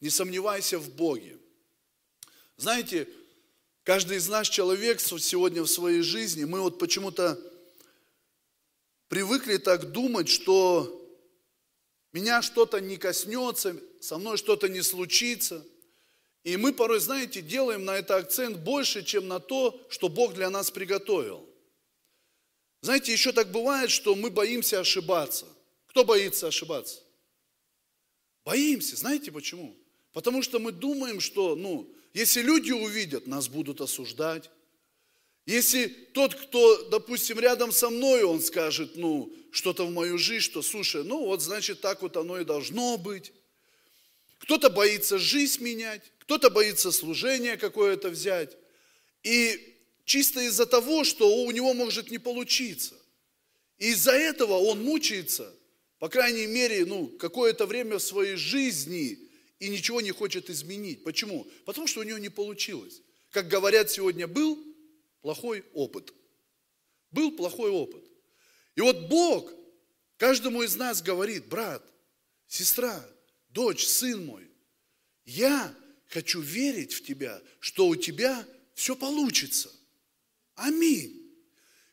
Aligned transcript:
не 0.00 0.10
сомневайся 0.10 0.78
в 0.78 0.90
Боге. 0.94 1.38
Знаете, 2.56 3.08
каждый 3.84 4.18
из 4.18 4.28
нас 4.28 4.48
человек 4.48 5.00
сегодня 5.00 5.62
в 5.62 5.68
своей 5.68 6.02
жизни, 6.02 6.44
мы 6.44 6.60
вот 6.60 6.78
почему-то 6.78 7.38
привыкли 9.08 9.56
так 9.56 9.92
думать, 9.92 10.28
что 10.28 10.94
меня 12.12 12.42
что-то 12.42 12.80
не 12.80 12.96
коснется, 12.96 13.76
со 14.00 14.18
мной 14.18 14.36
что-то 14.36 14.68
не 14.68 14.82
случится. 14.82 15.64
И 16.44 16.56
мы 16.56 16.72
порой, 16.72 17.00
знаете, 17.00 17.42
делаем 17.42 17.84
на 17.84 17.96
это 17.96 18.16
акцент 18.16 18.58
больше, 18.58 19.04
чем 19.04 19.28
на 19.28 19.40
то, 19.40 19.80
что 19.90 20.08
Бог 20.08 20.34
для 20.34 20.50
нас 20.50 20.70
приготовил. 20.70 21.46
Знаете, 22.80 23.12
еще 23.12 23.32
так 23.32 23.50
бывает, 23.50 23.90
что 23.90 24.14
мы 24.14 24.30
боимся 24.30 24.80
ошибаться. 24.80 25.46
Кто 25.88 26.04
боится 26.04 26.46
ошибаться? 26.46 27.02
Боимся. 28.44 28.96
Знаете 28.96 29.32
почему? 29.32 29.76
Потому 30.18 30.42
что 30.42 30.58
мы 30.58 30.72
думаем, 30.72 31.20
что, 31.20 31.54
ну, 31.54 31.88
если 32.12 32.42
люди 32.42 32.72
увидят, 32.72 33.28
нас 33.28 33.46
будут 33.46 33.80
осуждать. 33.80 34.50
Если 35.46 35.86
тот, 35.86 36.34
кто, 36.34 36.88
допустим, 36.88 37.38
рядом 37.38 37.70
со 37.70 37.88
мной, 37.88 38.24
он 38.24 38.40
скажет, 38.42 38.96
ну, 38.96 39.32
что-то 39.52 39.86
в 39.86 39.92
мою 39.92 40.18
жизнь, 40.18 40.42
что, 40.42 40.60
слушай, 40.60 41.04
ну 41.04 41.24
вот, 41.24 41.40
значит, 41.40 41.82
так 41.82 42.02
вот 42.02 42.16
оно 42.16 42.40
и 42.40 42.44
должно 42.44 42.98
быть. 42.98 43.32
Кто-то 44.38 44.70
боится 44.70 45.18
жизнь 45.18 45.62
менять, 45.62 46.02
кто-то 46.18 46.50
боится 46.50 46.90
служение 46.90 47.56
какое-то 47.56 48.08
взять. 48.08 48.56
И 49.22 49.76
чисто 50.04 50.40
из-за 50.40 50.66
того, 50.66 51.04
что 51.04 51.44
у 51.44 51.50
него 51.52 51.74
может 51.74 52.10
не 52.10 52.18
получиться. 52.18 52.96
И 53.78 53.90
из-за 53.90 54.14
этого 54.14 54.54
он 54.54 54.82
мучается, 54.82 55.54
по 56.00 56.08
крайней 56.08 56.48
мере, 56.48 56.84
ну, 56.86 57.06
какое-то 57.06 57.66
время 57.66 57.98
в 57.98 58.02
своей 58.02 58.34
жизни 58.34 59.27
и 59.58 59.68
ничего 59.68 60.00
не 60.00 60.12
хочет 60.12 60.50
изменить. 60.50 61.04
Почему? 61.04 61.46
Потому 61.64 61.86
что 61.86 62.00
у 62.00 62.04
него 62.04 62.18
не 62.18 62.28
получилось. 62.28 63.02
Как 63.30 63.48
говорят 63.48 63.90
сегодня, 63.90 64.26
был 64.26 64.58
плохой 65.20 65.64
опыт. 65.74 66.12
Был 67.10 67.32
плохой 67.32 67.70
опыт. 67.70 68.04
И 68.76 68.80
вот 68.80 69.08
Бог 69.08 69.52
каждому 70.16 70.62
из 70.62 70.76
нас 70.76 71.02
говорит, 71.02 71.46
брат, 71.46 71.84
сестра, 72.46 73.04
дочь, 73.50 73.86
сын 73.86 74.24
мой, 74.24 74.48
я 75.24 75.74
хочу 76.06 76.40
верить 76.40 76.92
в 76.92 77.04
тебя, 77.04 77.42
что 77.60 77.88
у 77.88 77.96
тебя 77.96 78.46
все 78.74 78.94
получится. 78.94 79.70
Аминь. 80.54 81.14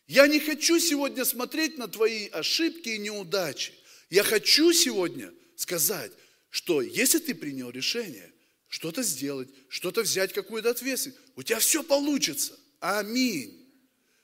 Я 0.08 0.28
не 0.28 0.40
хочу 0.40 0.80
сегодня 0.80 1.26
смотреть 1.26 1.78
на 1.78 1.88
твои 1.88 2.28
ошибки 2.28 2.90
и 2.90 3.00
неудачи. 3.00 3.74
Я 4.10 4.24
хочу 4.24 4.72
сегодня 4.72 5.34
сказать, 5.56 6.12
что 6.56 6.82
если 6.82 7.20
ты 7.20 7.36
принял 7.36 7.70
решение 7.70 8.32
что-то 8.70 9.04
сделать, 9.04 9.50
что-то 9.68 10.04
взять, 10.04 10.32
какую-то 10.32 10.70
ответственность, 10.70 11.20
у 11.36 11.44
тебя 11.44 11.60
все 11.60 11.84
получится. 11.84 12.58
Аминь. 12.80 13.68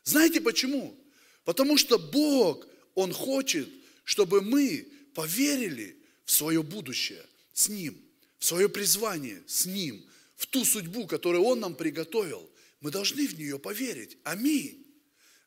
Знаете 0.06 0.40
почему? 0.40 0.98
Потому 1.44 1.76
что 1.76 2.00
Бог, 2.00 2.66
Он 2.96 3.12
хочет, 3.12 3.68
чтобы 4.06 4.40
мы 4.40 4.88
поверили 5.14 5.98
в 6.24 6.32
свое 6.32 6.64
будущее 6.64 7.22
с 7.52 7.68
Ним, 7.68 8.02
в 8.40 8.46
свое 8.46 8.70
призвание 8.70 9.44
с 9.46 9.66
Ним, 9.66 10.02
в 10.38 10.46
ту 10.46 10.64
судьбу, 10.64 11.08
которую 11.08 11.44
Он 11.44 11.59
нам 11.59 11.76
приготовил. 11.76 12.50
Мы 12.80 12.92
должны 12.92 13.28
в 13.28 13.38
нее 13.38 13.59
поверить. 13.59 14.18
Аминь. 14.24 14.88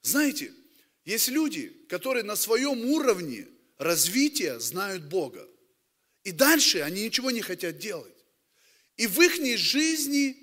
Знаете, 0.03 0.53
есть 1.07 1.29
люди, 1.29 1.69
которые 1.89 2.25
на 2.25 2.37
своем 2.37 2.85
уровне 2.85 3.49
развития 3.79 4.61
знают 4.61 5.05
Бога. 5.05 5.49
И 6.25 6.33
дальше 6.33 6.80
они 6.80 7.05
ничего 7.05 7.30
не 7.30 7.42
хотят 7.42 7.78
делать. 7.78 8.12
И 8.97 9.06
в 9.06 9.20
их 9.20 9.36
жизни 9.58 10.36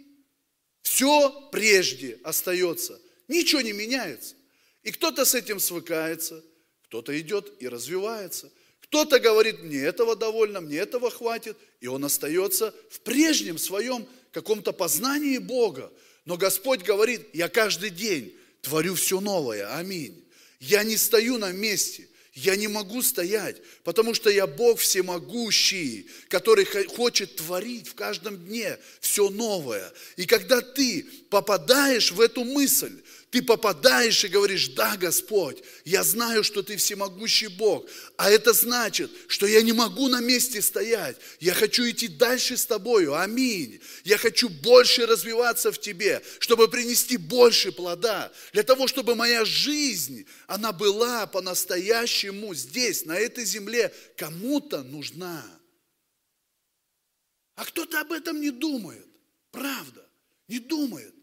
все 0.82 1.50
прежде 1.52 2.20
остается. 2.24 3.00
Ничего 3.28 3.62
не 3.62 3.72
меняется. 3.72 4.36
И 4.84 4.92
кто-то 4.92 5.26
с 5.26 5.36
этим 5.36 5.60
свыкается, 5.60 6.44
кто-то 6.84 7.20
идет 7.20 7.52
и 7.60 7.68
развивается. 7.68 8.52
Кто-то 8.82 9.20
говорит, 9.20 9.62
мне 9.64 9.80
этого 9.80 10.16
довольно, 10.16 10.60
мне 10.60 10.78
этого 10.78 11.10
хватит. 11.10 11.58
И 11.80 11.88
он 11.88 12.04
остается 12.04 12.74
в 12.90 13.00
прежнем 13.02 13.58
своем 13.58 14.08
каком-то 14.32 14.74
познании 14.74 15.38
Бога. 15.38 15.92
Но 16.26 16.38
Господь 16.38 16.82
говорит, 16.82 17.22
я 17.34 17.48
каждый 17.48 17.90
день 17.90 18.36
творю 18.62 18.96
все 18.96 19.20
новое. 19.20 19.78
Аминь. 19.78 20.24
Я 20.60 20.84
не 20.84 20.98
стою 20.98 21.38
на 21.38 21.52
месте. 21.52 22.08
Я 22.34 22.56
не 22.56 22.70
могу 22.70 23.02
стоять, 23.02 23.58
потому 23.84 24.14
что 24.14 24.30
я 24.30 24.48
Бог 24.48 24.80
всемогущий, 24.80 26.08
который 26.30 26.66
хочет 26.86 27.36
творить 27.36 27.90
в 27.90 27.94
каждом 27.94 28.38
дне 28.38 28.78
все 29.02 29.30
новое. 29.30 29.92
И 30.16 30.26
когда 30.26 30.62
ты 30.62 31.06
попадаешь 31.30 32.12
в 32.12 32.22
эту 32.22 32.46
мысль, 32.46 33.02
ты 33.32 33.42
попадаешь 33.42 34.26
и 34.26 34.28
говоришь, 34.28 34.68
да, 34.70 34.98
Господь, 34.98 35.64
я 35.86 36.04
знаю, 36.04 36.44
что 36.44 36.62
Ты 36.62 36.76
всемогущий 36.76 37.48
Бог, 37.48 37.88
а 38.18 38.30
это 38.30 38.52
значит, 38.52 39.10
что 39.28 39.48
я 39.48 39.62
не 39.62 39.72
могу 39.72 40.10
на 40.10 40.20
месте 40.20 40.62
стоять, 40.62 41.16
я 41.40 41.54
хочу 41.54 41.90
идти 41.90 42.10
дальше 42.10 42.58
с 42.58 42.66
Тобою, 42.66 43.16
аминь. 43.16 43.80
Я 44.04 44.18
хочу 44.18 44.50
больше 44.50 45.06
развиваться 45.06 45.72
в 45.72 45.80
Тебе, 45.80 46.22
чтобы 46.40 46.68
принести 46.68 47.16
больше 47.16 47.72
плода, 47.72 48.34
для 48.52 48.64
того, 48.64 48.88
чтобы 48.88 49.16
моя 49.16 49.46
жизнь, 49.46 50.26
она 50.48 50.74
была 50.74 51.26
по-настоящему 51.26 52.54
здесь, 52.54 53.06
на 53.06 53.18
этой 53.18 53.46
земле, 53.46 53.94
кому-то 54.18 54.84
нужна. 54.84 55.42
А 57.56 57.64
кто-то 57.64 58.02
об 58.02 58.12
этом 58.12 58.42
не 58.42 58.52
думает, 58.52 59.08
правда, 59.52 60.06
не 60.50 60.60
думает. 60.60 61.16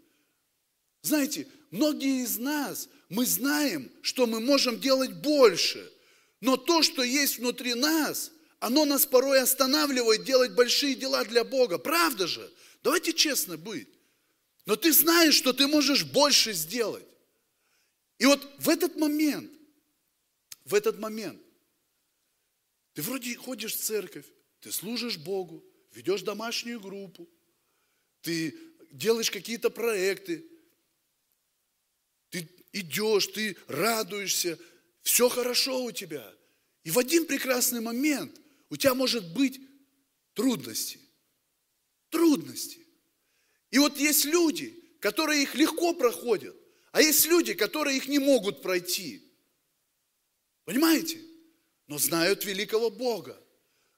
Знаете, 1.02 1.46
многие 1.70 2.22
из 2.22 2.38
нас, 2.38 2.88
мы 3.08 3.26
знаем, 3.26 3.90
что 4.02 4.26
мы 4.26 4.40
можем 4.40 4.80
делать 4.80 5.12
больше. 5.12 5.90
Но 6.40 6.56
то, 6.56 6.82
что 6.82 7.02
есть 7.02 7.38
внутри 7.38 7.74
нас, 7.74 8.32
оно 8.60 8.84
нас 8.84 9.06
порой 9.06 9.40
останавливает 9.40 10.24
делать 10.24 10.52
большие 10.52 10.94
дела 10.94 11.24
для 11.24 11.44
Бога. 11.44 11.78
Правда 11.78 12.26
же? 12.26 12.50
Давайте 12.82 13.12
честно 13.12 13.56
быть. 13.56 13.88
Но 14.66 14.76
ты 14.76 14.92
знаешь, 14.92 15.34
что 15.34 15.52
ты 15.52 15.66
можешь 15.66 16.04
больше 16.04 16.52
сделать. 16.52 17.06
И 18.18 18.26
вот 18.26 18.46
в 18.58 18.68
этот 18.68 18.96
момент, 18.96 19.50
в 20.64 20.74
этот 20.74 20.98
момент, 20.98 21.40
ты 22.94 23.02
вроде 23.02 23.34
ходишь 23.36 23.74
в 23.74 23.80
церковь, 23.80 24.26
ты 24.60 24.72
служишь 24.72 25.16
Богу, 25.16 25.64
ведешь 25.92 26.22
домашнюю 26.22 26.80
группу, 26.80 27.28
ты 28.22 28.58
делаешь 28.90 29.30
какие-то 29.30 29.70
проекты, 29.70 30.44
идешь, 32.72 33.26
ты 33.28 33.56
радуешься, 33.66 34.58
все 35.02 35.28
хорошо 35.28 35.84
у 35.84 35.92
тебя. 35.92 36.34
И 36.84 36.90
в 36.90 36.98
один 36.98 37.26
прекрасный 37.26 37.80
момент 37.80 38.38
у 38.70 38.76
тебя 38.76 38.94
может 38.94 39.32
быть 39.32 39.60
трудности. 40.34 41.00
Трудности. 42.10 42.86
И 43.70 43.78
вот 43.78 43.98
есть 43.98 44.24
люди, 44.24 44.82
которые 45.00 45.42
их 45.42 45.54
легко 45.54 45.94
проходят, 45.94 46.56
а 46.92 47.02
есть 47.02 47.26
люди, 47.26 47.54
которые 47.54 47.96
их 47.96 48.08
не 48.08 48.18
могут 48.18 48.62
пройти. 48.62 49.22
Понимаете? 50.64 51.20
Но 51.86 51.98
знают 51.98 52.44
великого 52.44 52.90
Бога, 52.90 53.42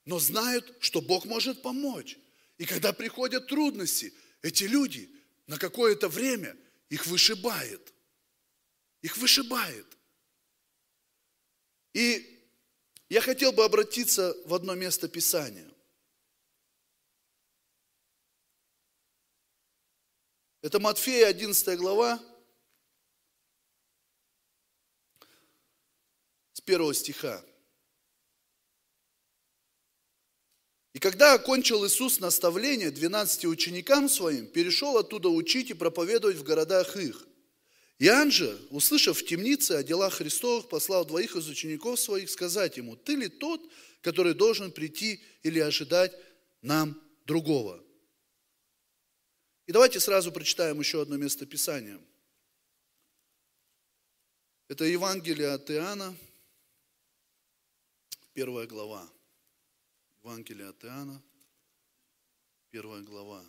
но 0.04 0.18
знают, 0.18 0.76
что 0.80 1.00
Бог 1.00 1.24
может 1.24 1.62
помочь. 1.62 2.18
И 2.58 2.64
когда 2.64 2.92
приходят 2.92 3.48
трудности, 3.48 4.12
эти 4.42 4.64
люди 4.64 5.10
на 5.46 5.58
какое-то 5.58 6.08
время 6.08 6.56
их 6.88 7.06
вышибает– 7.06 7.92
их 9.02 9.16
вышибает. 9.16 9.86
И 11.92 12.48
я 13.08 13.20
хотел 13.20 13.52
бы 13.52 13.64
обратиться 13.64 14.36
в 14.46 14.54
одно 14.54 14.74
место 14.74 15.08
Писания. 15.08 15.68
Это 20.62 20.78
Матфея, 20.78 21.26
11 21.28 21.78
глава, 21.78 22.22
с 26.52 26.60
первого 26.60 26.92
стиха. 26.94 27.42
И 30.92 30.98
когда 30.98 31.34
окончил 31.34 31.86
Иисус 31.86 32.20
наставление 32.20 32.90
12 32.90 33.46
ученикам 33.46 34.08
своим, 34.08 34.46
перешел 34.46 34.98
оттуда 34.98 35.30
учить 35.30 35.70
и 35.70 35.74
проповедовать 35.74 36.36
в 36.36 36.42
городах 36.42 36.96
их. 36.96 37.26
Иоанн 38.02 38.30
же, 38.30 38.58
услышав 38.70 39.18
в 39.18 39.26
темнице 39.26 39.72
о 39.72 39.82
делах 39.82 40.14
Христовых, 40.14 40.70
послал 40.70 41.04
двоих 41.04 41.36
из 41.36 41.46
учеников 41.48 42.00
своих 42.00 42.30
сказать 42.30 42.78
ему, 42.78 42.96
ты 42.96 43.14
ли 43.14 43.28
тот, 43.28 43.60
который 44.00 44.32
должен 44.32 44.72
прийти 44.72 45.22
или 45.42 45.58
ожидать 45.58 46.10
нам 46.62 46.98
другого? 47.26 47.84
И 49.66 49.72
давайте 49.72 50.00
сразу 50.00 50.32
прочитаем 50.32 50.80
еще 50.80 51.02
одно 51.02 51.18
место 51.18 51.44
Писания. 51.44 52.00
Это 54.68 54.84
Евангелие 54.84 55.50
от 55.50 55.70
Иоанна, 55.70 56.16
первая 58.32 58.66
глава. 58.66 59.06
Евангелие 60.22 60.68
от 60.68 60.82
Иоанна, 60.86 61.22
первая 62.70 63.02
глава, 63.02 63.44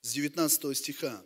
с 0.00 0.12
19 0.14 0.74
стиха. 0.74 1.22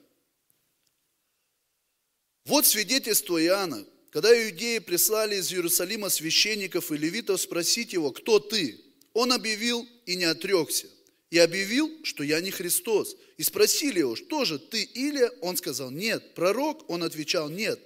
Вот 2.51 2.67
свидетельство 2.67 3.41
Иоанна. 3.41 3.87
Когда 4.11 4.29
иудеи 4.35 4.81
прислали 4.81 5.37
из 5.37 5.53
Иерусалима 5.53 6.09
священников 6.09 6.91
и 6.91 6.97
левитов 6.97 7.41
спросить 7.41 7.93
его, 7.93 8.11
кто 8.11 8.41
ты, 8.41 8.77
он 9.13 9.33
объявил 9.33 9.87
и 10.05 10.17
не 10.17 10.25
отрекся. 10.25 10.89
И 11.31 11.39
объявил, 11.39 11.89
что 12.03 12.25
я 12.25 12.41
не 12.41 12.51
Христос. 12.51 13.15
И 13.37 13.45
спросили 13.45 14.01
его, 14.01 14.17
что 14.17 14.45
же, 14.45 14.59
ты 14.59 14.83
Илия? 14.83 15.31
Он 15.43 15.57
сказал, 15.57 15.93
нет. 15.93 16.35
Пророк? 16.35 16.91
Он 16.91 17.05
отвечал, 17.05 17.49
нет. 17.49 17.79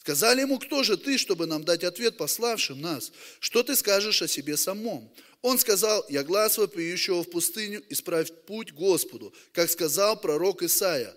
Сказали 0.00 0.42
ему, 0.42 0.58
кто 0.58 0.82
же 0.82 0.98
ты, 0.98 1.16
чтобы 1.16 1.46
нам 1.46 1.64
дать 1.64 1.82
ответ 1.82 2.18
пославшим 2.18 2.78
нас? 2.78 3.12
Что 3.38 3.62
ты 3.62 3.74
скажешь 3.74 4.20
о 4.20 4.28
себе 4.28 4.58
самом? 4.58 5.10
Он 5.40 5.58
сказал, 5.58 6.04
я 6.10 6.24
глаз 6.24 6.58
вопиющего 6.58 7.24
в 7.24 7.30
пустыню, 7.30 7.82
исправь 7.88 8.30
путь 8.44 8.72
Господу, 8.72 9.32
как 9.52 9.70
сказал 9.70 10.20
пророк 10.20 10.62
Исаия. 10.62 11.16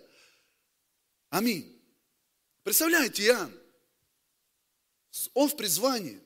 Аминь. 1.29 1.72
Представляете, 2.63 3.23
Иоанн, 3.23 3.59
он 5.33 5.49
в 5.49 5.57
призвании, 5.57 6.21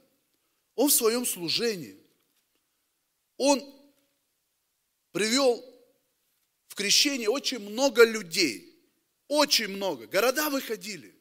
он 0.75 0.89
в 0.89 0.93
своем 0.93 1.25
служении, 1.25 1.97
он 3.37 3.61
привел 5.11 5.63
в 6.67 6.75
крещение 6.75 7.27
очень 7.27 7.59
много 7.59 8.03
людей, 8.05 8.79
очень 9.27 9.67
много. 9.67 10.05
Города 10.05 10.51
выходили, 10.51 11.15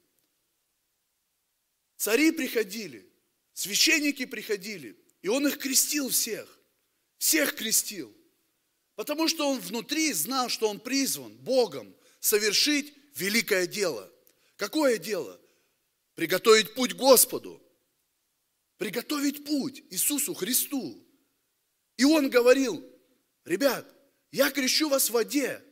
цари 1.96 2.30
приходили, 2.30 3.10
священники 3.54 4.26
приходили, 4.26 5.02
и 5.22 5.28
он 5.28 5.46
их 5.46 5.58
крестил 5.58 6.10
всех, 6.10 6.60
всех 7.16 7.54
крестил. 7.56 8.14
Потому 8.96 9.28
что 9.28 9.48
он 9.48 9.60
внутри 9.60 10.12
знал, 10.12 10.50
что 10.50 10.68
он 10.68 10.78
призван 10.78 11.34
Богом 11.38 11.94
совершить 12.20 12.94
великое 13.14 13.66
дело. 13.66 14.10
Какое 14.56 14.98
дело? 14.98 15.40
Приготовить 16.14 16.74
путь 16.74 16.94
Господу. 16.94 17.62
Приготовить 18.78 19.44
путь 19.44 19.84
Иисусу 19.90 20.34
Христу. 20.34 21.02
И 21.96 22.04
он 22.04 22.28
говорил, 22.28 22.84
ребят, 23.44 23.86
я 24.32 24.50
крещу 24.50 24.88
вас 24.88 25.08
в 25.08 25.12
воде, 25.12 25.62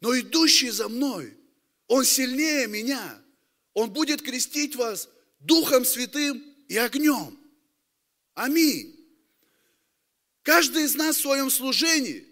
но 0.00 0.18
идущий 0.18 0.70
за 0.70 0.88
мной, 0.88 1.36
он 1.86 2.04
сильнее 2.04 2.66
меня. 2.66 3.22
Он 3.72 3.90
будет 3.90 4.22
крестить 4.22 4.76
вас 4.76 5.08
Духом 5.40 5.84
Святым 5.84 6.42
и 6.68 6.76
огнем. 6.76 7.38
Аминь. 8.34 8.94
Каждый 10.42 10.84
из 10.84 10.94
нас 10.94 11.16
в 11.16 11.22
своем 11.22 11.50
служении 11.50 12.26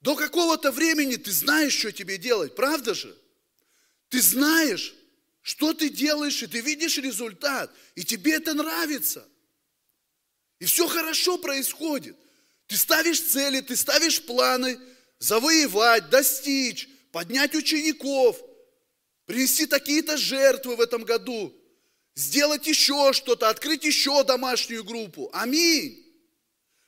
до 0.00 0.16
какого-то 0.16 0.72
времени 0.72 1.16
ты 1.16 1.30
знаешь, 1.30 1.74
что 1.74 1.92
тебе 1.92 2.18
делать, 2.18 2.54
правда 2.54 2.94
же? 2.94 3.16
Ты 4.08 4.20
знаешь, 4.22 4.94
что 5.42 5.72
ты 5.72 5.88
делаешь, 5.88 6.42
и 6.42 6.46
ты 6.46 6.60
видишь 6.60 6.98
результат, 6.98 7.74
и 7.94 8.04
тебе 8.04 8.34
это 8.34 8.54
нравится. 8.54 9.26
И 10.58 10.66
все 10.66 10.86
хорошо 10.86 11.38
происходит. 11.38 12.16
Ты 12.66 12.76
ставишь 12.76 13.22
цели, 13.22 13.60
ты 13.60 13.74
ставишь 13.74 14.22
планы, 14.22 14.78
завоевать, 15.18 16.10
достичь, 16.10 16.88
поднять 17.10 17.54
учеников, 17.54 18.40
принести 19.26 19.66
такие-то 19.66 20.16
жертвы 20.16 20.76
в 20.76 20.80
этом 20.80 21.04
году, 21.04 21.54
сделать 22.14 22.66
еще 22.66 23.12
что-то, 23.12 23.48
открыть 23.48 23.84
еще 23.84 24.22
домашнюю 24.24 24.84
группу. 24.84 25.30
Аминь. 25.32 26.06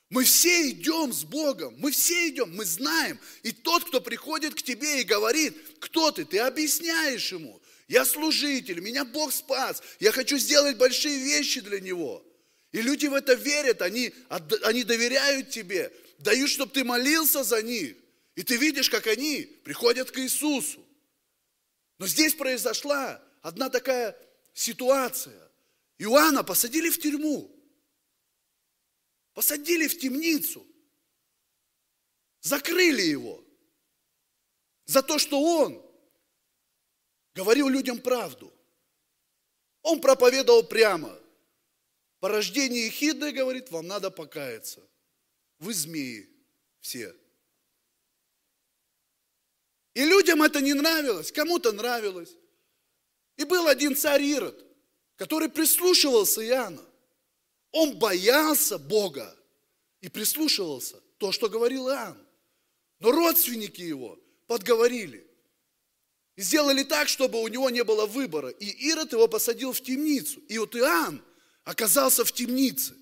Мы 0.09 0.25
все 0.25 0.69
идем 0.69 1.11
с 1.11 1.23
Богом, 1.23 1.73
мы 1.79 1.89
все 1.89 2.29
идем, 2.29 2.55
мы 2.55 2.65
знаем. 2.65 3.19
И 3.41 3.51
тот, 3.51 3.83
кто 3.85 3.99
приходит 3.99 4.53
к 4.53 4.61
тебе 4.61 5.01
и 5.01 5.03
говорит, 5.03 5.57
кто 5.79 6.11
ты, 6.11 6.23
ты 6.23 6.37
объясняешь 6.37 7.31
ему. 7.31 7.59
Я 7.87 8.05
служитель, 8.05 8.79
меня 8.79 9.05
Бог 9.05 9.33
спас, 9.33 9.83
я 9.99 10.11
хочу 10.11 10.37
сделать 10.37 10.77
большие 10.77 11.17
вещи 11.17 11.61
для 11.61 11.79
Него. 11.79 12.25
И 12.71 12.81
люди 12.81 13.05
в 13.05 13.13
это 13.13 13.33
верят, 13.33 13.81
они, 13.81 14.13
они 14.63 14.83
доверяют 14.83 15.49
тебе, 15.49 15.91
дают, 16.19 16.49
чтобы 16.49 16.71
ты 16.71 16.83
молился 16.83 17.43
за 17.43 17.61
них. 17.61 17.95
И 18.35 18.43
ты 18.43 18.57
видишь, 18.57 18.89
как 18.89 19.05
они 19.07 19.43
приходят 19.63 20.09
к 20.09 20.17
Иисусу. 20.17 20.83
Но 21.99 22.07
здесь 22.07 22.33
произошла 22.33 23.21
одна 23.41 23.69
такая 23.69 24.17
ситуация. 24.53 25.51
Иоанна 25.99 26.43
посадили 26.43 26.89
в 26.89 26.99
тюрьму. 26.99 27.53
Посадили 29.33 29.87
в 29.87 29.99
темницу. 29.99 30.65
Закрыли 32.41 33.03
его. 33.03 33.43
За 34.85 35.03
то, 35.03 35.19
что 35.19 35.41
он 35.41 35.82
говорил 37.33 37.69
людям 37.69 37.99
правду. 37.99 38.53
Он 39.81 39.99
проповедовал 39.99 40.63
прямо. 40.63 41.17
По 42.19 42.29
рождении 42.29 42.89
Хидны, 42.89 43.31
говорит, 43.31 43.69
вам 43.69 43.87
надо 43.87 44.09
покаяться. 44.09 44.81
Вы 45.59 45.73
змеи 45.73 46.29
все. 46.79 47.13
И 49.93 50.05
людям 50.05 50.41
это 50.41 50.61
не 50.61 50.73
нравилось, 50.73 51.31
кому-то 51.31 51.71
нравилось. 51.71 52.35
И 53.35 53.43
был 53.43 53.67
один 53.67 53.95
царь 53.95 54.23
Ирод, 54.23 54.65
который 55.15 55.49
прислушивался 55.49 56.45
Иоанна. 56.45 56.83
Он 57.71 57.97
боялся 57.97 58.77
Бога 58.77 59.35
и 60.01 60.09
прислушивался 60.09 61.01
то, 61.17 61.31
что 61.31 61.49
говорил 61.49 61.89
Иоанн. 61.89 62.17
Но 62.99 63.11
родственники 63.11 63.81
его 63.81 64.19
подговорили. 64.47 65.27
Сделали 66.35 66.83
так, 66.83 67.07
чтобы 67.07 67.41
у 67.41 67.47
него 67.47 67.69
не 67.69 67.83
было 67.83 68.05
выбора. 68.05 68.49
И 68.49 68.65
Ирод 68.65 69.13
его 69.13 69.27
посадил 69.27 69.71
в 69.71 69.81
темницу. 69.81 70.39
И 70.49 70.57
вот 70.57 70.75
Иоанн 70.75 71.23
оказался 71.63 72.25
в 72.25 72.31
темнице. 72.31 72.95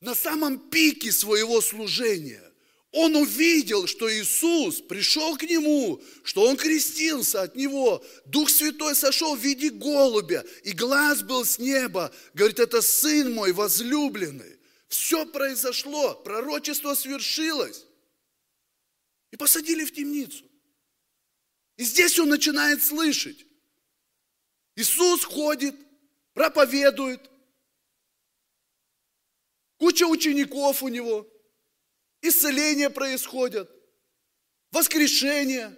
На 0.00 0.14
самом 0.14 0.58
пике 0.70 1.10
своего 1.12 1.60
служения. 1.60 2.42
Он 2.92 3.14
увидел, 3.14 3.86
что 3.86 4.12
Иисус 4.12 4.80
пришел 4.80 5.36
к 5.36 5.44
нему, 5.44 6.02
что 6.24 6.42
он 6.42 6.56
крестился 6.56 7.42
от 7.42 7.54
него. 7.54 8.04
Дух 8.26 8.50
Святой 8.50 8.96
сошел 8.96 9.36
в 9.36 9.40
виде 9.40 9.70
голубя, 9.70 10.44
и 10.64 10.72
глаз 10.72 11.22
был 11.22 11.44
с 11.44 11.58
неба. 11.58 12.12
Говорит, 12.34 12.58
это 12.58 12.82
сын 12.82 13.32
мой 13.32 13.52
возлюбленный. 13.52 14.58
Все 14.88 15.24
произошло, 15.24 16.14
пророчество 16.14 16.94
свершилось. 16.94 17.86
И 19.30 19.36
посадили 19.36 19.84
в 19.84 19.94
темницу. 19.94 20.49
И 21.80 21.84
здесь 21.84 22.18
он 22.18 22.28
начинает 22.28 22.82
слышать. 22.82 23.46
Иисус 24.76 25.24
ходит, 25.24 25.74
проповедует. 26.34 27.30
Куча 29.78 30.04
учеников 30.04 30.82
у 30.82 30.88
него– 30.88 31.26
исцеления 32.20 32.90
происходят, 32.90 33.70
воскрешение. 34.70 35.74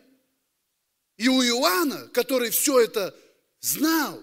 И 1.18 1.28
у 1.28 1.40
Иоанна, 1.40 2.08
который 2.08 2.50
все 2.50 2.80
это 2.80 3.16
знал, 3.60 4.20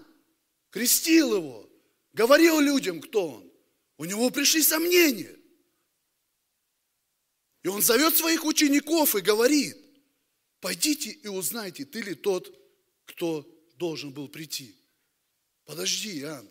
крестил 0.68 1.34
его, 1.34 1.66
говорил 2.12 2.60
людям, 2.60 3.00
кто 3.00 3.36
он, 3.36 3.52
у 3.96 4.04
него 4.04 4.28
пришли 4.28 4.62
сомнения. 4.62 5.34
И 7.62 7.68
он 7.68 7.80
зовет 7.80 8.18
своих 8.18 8.44
учеников 8.44 9.16
и 9.16 9.22
говорит, 9.22 9.78
пойдите 10.60 11.10
и 11.10 11.28
узнайте, 11.28 11.84
ты 11.84 12.00
ли 12.02 12.14
тот, 12.14 12.56
кто 13.06 13.46
должен 13.76 14.12
был 14.12 14.28
прийти. 14.28 14.76
Подожди, 15.64 16.20
Иоанн, 16.20 16.48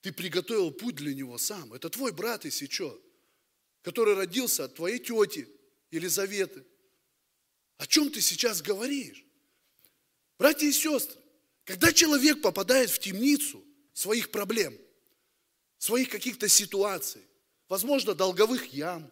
ты 0.00 0.12
приготовил 0.12 0.70
путь 0.70 0.96
для 0.96 1.14
него 1.14 1.38
сам. 1.38 1.72
Это 1.72 1.90
твой 1.90 2.12
брат, 2.12 2.44
если 2.44 2.66
что 2.66 3.00
который 3.88 4.14
родился 4.14 4.64
от 4.64 4.74
твоей 4.74 4.98
тети 4.98 5.48
Елизаветы. 5.90 6.62
О 7.78 7.86
чем 7.86 8.10
ты 8.10 8.20
сейчас 8.20 8.60
говоришь? 8.60 9.24
Братья 10.38 10.66
и 10.66 10.72
сестры, 10.72 11.18
когда 11.64 11.92
человек 11.92 12.42
попадает 12.42 12.90
в 12.90 12.98
темницу 12.98 13.64
своих 13.92 14.30
проблем, 14.30 14.76
своих 15.78 16.10
каких-то 16.10 16.48
ситуаций, 16.48 17.22
возможно, 17.68 18.14
долговых 18.14 18.74
ям, 18.74 19.10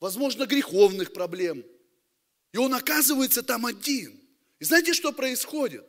возможно, 0.00 0.44
греховных 0.44 1.12
проблем, 1.12 1.64
и 2.52 2.58
он 2.58 2.74
оказывается 2.74 3.42
там 3.42 3.66
один. 3.66 4.18
И 4.58 4.64
знаете, 4.64 4.92
что 4.92 5.12
происходит? 5.12 5.84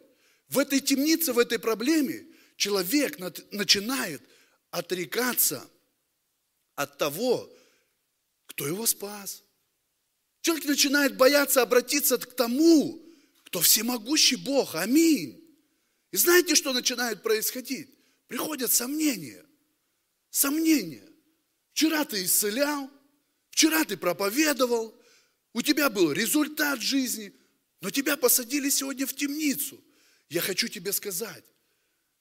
В 0.48 0.60
этой 0.60 0.80
темнице, 0.80 1.34
в 1.34 1.40
этой 1.40 1.60
проблеме 1.60 2.26
человек 2.56 3.20
начинает 3.52 4.22
отрекаться 4.72 5.68
от 6.76 6.98
того, 6.98 7.50
кто 8.48 8.68
его 8.68 8.86
спас. 8.86 9.44
Человек 10.42 10.66
начинает 10.66 11.18
бояться 11.18 11.62
обратиться 11.62 12.18
к 12.18 12.34
тому, 12.34 13.02
кто 13.44 13.62
всемогущий 13.62 14.36
Бог. 14.36 14.76
Аминь. 14.76 15.44
И 16.12 16.18
знаете, 16.18 16.56
что 16.56 16.74
начинает 16.74 17.24
происходить? 17.24 17.90
Приходят 18.28 18.72
сомнения. 18.72 19.46
Сомнения. 20.30 21.08
Вчера 21.74 22.06
ты 22.06 22.24
исцелял, 22.24 22.90
Вчера 23.60 23.84
ты 23.84 23.98
проповедовал, 23.98 24.96
у 25.54 25.62
тебя 25.62 25.90
был 25.90 26.12
результат 26.12 26.82
жизни, 26.82 27.34
но 27.82 27.90
тебя 27.90 28.18
посадили 28.18 28.70
сегодня 28.70 29.06
в 29.06 29.16
темницу. 29.16 29.84
Я 30.30 30.42
хочу 30.42 30.68
тебе 30.68 30.94
сказать, 30.94 31.44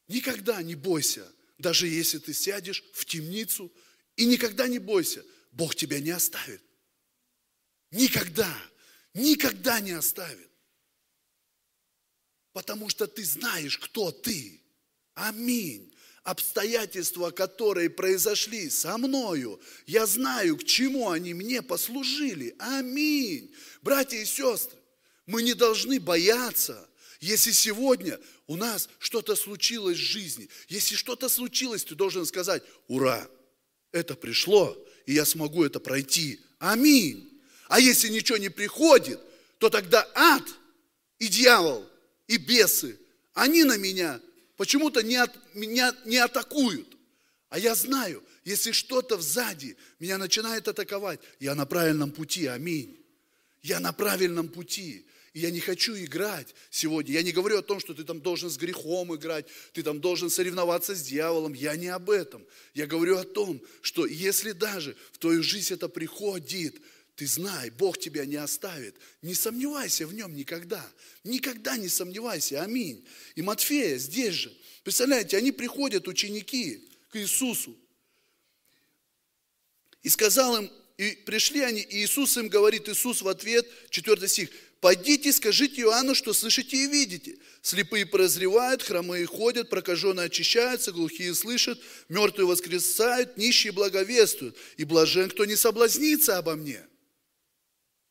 никогда 0.07 0.63
не 0.63 0.75
бойся, 0.75 1.31
даже 1.59 1.89
если 1.89 2.19
ты 2.19 2.33
сядешь 2.33 2.83
в 2.95 3.05
темницу, 3.05 3.73
и 4.17 4.25
никогда 4.25 4.67
не 4.67 4.79
бойся, 4.79 5.25
Бог 5.53 5.75
тебя 5.75 6.01
не 6.01 6.11
оставит. 6.11 6.63
Никогда, 7.91 8.55
никогда 9.15 9.81
не 9.81 9.93
оставит. 9.93 10.51
Потому 12.53 12.89
что 12.89 13.07
ты 13.07 13.25
знаешь, 13.25 13.79
кто 13.79 14.11
ты. 14.11 14.63
Аминь. 15.15 15.93
Обстоятельства, 16.29 17.31
которые 17.31 17.89
произошли 17.89 18.69
со 18.69 18.99
мною, 18.99 19.59
я 19.87 20.05
знаю, 20.05 20.59
к 20.59 20.65
чему 20.65 21.09
они 21.09 21.33
мне 21.33 21.63
послужили. 21.63 22.55
Аминь. 22.59 23.51
Братья 23.81 24.19
и 24.19 24.27
сестры, 24.27 24.79
мы 25.25 25.43
не 25.43 25.55
должны 25.55 25.99
бояться, 25.99 26.87
если 27.21 27.51
сегодня 27.51 28.21
у 28.47 28.57
нас 28.57 28.91
что-то 28.99 29.37
случилось 29.37 29.97
в 29.97 30.03
жизни. 30.03 30.51
Если 30.69 30.97
что-то 30.97 31.31
случилось, 31.31 31.83
ты 31.83 31.95
должен 31.95 32.27
сказать, 32.27 32.63
ура, 32.89 33.27
это 33.91 34.15
пришло, 34.15 34.77
и 35.07 35.15
я 35.15 35.25
смогу 35.25 35.65
это 35.65 35.81
пройти. 35.81 36.43
Аминь. 36.59 37.41
А 37.69 37.81
если 37.81 38.11
ничего 38.11 38.37
не 38.37 38.51
приходит, 38.51 39.19
то 39.57 39.71
тогда 39.71 40.07
ад 40.15 40.45
и 41.19 41.29
дьявол 41.29 41.89
и 42.27 42.37
бесы, 42.37 43.01
они 43.33 43.65
на 43.65 43.79
меня 43.79 44.21
почему-то 44.59 45.03
не, 45.03 45.17
от, 45.17 45.35
меня 45.55 45.95
не 46.05 46.19
атакуют. 46.19 46.99
А 47.49 47.59
я 47.59 47.75
знаю, 47.75 48.23
если 48.45 48.73
что-то 48.73 49.19
сзади 49.19 49.79
меня 49.99 50.19
начинает 50.19 50.69
атаковать, 50.69 51.21
я 51.41 51.55
на 51.55 51.65
правильном 51.65 52.11
пути, 52.11 52.47
аминь. 52.47 52.99
Я 53.63 53.81
на 53.81 53.93
правильном 53.95 54.49
пути. 54.49 55.07
И 55.33 55.41
я 55.41 55.51
не 55.51 55.61
хочу 55.61 55.95
играть 55.97 56.55
сегодня. 56.71 57.15
Я 57.15 57.23
не 57.23 57.33
говорю 57.33 57.59
о 57.59 57.63
том, 57.63 57.81
что 57.81 57.95
ты 57.95 58.05
там 58.05 58.21
должен 58.21 58.51
с 58.51 58.57
грехом 58.57 59.15
играть, 59.15 59.47
ты 59.73 59.83
там 59.83 60.01
должен 60.01 60.29
соревноваться 60.29 60.95
с 60.95 61.03
дьяволом. 61.03 61.55
Я 61.55 61.77
не 61.77 61.89
об 61.89 62.11
этом. 62.11 62.45
Я 62.75 62.87
говорю 62.87 63.17
о 63.17 63.25
том, 63.25 63.63
что 63.81 64.07
если 64.07 64.53
даже 64.53 64.97
в 65.13 65.19
твою 65.19 65.43
жизнь 65.43 65.73
это 65.73 65.89
приходит, 65.89 66.77
ты 67.19 67.27
знай, 67.27 67.71
Бог 67.71 67.99
тебя 67.99 68.25
не 68.27 68.37
оставит. 68.37 68.95
Не 69.23 69.35
сомневайся 69.35 70.07
в 70.07 70.15
нем 70.15 70.37
никогда. 70.37 70.89
Никогда 71.25 71.77
не 71.77 71.89
сомневайся. 71.89 72.63
Аминь. 72.63 73.05
И 73.35 73.43
Матфея 73.43 73.99
здесь 73.99 74.35
же. 74.35 74.57
Представляете, 74.85 75.37
они 75.37 75.51
приходят, 75.51 76.07
ученики, 76.07 76.89
к 77.11 77.17
Иисусу. 77.17 77.77
И 80.05 80.09
сказал 80.09 80.59
им, 80.59 80.71
и 80.97 81.11
пришли 81.27 81.63
они, 81.63 81.81
и 81.81 82.05
Иисус 82.05 82.37
им 82.37 82.47
говорит, 82.49 82.89
Иисус 82.89 83.21
в 83.21 83.27
ответ, 83.27 83.67
4 83.91 84.29
стих, 84.29 84.51
«Пойдите, 84.81 85.33
скажите 85.33 85.83
Иоанну, 85.83 86.15
что 86.15 86.33
слышите 86.33 86.77
и 86.77 86.87
видите. 86.87 87.37
Слепые 87.63 88.07
прозревают, 88.07 88.85
хромые 88.85 89.27
ходят, 89.27 89.71
прокаженные 89.71 90.27
очищаются, 90.27 90.93
глухие 90.93 91.35
слышат, 91.35 91.81
мертвые 92.09 92.47
воскресают, 92.47 93.37
нищие 93.37 93.73
благовествуют. 93.73 94.57
И 94.77 94.85
блажен, 94.85 95.29
кто 95.31 95.47
не 95.47 95.57
соблазнится 95.57 96.39
обо 96.39 96.55
мне». 96.55 96.87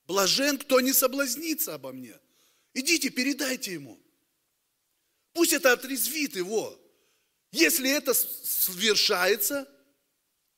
Блажен, 0.07 0.57
кто 0.57 0.79
не 0.79 0.93
соблазнится 0.93 1.75
обо 1.75 1.91
мне. 1.91 2.17
Идите, 2.73 3.09
передайте 3.09 3.73
ему. 3.73 3.99
Пусть 5.33 5.53
это 5.53 5.73
отрезвит 5.73 6.35
его. 6.35 6.79
Если 7.51 7.89
это 7.89 8.13
совершается, 8.13 9.67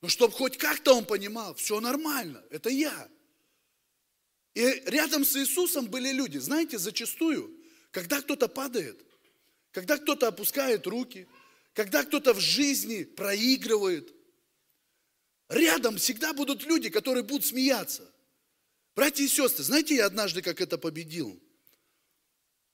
ну, 0.00 0.08
чтобы 0.08 0.34
хоть 0.34 0.56
как-то 0.56 0.94
он 0.94 1.04
понимал, 1.04 1.54
все 1.54 1.80
нормально, 1.80 2.42
это 2.50 2.70
я. 2.70 3.08
И 4.54 4.82
рядом 4.86 5.24
с 5.24 5.36
Иисусом 5.36 5.86
были 5.86 6.12
люди. 6.12 6.38
Знаете, 6.38 6.78
зачастую, 6.78 7.56
когда 7.90 8.20
кто-то 8.20 8.48
падает, 8.48 9.04
когда 9.72 9.98
кто-то 9.98 10.28
опускает 10.28 10.86
руки, 10.86 11.26
когда 11.74 12.04
кто-то 12.04 12.34
в 12.34 12.40
жизни 12.40 13.04
проигрывает, 13.04 14.12
рядом 15.48 15.96
всегда 15.98 16.32
будут 16.32 16.64
люди, 16.64 16.88
которые 16.88 17.22
будут 17.22 17.46
смеяться. 17.46 18.10
Братья 18.94 19.24
и 19.24 19.28
сестры, 19.28 19.64
знаете, 19.64 19.96
я 19.96 20.06
однажды 20.06 20.42
как 20.42 20.60
это 20.60 20.78
победил? 20.78 21.40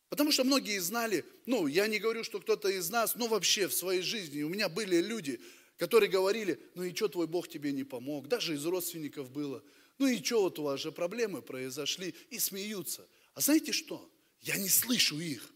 Потому 0.09 0.33
что 0.33 0.45
многие 0.45 0.79
знали, 0.79 1.25
ну, 1.47 1.67
я 1.67 1.87
не 1.89 1.99
говорю, 1.99 2.25
что 2.25 2.41
кто-то 2.41 2.69
из 2.69 2.91
нас, 2.91 3.17
но 3.17 3.27
вообще 3.27 3.67
в 3.67 3.75
своей 3.75 4.03
жизни 4.03 4.43
у 4.43 4.49
меня 4.49 4.69
были 4.69 5.01
люди, 5.01 5.41
которые 5.79 6.09
говорили, 6.09 6.61
ну 6.75 6.85
и 6.85 6.95
что 6.95 7.09
твой 7.09 7.27
Бог 7.27 7.49
тебе 7.49 7.73
не 7.73 7.85
помог, 7.85 8.29
даже 8.29 8.55
из 8.55 8.65
родственников 8.65 9.31
было, 9.31 9.63
ну 9.99 10.07
и 10.07 10.23
что 10.23 10.43
вот 10.43 10.59
у 10.59 10.63
вас 10.63 10.81
же 10.81 10.93
проблемы 10.93 11.43
произошли, 11.43 12.15
и 12.31 12.39
смеются. 12.39 13.07
А 13.35 13.41
знаете 13.41 13.73
что? 13.73 14.11
Я 14.41 14.57
не 14.57 14.69
слышу 14.69 15.19
их. 15.19 15.53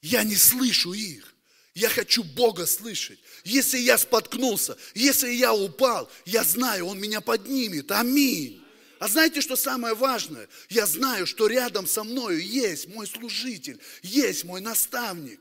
Я 0.00 0.24
не 0.24 0.36
слышу 0.36 0.92
их. 0.92 1.34
Я 1.74 1.88
хочу 1.88 2.22
Бога 2.22 2.66
слышать. 2.66 3.18
Если 3.44 3.78
я 3.78 3.96
споткнулся, 3.96 4.76
если 4.94 5.30
я 5.30 5.54
упал, 5.54 6.10
я 6.26 6.44
знаю, 6.44 6.86
Он 6.86 7.00
меня 7.00 7.20
поднимет. 7.20 7.90
Аминь. 7.90 8.61
А 9.02 9.08
знаете, 9.08 9.40
что 9.40 9.56
самое 9.56 9.94
важное? 9.94 10.48
Я 10.68 10.86
знаю, 10.86 11.26
что 11.26 11.48
рядом 11.48 11.88
со 11.88 12.04
мною 12.04 12.40
есть 12.40 12.86
мой 12.86 13.08
служитель, 13.08 13.80
есть 14.02 14.44
мой 14.44 14.60
наставник, 14.60 15.40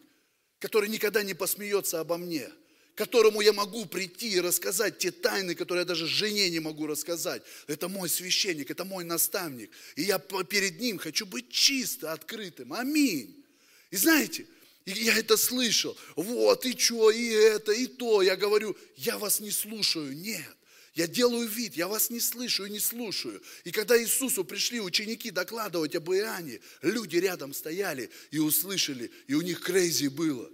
который 0.58 0.89
никогда 0.89 1.22
не 1.22 1.36
посмеется 1.36 2.00
обо 2.00 2.18
мне, 2.18 2.50
которому 2.96 3.39
я 3.39 3.53
могу 3.53 3.86
прийти 3.86 4.30
и 4.30 4.39
рассказать 4.39 4.98
те 4.98 5.12
тайны, 5.12 5.53
которые 5.53 5.82
я 5.82 5.86
даже 5.86 6.08
жене 6.08 6.50
не 6.50 6.60
могу 6.60 6.88
рассказать. 6.88 7.44
Это 7.68 7.88
мой 7.88 8.10
священник, 8.10 8.72
это 8.72 8.84
мой 8.84 9.03
наставник. 9.03 9.70
И 9.96 10.01
я 10.01 10.18
перед 10.18 10.80
ним 10.80 10.98
хочу 10.98 11.27
быть 11.27 11.51
чисто 11.51 12.13
открытым. 12.13 12.74
Аминь. 12.74 13.46
И 13.91 13.96
знаете, 13.96 14.48
я 14.88 15.15
это 15.15 15.38
слышал. 15.38 15.96
Вот, 16.15 16.65
и 16.65 16.75
что, 16.75 17.12
и 17.12 17.27
это, 17.27 17.74
и 17.74 17.86
то. 17.86 18.24
Я 18.24 18.36
говорю, 18.38 18.75
я 18.96 19.20
вас 19.20 19.39
не 19.39 19.51
слушаю. 19.51 20.18
Нет. 20.18 20.58
Я 20.93 21.07
делаю 21.07 21.48
вид, 21.48 21.75
я 21.75 21.88
вас 21.88 22.10
не 22.10 22.19
слышу 22.19 22.65
и 22.65 22.69
не 22.69 22.79
слушаю. 22.79 23.41
И 23.63 23.71
когда 23.71 24.01
Иисусу 24.01 24.43
пришли 24.43 24.81
ученики 24.81 25.31
докладывать 25.31 25.95
об 25.95 26.12
Иоанне, 26.12 26.60
люди 26.81 27.15
рядом 27.15 27.53
стояли 27.53 28.10
и 28.29 28.39
услышали, 28.39 29.10
и 29.27 29.33
у 29.33 29.41
них 29.41 29.62
крейзи 29.62 30.07
было. 30.07 30.50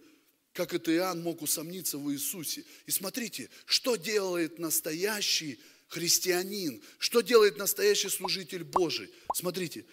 Как 0.54 0.74
это 0.74 0.94
Иоанн 0.94 1.22
мог 1.22 1.42
усомниться 1.42 1.98
в 1.98 2.12
Иисусе? 2.12 2.66
И 2.86 2.92
смотрите, 2.92 3.50
что 3.66 3.96
делает 3.96 4.60
настоящий 4.60 5.60
христианин, 5.88 6.84
что 7.00 7.22
делает 7.22 7.58
настоящий 7.58 8.10
служитель 8.10 8.64
Божий. 8.64 9.10
Смотрите, 9.34 9.86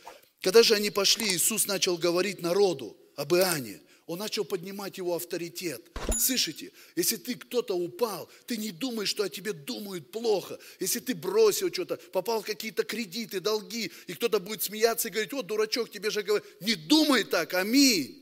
когда 0.43 0.63
же 0.63 0.75
они 0.75 0.91
пошли, 0.91 1.27
Иисус 1.35 1.67
начал 1.67 1.97
говорить 1.97 2.43
народу 2.43 2.97
об 3.17 3.35
Иоанне. 3.35 3.81
Он 4.07 4.19
начал 4.19 4.45
поднимать 4.45 4.99
его 4.99 5.15
авторитет. 5.15 5.83
Слышите, 6.19 6.73
если 6.95 7.17
ты 7.17 7.37
кто-то 7.37 7.75
упал, 7.75 8.29
ты 8.47 8.59
не 8.59 8.71
думаешь, 8.71 9.09
что 9.09 9.23
о 9.23 9.31
тебе 9.31 9.55
думают 9.55 10.11
плохо. 10.11 10.59
Если 10.79 11.01
ты 11.01 11.15
бросил 11.15 11.73
что-то, 11.73 11.97
попал 11.97 12.43
в 12.43 12.47
какие-то 12.47 12.85
кредиты, 12.85 13.41
долги, 13.41 13.91
и 14.07 14.13
кто-то 14.13 14.41
будет 14.41 14.63
смеяться 14.63 15.09
и 15.09 15.11
говорить, 15.11 15.33
вот 15.33 15.47
дурачок, 15.47 15.91
тебе 15.91 16.11
же 16.11 16.23
говорят, 16.23 16.47
не 16.61 16.75
думай 16.75 17.25
так, 17.25 17.55
аминь. 17.55 18.21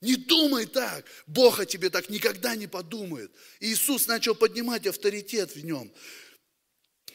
Не 0.00 0.16
думай 0.16 0.66
так. 0.66 1.04
Бог 1.26 1.60
о 1.60 1.66
тебе 1.66 1.88
так 1.88 2.10
никогда 2.10 2.56
не 2.56 2.66
подумает. 2.66 3.30
Иисус 3.60 4.08
начал 4.08 4.34
поднимать 4.34 4.86
авторитет 4.86 5.54
в 5.54 5.64
нем. 5.64 5.92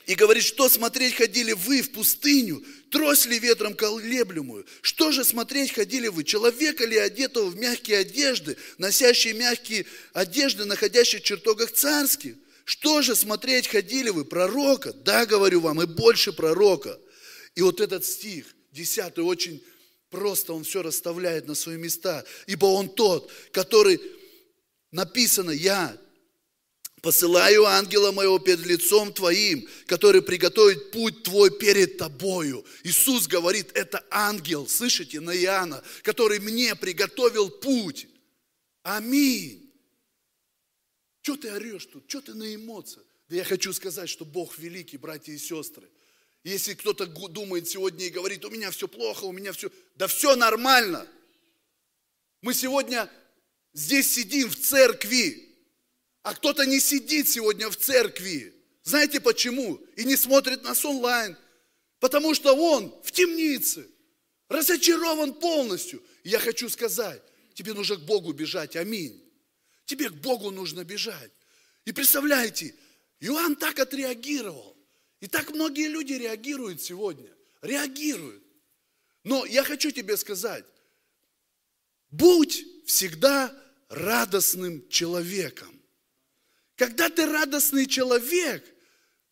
И 0.08 0.16
говорит, 0.16 0.46
что 0.46 0.70
смотреть 0.70 1.16
ходили 1.16 1.52
вы 1.52 1.82
в 1.82 1.92
пустыню, 1.92 2.64
трось 2.92 3.26
ли 3.26 3.38
ветром 3.40 3.74
колеблемую? 3.74 4.66
Что 4.82 5.12
же 5.12 5.26
смотреть 5.26 5.74
ходили 5.74 6.08
вы? 6.08 6.24
Человека 6.24 6.86
ли 6.86 6.96
одетого 6.96 7.50
в 7.50 7.58
мягкие 7.58 7.98
одежды, 8.00 8.56
носящие 8.78 9.34
мягкие 9.34 9.86
одежды, 10.14 10.64
находящие 10.64 11.20
в 11.20 11.26
чертогах 11.26 11.74
царских? 11.74 12.36
Что 12.64 13.02
же 13.02 13.18
смотреть 13.18 13.68
ходили 13.68 14.10
вы? 14.10 14.24
Пророка? 14.24 14.94
Да, 14.94 15.26
говорю 15.26 15.60
вам, 15.60 15.82
и 15.82 15.86
больше 15.86 16.32
пророка. 16.32 16.98
И 17.56 17.62
вот 17.62 17.82
этот 17.82 18.06
стих, 18.06 18.46
десятый, 18.72 19.26
очень 19.26 19.62
просто 20.10 20.54
он 20.54 20.64
все 20.64 20.84
расставляет 20.84 21.48
на 21.48 21.56
свои 21.56 21.76
места. 21.76 22.24
Ибо 22.46 22.68
он 22.68 22.88
тот, 22.88 23.30
который 23.52 24.00
написано, 24.92 25.52
я 25.52 25.98
Посылаю 27.02 27.66
ангела 27.66 28.12
моего 28.12 28.40
перед 28.40 28.66
лицом 28.66 29.14
твоим, 29.14 29.68
который 29.86 30.24
приготовит 30.24 30.92
путь 30.92 31.24
твой 31.24 31.52
перед 31.52 31.98
тобою. 31.98 32.66
Иисус 32.84 33.28
говорит, 33.28 33.72
это 33.76 34.04
ангел, 34.10 34.68
слышите, 34.68 35.20
на 35.20 35.36
Иоанна, 35.36 35.84
который 36.02 36.40
мне 36.40 36.76
приготовил 36.76 37.52
путь. 37.52 38.08
Аминь. 38.82 39.72
Что 41.22 41.38
ты 41.38 41.52
орешь 41.52 41.86
тут? 41.86 42.10
Что 42.10 42.22
ты 42.22 42.34
на 42.34 42.56
эмоциях? 42.56 43.06
Да 43.30 43.36
я 43.36 43.44
хочу 43.44 43.74
сказать, 43.74 44.10
что 44.10 44.26
Бог 44.26 44.58
великий, 44.58 44.98
братья 44.98 45.34
и 45.34 45.38
сестры. 45.38 45.88
Если 46.44 46.74
кто-то 46.74 47.06
думает 47.06 47.68
сегодня 47.68 48.06
и 48.06 48.10
говорит, 48.10 48.44
у 48.46 48.50
меня 48.50 48.72
все 48.72 48.88
плохо, 48.88 49.26
у 49.26 49.32
меня 49.32 49.52
все... 49.52 49.70
Да 49.96 50.08
все 50.08 50.36
нормально. 50.36 51.06
Мы 52.42 52.54
сегодня 52.54 53.12
здесь 53.74 54.10
сидим 54.10 54.50
в 54.50 54.56
церкви, 54.56 55.47
а 56.28 56.34
кто-то 56.34 56.66
не 56.66 56.82
сидит 56.82 57.30
сегодня 57.30 57.70
в 57.70 57.78
церкви. 57.78 58.54
Знаете 58.84 59.22
почему? 59.22 59.78
И 59.96 60.04
не 60.04 60.18
смотрит 60.18 60.62
нас 60.62 60.84
онлайн. 60.84 61.38
Потому 62.02 62.34
что 62.34 62.54
он 62.54 62.94
в 63.02 63.14
темнице. 63.14 63.88
Разочарован 64.50 65.36
полностью. 65.36 66.04
Я 66.26 66.40
хочу 66.40 66.68
сказать, 66.68 67.22
тебе 67.54 67.74
нужно 67.74 67.96
к 67.96 68.02
Богу 68.02 68.34
бежать. 68.34 68.76
Аминь. 68.76 69.24
Тебе 69.86 70.10
к 70.10 70.16
Богу 70.16 70.52
нужно 70.52 70.84
бежать. 70.84 71.32
И 71.86 71.94
представляете, 71.94 72.76
Иоанн 73.22 73.56
так 73.56 73.80
отреагировал. 73.80 74.76
И 75.22 75.28
так 75.28 75.52
многие 75.52 75.88
люди 75.88 76.12
реагируют 76.12 76.82
сегодня. 76.82 77.34
Реагируют. 77.62 78.44
Но 79.24 79.46
я 79.46 79.64
хочу 79.64 79.92
тебе 79.92 80.18
сказать, 80.18 80.66
будь 82.12 82.66
всегда 82.86 83.56
радостным 83.88 84.86
человеком. 84.90 85.77
Когда 86.78 87.10
ты 87.10 87.26
радостный 87.26 87.88
человек, 87.88 88.64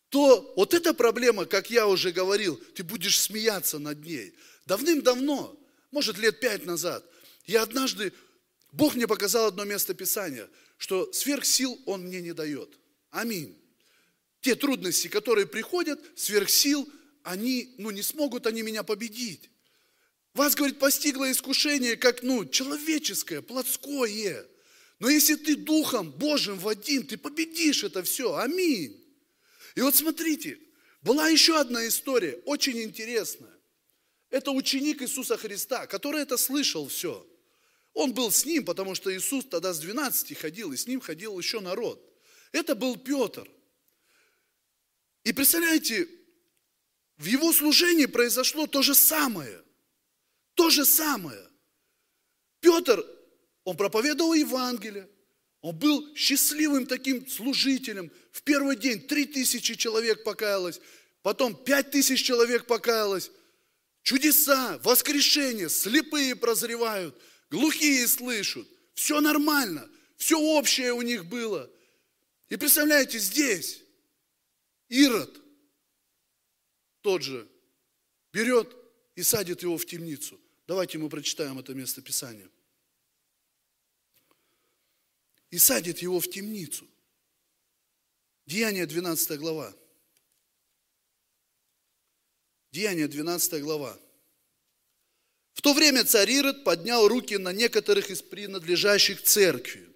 то 0.08 0.52
вот 0.56 0.74
эта 0.74 0.92
проблема, 0.92 1.46
как 1.46 1.70
я 1.70 1.86
уже 1.86 2.10
говорил, 2.10 2.56
ты 2.74 2.82
будешь 2.82 3.20
смеяться 3.20 3.78
над 3.78 4.04
ней. 4.04 4.34
Давным-давно, 4.66 5.58
может 5.92 6.18
лет 6.18 6.40
пять 6.40 6.66
назад, 6.66 7.04
я 7.44 7.62
однажды, 7.62 8.12
Бог 8.72 8.96
мне 8.96 9.06
показал 9.06 9.46
одно 9.46 9.64
место 9.64 9.94
Писания, 9.94 10.48
что 10.76 11.12
сверхсил 11.12 11.80
Он 11.86 12.02
мне 12.02 12.20
не 12.20 12.32
дает. 12.32 12.76
Аминь. 13.10 13.56
Те 14.40 14.56
трудности, 14.56 15.06
которые 15.06 15.46
приходят, 15.46 16.00
сверхсил, 16.16 16.88
они, 17.22 17.74
ну 17.78 17.90
не 17.90 18.02
смогут 18.02 18.46
они 18.48 18.62
меня 18.62 18.82
победить. 18.82 19.50
Вас, 20.34 20.56
говорит, 20.56 20.80
постигло 20.80 21.30
искушение, 21.30 21.96
как, 21.96 22.22
ну, 22.22 22.44
человеческое, 22.44 23.40
плотское. 23.40 24.46
Но 24.98 25.10
если 25.10 25.34
ты 25.34 25.56
Духом 25.56 26.10
Божьим 26.10 26.58
Вадим, 26.58 27.06
ты 27.06 27.16
победишь 27.18 27.84
это 27.84 28.02
все. 28.02 28.34
Аминь. 28.36 29.02
И 29.74 29.80
вот 29.80 29.94
смотрите, 29.94 30.58
была 31.02 31.28
еще 31.28 31.60
одна 31.60 31.86
история, 31.86 32.40
очень 32.46 32.82
интересная. 32.82 33.52
Это 34.30 34.50
ученик 34.50 35.02
Иисуса 35.02 35.36
Христа, 35.36 35.86
который 35.86 36.22
это 36.22 36.36
слышал 36.36 36.88
все. 36.88 37.26
Он 37.92 38.12
был 38.12 38.30
с 38.30 38.44
ним, 38.44 38.64
потому 38.64 38.94
что 38.94 39.14
Иисус 39.14 39.44
тогда 39.46 39.72
с 39.72 39.78
12 39.78 40.36
ходил, 40.36 40.72
и 40.72 40.76
с 40.76 40.86
ним 40.86 41.00
ходил 41.00 41.38
еще 41.38 41.60
народ. 41.60 42.02
Это 42.52 42.74
был 42.74 42.96
Петр. 42.96 43.48
И 45.24 45.32
представляете, 45.32 46.08
в 47.18 47.24
его 47.24 47.52
служении 47.52 48.06
произошло 48.06 48.66
то 48.66 48.82
же 48.82 48.94
самое. 48.94 49.62
То 50.54 50.70
же 50.70 50.84
самое. 50.84 51.42
Петр, 52.60 53.04
он 53.66 53.76
проповедовал 53.76 54.32
Евангелие, 54.32 55.08
он 55.60 55.76
был 55.76 56.14
счастливым 56.14 56.86
таким 56.86 57.26
служителем. 57.28 58.12
В 58.30 58.42
первый 58.42 58.76
день 58.76 59.00
три 59.00 59.26
тысячи 59.26 59.74
человек 59.74 60.22
покаялось, 60.22 60.80
потом 61.22 61.52
пять 61.52 61.90
тысяч 61.90 62.22
человек 62.22 62.66
покаялось. 62.66 63.32
Чудеса, 64.04 64.78
воскрешение, 64.84 65.68
слепые 65.68 66.36
прозревают, 66.36 67.20
глухие 67.50 68.06
слышат. 68.06 68.68
Все 68.94 69.20
нормально, 69.20 69.90
все 70.16 70.38
общее 70.38 70.92
у 70.92 71.02
них 71.02 71.26
было. 71.26 71.68
И 72.48 72.54
представляете, 72.54 73.18
здесь 73.18 73.82
Ирод 74.88 75.42
тот 77.00 77.22
же 77.22 77.48
берет 78.32 78.72
и 79.16 79.24
садит 79.24 79.62
его 79.62 79.76
в 79.76 79.84
темницу. 79.84 80.40
Давайте 80.68 80.98
мы 80.98 81.08
прочитаем 81.08 81.58
это 81.58 81.74
место 81.74 82.00
Писания. 82.00 82.48
И 85.50 85.58
садит 85.58 85.98
его 85.98 86.20
в 86.20 86.28
темницу. 86.28 86.86
Деяние 88.46 88.86
12 88.86 89.38
глава. 89.38 89.74
Деяние 92.70 93.08
12 93.08 93.62
глава. 93.62 93.98
В 95.54 95.62
то 95.62 95.72
время 95.72 96.04
царь 96.04 96.30
Ирод 96.30 96.64
поднял 96.64 97.08
руки 97.08 97.38
на 97.38 97.52
некоторых 97.52 98.10
из 98.10 98.22
принадлежащих 98.22 99.22
церкви, 99.22 99.88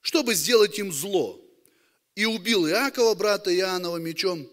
чтобы 0.00 0.34
сделать 0.34 0.78
им 0.78 0.92
зло, 0.92 1.44
и 2.14 2.24
убил 2.24 2.68
Иакова, 2.68 3.14
брата 3.14 3.54
Иоаннова, 3.54 3.96
мечом, 3.96 4.48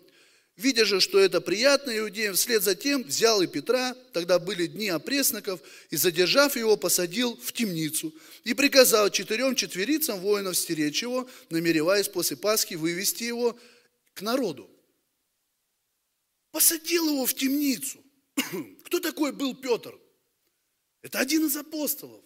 Видя 0.57 0.85
же, 0.85 0.99
что 0.99 1.19
это 1.19 1.39
приятно 1.39 1.95
иудеям, 1.95 2.33
вслед 2.33 2.63
за 2.63 2.73
тем 2.73 3.03
взял 3.03 3.43
и 3.43 3.47
Петра, 3.47 3.93
тогда 4.11 4.39
были 4.39 4.65
дни 4.65 4.89
опресноков, 4.89 5.61
и, 5.91 5.97
задержав 5.97 6.55
его, 6.55 6.75
посадил 6.77 7.37
в 7.37 7.53
темницу. 7.53 8.11
И 8.43 8.55
приказал 8.55 9.11
четырем 9.11 9.53
четверицам 9.53 10.19
воинов 10.19 10.57
стеречь 10.57 11.03
его, 11.03 11.29
намереваясь 11.51 12.09
после 12.09 12.37
Пасхи 12.37 12.73
вывести 12.73 13.23
его 13.23 13.57
к 14.15 14.23
народу. 14.23 14.67
Посадил 16.49 17.05
его 17.07 17.27
в 17.27 17.35
темницу. 17.35 18.03
Кто 18.85 18.99
такой 18.99 19.33
был 19.33 19.53
Петр? 19.53 19.95
Это 21.03 21.19
один 21.19 21.45
из 21.45 21.55
апостолов. 21.55 22.23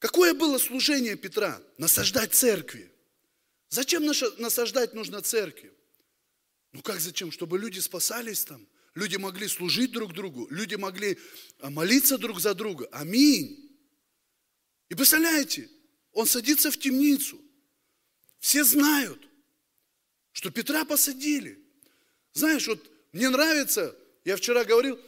Какое 0.00 0.34
было 0.34 0.58
служение 0.58 1.16
Петра? 1.16 1.62
Насаждать 1.78 2.34
церкви. 2.34 2.92
Зачем 3.70 4.04
насаждать 4.04 4.92
нужно 4.92 5.22
церкви? 5.22 5.72
Ну 6.72 6.82
как 6.82 7.00
зачем? 7.00 7.32
Чтобы 7.32 7.58
люди 7.58 7.78
спасались 7.80 8.44
там. 8.44 8.66
Люди 8.94 9.16
могли 9.16 9.48
служить 9.48 9.92
друг 9.92 10.12
другу. 10.12 10.48
Люди 10.50 10.74
могли 10.74 11.18
а, 11.60 11.70
молиться 11.70 12.18
друг 12.18 12.40
за 12.40 12.54
друга. 12.54 12.88
Аминь. 12.92 13.70
И 14.88 14.94
представляете, 14.94 15.68
он 16.12 16.26
садится 16.26 16.70
в 16.70 16.78
темницу. 16.78 17.40
Все 18.40 18.64
знают, 18.64 19.28
что 20.32 20.50
Петра 20.50 20.84
посадили. 20.84 21.62
Знаешь, 22.32 22.66
вот 22.66 22.90
мне 23.12 23.28
нравится, 23.28 23.96
я 24.24 24.36
вчера 24.36 24.64
говорил, 24.64 24.98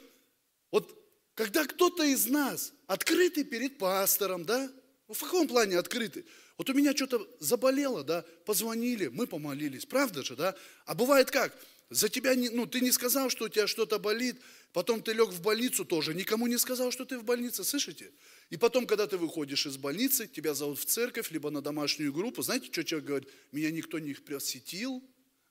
вот 0.71 0.99
когда 1.35 1.65
кто-то 1.67 2.05
из 2.05 2.27
нас 2.27 2.73
открытый 2.87 3.45
перед 3.45 3.79
пастором, 3.79 4.45
да, 4.45 4.71
в 5.09 5.19
каком 5.19 5.49
плане 5.49 5.79
открытый? 5.79 6.25
Вот 6.59 6.69
у 6.71 6.75
меня 6.75 6.95
что-то 6.95 7.27
заболело, 7.41 8.05
да, 8.05 8.25
позвонили, 8.45 9.09
мы 9.09 9.27
помолились, 9.27 9.87
правда 9.87 10.23
же, 10.23 10.37
да? 10.37 10.55
А 10.87 10.95
бывает 10.95 11.31
как? 11.31 11.57
За 11.91 12.09
тебя, 12.09 12.35
не, 12.35 12.49
ну, 12.49 12.67
ты 12.67 12.81
не 12.81 12.91
сказал, 12.91 13.29
что 13.29 13.45
у 13.45 13.49
тебя 13.49 13.67
что-то 13.67 13.99
болит, 13.99 14.37
потом 14.73 15.03
ты 15.03 15.13
лег 15.13 15.29
в 15.29 15.43
больницу 15.43 15.85
тоже, 15.85 16.15
никому 16.15 16.47
не 16.47 16.57
сказал, 16.57 16.91
что 16.91 17.05
ты 17.05 17.19
в 17.19 17.25
больнице, 17.25 17.65
слышите? 17.65 18.11
И 18.49 18.57
потом, 18.57 18.87
когда 18.87 19.07
ты 19.07 19.19
выходишь 19.19 19.67
из 19.67 19.77
больницы, 19.77 20.27
тебя 20.27 20.55
зовут 20.55 20.79
в 20.79 20.85
церковь, 20.87 21.31
либо 21.31 21.51
на 21.51 21.61
домашнюю 21.61 22.13
группу, 22.13 22.43
знаете, 22.43 22.69
что 22.73 22.85
человек 22.85 23.07
говорит? 23.07 23.29
Меня 23.51 23.71
никто 23.71 23.99
не 23.99 24.15
посетил, 24.15 25.03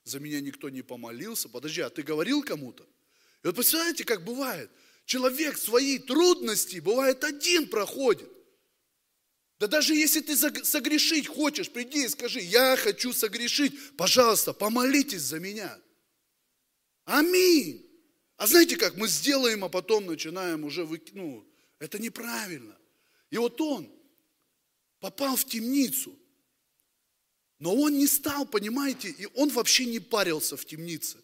за 0.04 0.18
меня 0.18 0.40
никто 0.40 0.68
не 0.68 0.82
помолился. 0.82 1.48
Подожди, 1.48 1.80
а 1.80 1.90
ты 1.90 2.02
говорил 2.02 2.42
кому-то? 2.42 2.84
И 3.42 3.46
вот 3.46 3.54
представляете, 3.54 4.04
как 4.04 4.24
бывает? 4.24 4.70
Человек 5.04 5.58
свои 5.58 5.98
трудности, 5.98 6.78
бывает, 6.78 7.24
один 7.24 7.68
проходит. 7.68 8.30
Да 9.62 9.68
даже 9.68 9.94
если 9.94 10.18
ты 10.18 10.36
согрешить 10.36 11.28
хочешь, 11.28 11.70
приди 11.70 12.06
и 12.06 12.08
скажи, 12.08 12.40
я 12.40 12.74
хочу 12.74 13.12
согрешить, 13.12 13.96
пожалуйста, 13.96 14.52
помолитесь 14.52 15.22
за 15.22 15.38
меня. 15.38 15.78
Аминь. 17.04 17.88
А 18.38 18.48
знаете 18.48 18.76
как, 18.76 18.96
мы 18.96 19.06
сделаем, 19.06 19.62
а 19.62 19.68
потом 19.68 20.06
начинаем 20.06 20.64
уже, 20.64 20.84
вы, 20.84 21.00
ну, 21.12 21.48
это 21.78 22.00
неправильно. 22.00 22.76
И 23.30 23.38
вот 23.38 23.60
он 23.60 23.88
попал 24.98 25.36
в 25.36 25.44
темницу, 25.44 26.18
но 27.60 27.72
он 27.72 27.96
не 27.96 28.08
стал, 28.08 28.44
понимаете, 28.46 29.10
и 29.10 29.28
он 29.34 29.48
вообще 29.50 29.84
не 29.84 30.00
парился 30.00 30.56
в 30.56 30.64
темнице. 30.64 31.18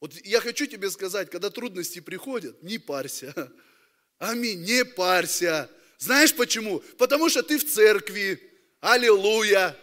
Вот 0.00 0.14
я 0.24 0.40
хочу 0.40 0.64
тебе 0.64 0.90
сказать, 0.90 1.28
когда 1.28 1.50
трудности 1.50 2.00
приходят, 2.00 2.62
не 2.62 2.78
парься. 2.78 3.52
Аминь, 4.18 4.62
не 4.62 4.86
парься. 4.86 5.70
Знаешь 5.98 6.34
почему? 6.34 6.78
Потому 6.96 7.28
что 7.28 7.42
ты 7.42 7.58
в 7.58 7.68
церкви. 7.68 8.40
Аллилуйя. 8.80 9.76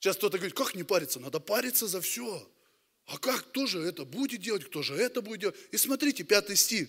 Сейчас 0.00 0.16
кто-то 0.16 0.38
говорит, 0.38 0.56
как 0.56 0.74
не 0.74 0.82
париться? 0.82 1.20
Надо 1.20 1.38
париться 1.38 1.86
за 1.86 2.00
все. 2.00 2.48
А 3.06 3.18
как, 3.18 3.48
кто 3.48 3.66
же 3.66 3.80
это 3.80 4.04
будет 4.04 4.40
делать, 4.40 4.64
кто 4.64 4.82
же 4.82 4.94
это 4.94 5.22
будет 5.22 5.40
делать? 5.40 5.56
И 5.70 5.76
смотрите, 5.76 6.24
пятый 6.24 6.56
стих. 6.56 6.88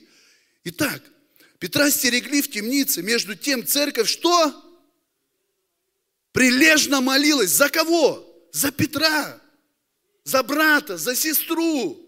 Итак, 0.64 1.02
Петра 1.60 1.92
стерегли 1.92 2.42
в 2.42 2.50
темнице, 2.50 3.04
между 3.04 3.36
тем 3.36 3.66
церковь 3.66 4.10
что? 4.10 4.54
Прилежно 6.32 7.02
молилась. 7.02 7.52
За 7.52 7.70
кого? 7.70 8.28
За 8.52 8.72
Петра, 8.72 9.40
за 10.24 10.44
брата, 10.44 10.98
за 10.98 11.16
сестру, 11.16 12.00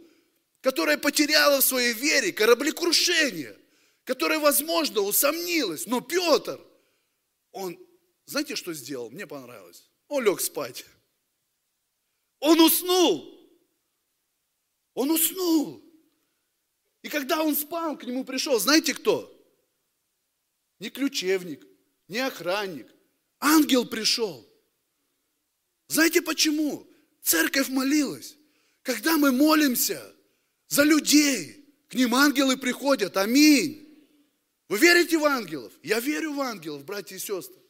которая 0.62 0.98
потеряла 0.98 1.62
в 1.62 1.64
своей 1.64 1.94
вере 1.94 2.32
кораблекрушение 2.32 3.56
которая, 4.04 4.40
возможно, 4.40 5.02
усомнилась. 5.02 5.86
Но 5.86 6.02
Петр, 6.02 6.60
он, 7.52 7.78
знаете, 8.26 8.56
что 8.56 8.74
сделал? 8.74 9.10
Мне 9.10 9.28
понравилось. 9.28 9.90
Он 10.08 10.24
лег 10.24 10.42
спать. 10.42 10.86
Он 12.40 12.60
уснул. 12.60 13.30
Он 14.94 15.12
уснул. 15.12 15.84
И 17.02 17.10
когда 17.10 17.44
он 17.44 17.56
спал, 17.56 17.98
к 17.98 18.04
нему 18.04 18.24
пришел, 18.24 18.60
знаете 18.60 18.94
кто? 18.94 19.30
Не 20.80 20.90
ключевник, 20.90 21.66
не 22.08 22.20
охранник. 22.20 22.88
Ангел 23.40 23.86
пришел. 23.86 24.48
Знаете 25.88 26.22
почему? 26.22 26.88
Церковь 27.22 27.70
молилась. 27.70 28.38
Когда 28.82 29.18
мы 29.18 29.32
молимся 29.32 30.14
за 30.68 30.84
людей, 30.84 31.66
к 31.90 31.94
ним 31.94 32.16
ангелы 32.16 32.58
приходят. 32.58 33.18
Аминь. 33.18 33.83
Вы 34.70 34.78
верите 34.78 35.18
в 35.18 35.26
ангелов? 35.26 35.74
Я 35.84 36.00
верю 36.00 36.34
в 36.34 36.42
ангелов, 36.42 36.86
братья 36.86 37.16
и 37.16 37.20
сестры. 37.20 37.62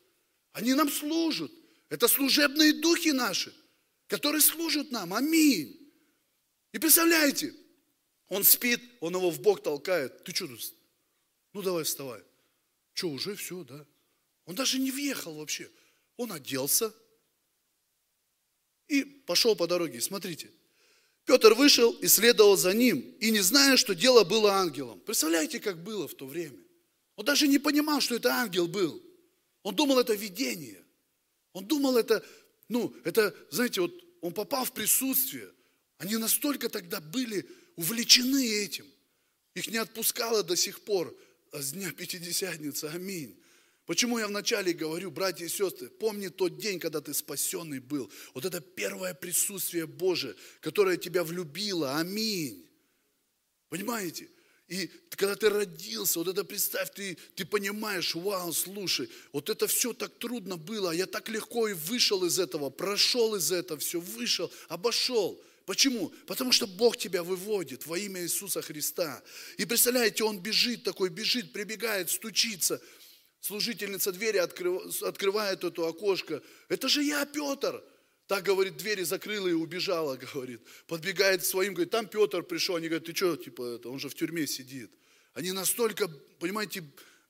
Они 0.51 0.73
нам 0.73 0.89
служат. 0.89 1.51
Это 1.89 2.08
служебные 2.08 2.73
духи 2.73 3.10
наши, 3.10 3.53
которые 4.08 4.41
служат 4.41 4.91
нам. 4.91 5.13
Аминь. 5.13 5.79
И 6.71 6.79
представляете, 6.79 7.53
он 8.29 8.43
спит, 8.43 8.82
он 8.99 9.15
его 9.15 9.29
в 9.29 9.41
бок 9.41 9.62
толкает. 9.62 10.23
Ты 10.23 10.34
что 10.34 10.47
тут? 10.47 10.73
Ну 11.53 11.62
давай 11.62 11.84
вставай. 11.84 12.21
Что, 12.93 13.10
уже 13.10 13.36
все, 13.36 13.63
да? 13.63 13.86
Он 14.45 14.56
даже 14.56 14.79
не 14.79 14.91
въехал 14.91 15.36
вообще. 15.36 15.69
Он 16.17 16.32
оделся 16.32 16.93
и 18.88 19.03
пошел 19.03 19.56
по 19.56 19.67
дороге. 19.67 20.01
Смотрите, 20.01 20.51
Петр 21.25 21.53
вышел 21.53 21.91
и 21.93 22.08
следовал 22.08 22.58
за 22.58 22.73
ним, 22.73 22.99
и 23.19 23.32
не 23.32 23.39
зная, 23.39 23.77
что 23.77 23.95
дело 23.95 24.23
было 24.23 24.53
ангелом. 24.53 24.99
Представляете, 24.99 25.60
как 25.60 25.84
было 25.84 26.08
в 26.08 26.13
то 26.15 26.27
время? 26.27 26.62
Он 27.15 27.26
даже 27.26 27.47
не 27.47 27.60
понимал, 27.60 28.02
что 28.02 28.15
это 28.15 28.34
ангел 28.34 28.67
был. 28.67 29.02
Он 29.62 29.76
думал, 29.76 29.99
это 29.99 30.13
видение. 30.13 30.84
Он 31.54 31.65
думал, 31.65 31.97
это, 31.97 32.26
ну, 32.67 32.93
это, 33.04 33.36
знаете, 33.52 33.82
вот 33.82 33.93
он 34.21 34.34
попал 34.34 34.65
в 34.65 34.71
присутствие. 34.71 35.49
Они 35.97 36.17
настолько 36.17 36.69
тогда 36.69 36.99
были 36.99 37.47
увлечены 37.76 38.45
этим. 38.45 38.86
Их 39.54 39.67
не 39.67 39.78
отпускало 39.78 40.43
до 40.43 40.56
сих 40.56 40.82
пор 40.82 41.15
с 41.52 41.71
дня 41.73 41.91
Пятидесятницы. 41.91 42.86
Аминь. 42.86 43.39
Почему 43.86 44.17
я 44.17 44.28
вначале 44.28 44.73
говорю, 44.73 45.12
братья 45.12 45.45
и 45.45 45.49
сестры, 45.49 45.89
помни 45.89 46.30
тот 46.30 46.58
день, 46.58 46.80
когда 46.80 47.02
ты 47.02 47.13
спасенный 47.13 47.80
был. 47.80 48.12
Вот 48.34 48.45
это 48.45 48.62
первое 48.62 49.13
присутствие 49.13 49.86
Божие, 49.86 50.36
которое 50.62 50.97
тебя 50.97 51.23
влюбило. 51.23 51.97
Аминь. 51.97 52.65
Понимаете? 53.69 54.30
И 54.73 54.89
когда 55.12 55.36
ты 55.36 55.49
родился, 55.49 56.17
вот 56.17 56.27
это 56.27 56.43
представь, 56.43 56.91
ты, 56.95 57.15
ты 57.36 57.45
понимаешь, 57.45 58.15
вау, 58.15 58.51
слушай, 58.51 59.07
вот 59.31 59.51
это 59.51 59.67
все 59.67 59.93
так 59.93 60.12
трудно 60.17 60.57
было, 60.57 60.89
а 60.89 60.95
я 60.95 61.05
так 61.05 61.29
легко 61.29 61.67
и 61.67 61.73
вышел 61.73 62.25
из 62.25 62.39
этого, 62.39 62.71
прошел 62.71 63.36
из 63.36 63.51
этого, 63.51 63.79
все 63.79 63.99
вышел, 63.99 64.51
обошел. 64.69 65.39
Почему? 65.67 66.12
Потому 66.25 66.51
что 66.51 66.65
Бог 66.65 66.97
тебя 66.97 67.21
выводит 67.21 67.86
во 67.86 67.99
имя 67.99 68.23
Иисуса 68.23 68.63
Христа. 68.63 69.21
И 69.57 69.65
представляете, 69.65 70.23
он 70.23 70.39
бежит 70.39 70.83
такой, 70.83 71.09
бежит, 71.09 71.53
прибегает, 71.53 72.09
стучится. 72.09 72.81
Служительница 73.41 74.12
двери 74.12 74.38
открывает 74.38 75.63
это 75.63 75.88
окошко. 75.88 76.41
Это 76.67 76.89
же 76.89 77.03
я, 77.03 77.27
Петр. 77.27 77.83
Так, 78.27 78.43
говорит, 78.43 78.77
двери 78.77 79.03
закрыла 79.03 79.47
и 79.47 79.53
убежала, 79.53 80.17
говорит. 80.33 80.62
Подбегает 80.88 81.41
к 81.41 81.45
своим, 81.45 81.73
говорит, 81.73 81.91
там 81.91 82.07
Петр 82.07 82.43
пришел. 82.43 82.75
Они 82.75 82.88
говорят, 82.88 83.05
ты 83.05 83.15
что, 83.15 83.36
типа, 83.36 83.75
это, 83.75 83.89
он 83.89 83.99
же 83.99 84.09
в 84.09 84.15
тюрьме 84.15 84.47
сидит. 84.47 84.91
Они 85.33 85.51
настолько, 85.51 86.07
понимаете, 86.39 86.83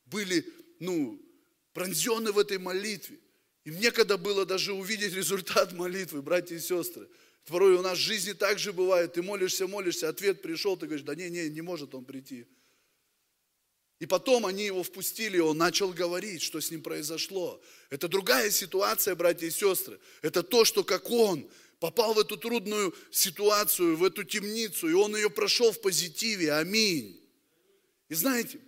были, 0.06 0.46
ну, 0.80 1.22
пронзены 1.74 2.32
в 2.32 2.38
этой 2.38 2.58
молитве. 2.58 3.20
Им 3.64 3.80
некогда 3.80 4.18
было 4.18 4.46
даже 4.46 4.74
увидеть 4.74 5.14
результат 5.16 5.74
молитвы, 5.74 6.22
братья 6.22 6.56
и 6.56 6.60
сестры. 6.60 7.08
Порой 7.46 7.76
у 7.76 7.82
нас 7.82 7.98
в 7.98 8.02
жизни 8.02 8.34
так 8.34 8.60
же 8.60 8.72
бывает. 8.72 9.14
Ты 9.14 9.22
молишься, 9.22 9.68
молишься, 9.68 10.10
ответ 10.10 10.42
пришел, 10.42 10.78
ты 10.78 10.86
говоришь, 10.86 11.06
да 11.06 11.16
не, 11.16 11.30
не, 11.30 11.50
не 11.50 11.62
может 11.62 11.94
он 11.96 12.06
прийти. 12.06 12.48
И 14.04 14.06
потом 14.06 14.46
они 14.46 14.66
его 14.66 14.84
впустили, 14.84 15.40
он 15.40 15.58
начал 15.58 15.94
говорить, 15.94 16.42
что 16.42 16.60
с 16.60 16.70
ним 16.70 16.84
произошло. 16.84 17.62
Это 17.90 18.10
другая 18.10 18.52
ситуация, 18.52 19.16
братья 19.16 19.48
и 19.48 19.50
сестры. 19.50 19.98
Это 20.22 20.44
то, 20.44 20.66
что 20.66 20.84
как 20.84 21.10
он 21.10 21.50
попал 21.80 22.14
в 22.14 22.20
эту 22.20 22.36
трудную 22.36 22.94
ситуацию, 23.12 23.96
в 23.96 24.04
эту 24.04 24.26
темницу, 24.26 24.90
и 24.90 24.92
он 24.94 25.16
ее 25.16 25.30
прошел 25.30 25.72
в 25.72 25.80
позитиве. 25.80 26.52
Аминь. 26.52 27.18
И 28.10 28.14
знаете, 28.14 28.60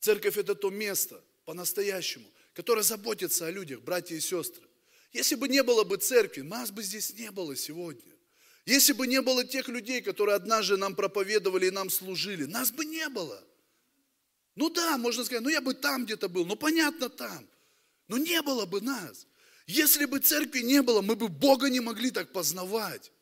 церковь 0.00 0.38
это 0.38 0.54
то 0.54 0.70
место 0.70 1.22
по-настоящему, 1.44 2.24
которое 2.54 2.84
заботится 2.84 3.48
о 3.48 3.50
людях, 3.50 3.82
братья 3.82 4.14
и 4.14 4.20
сестры. 4.20 4.66
Если 5.12 5.34
бы 5.34 5.46
не 5.46 5.62
было 5.62 5.84
бы 5.84 5.98
церкви, 5.98 6.40
нас 6.40 6.70
бы 6.70 6.82
здесь 6.82 7.12
не 7.18 7.30
было 7.30 7.54
сегодня. 7.54 8.14
Если 8.64 8.94
бы 8.94 9.06
не 9.06 9.20
было 9.20 9.44
тех 9.44 9.68
людей, 9.68 10.00
которые 10.00 10.36
однажды 10.36 10.78
нам 10.78 10.96
проповедовали 10.96 11.66
и 11.66 11.70
нам 11.70 11.90
служили, 11.90 12.46
нас 12.46 12.70
бы 12.70 12.86
не 12.86 13.06
было. 13.10 13.46
Ну 14.54 14.70
да, 14.70 14.98
можно 14.98 15.24
сказать, 15.24 15.42
ну 15.42 15.48
я 15.48 15.60
бы 15.60 15.74
там 15.74 16.04
где-то 16.04 16.28
был, 16.28 16.44
ну 16.44 16.56
понятно 16.56 17.08
там. 17.08 17.48
Но 18.08 18.18
не 18.18 18.42
было 18.42 18.66
бы 18.66 18.80
нас. 18.80 19.26
Если 19.66 20.04
бы 20.04 20.18
церкви 20.18 20.60
не 20.60 20.82
было, 20.82 21.00
мы 21.00 21.16
бы 21.16 21.28
Бога 21.28 21.70
не 21.70 21.80
могли 21.80 22.10
так 22.10 22.32
познавать. 22.32 23.12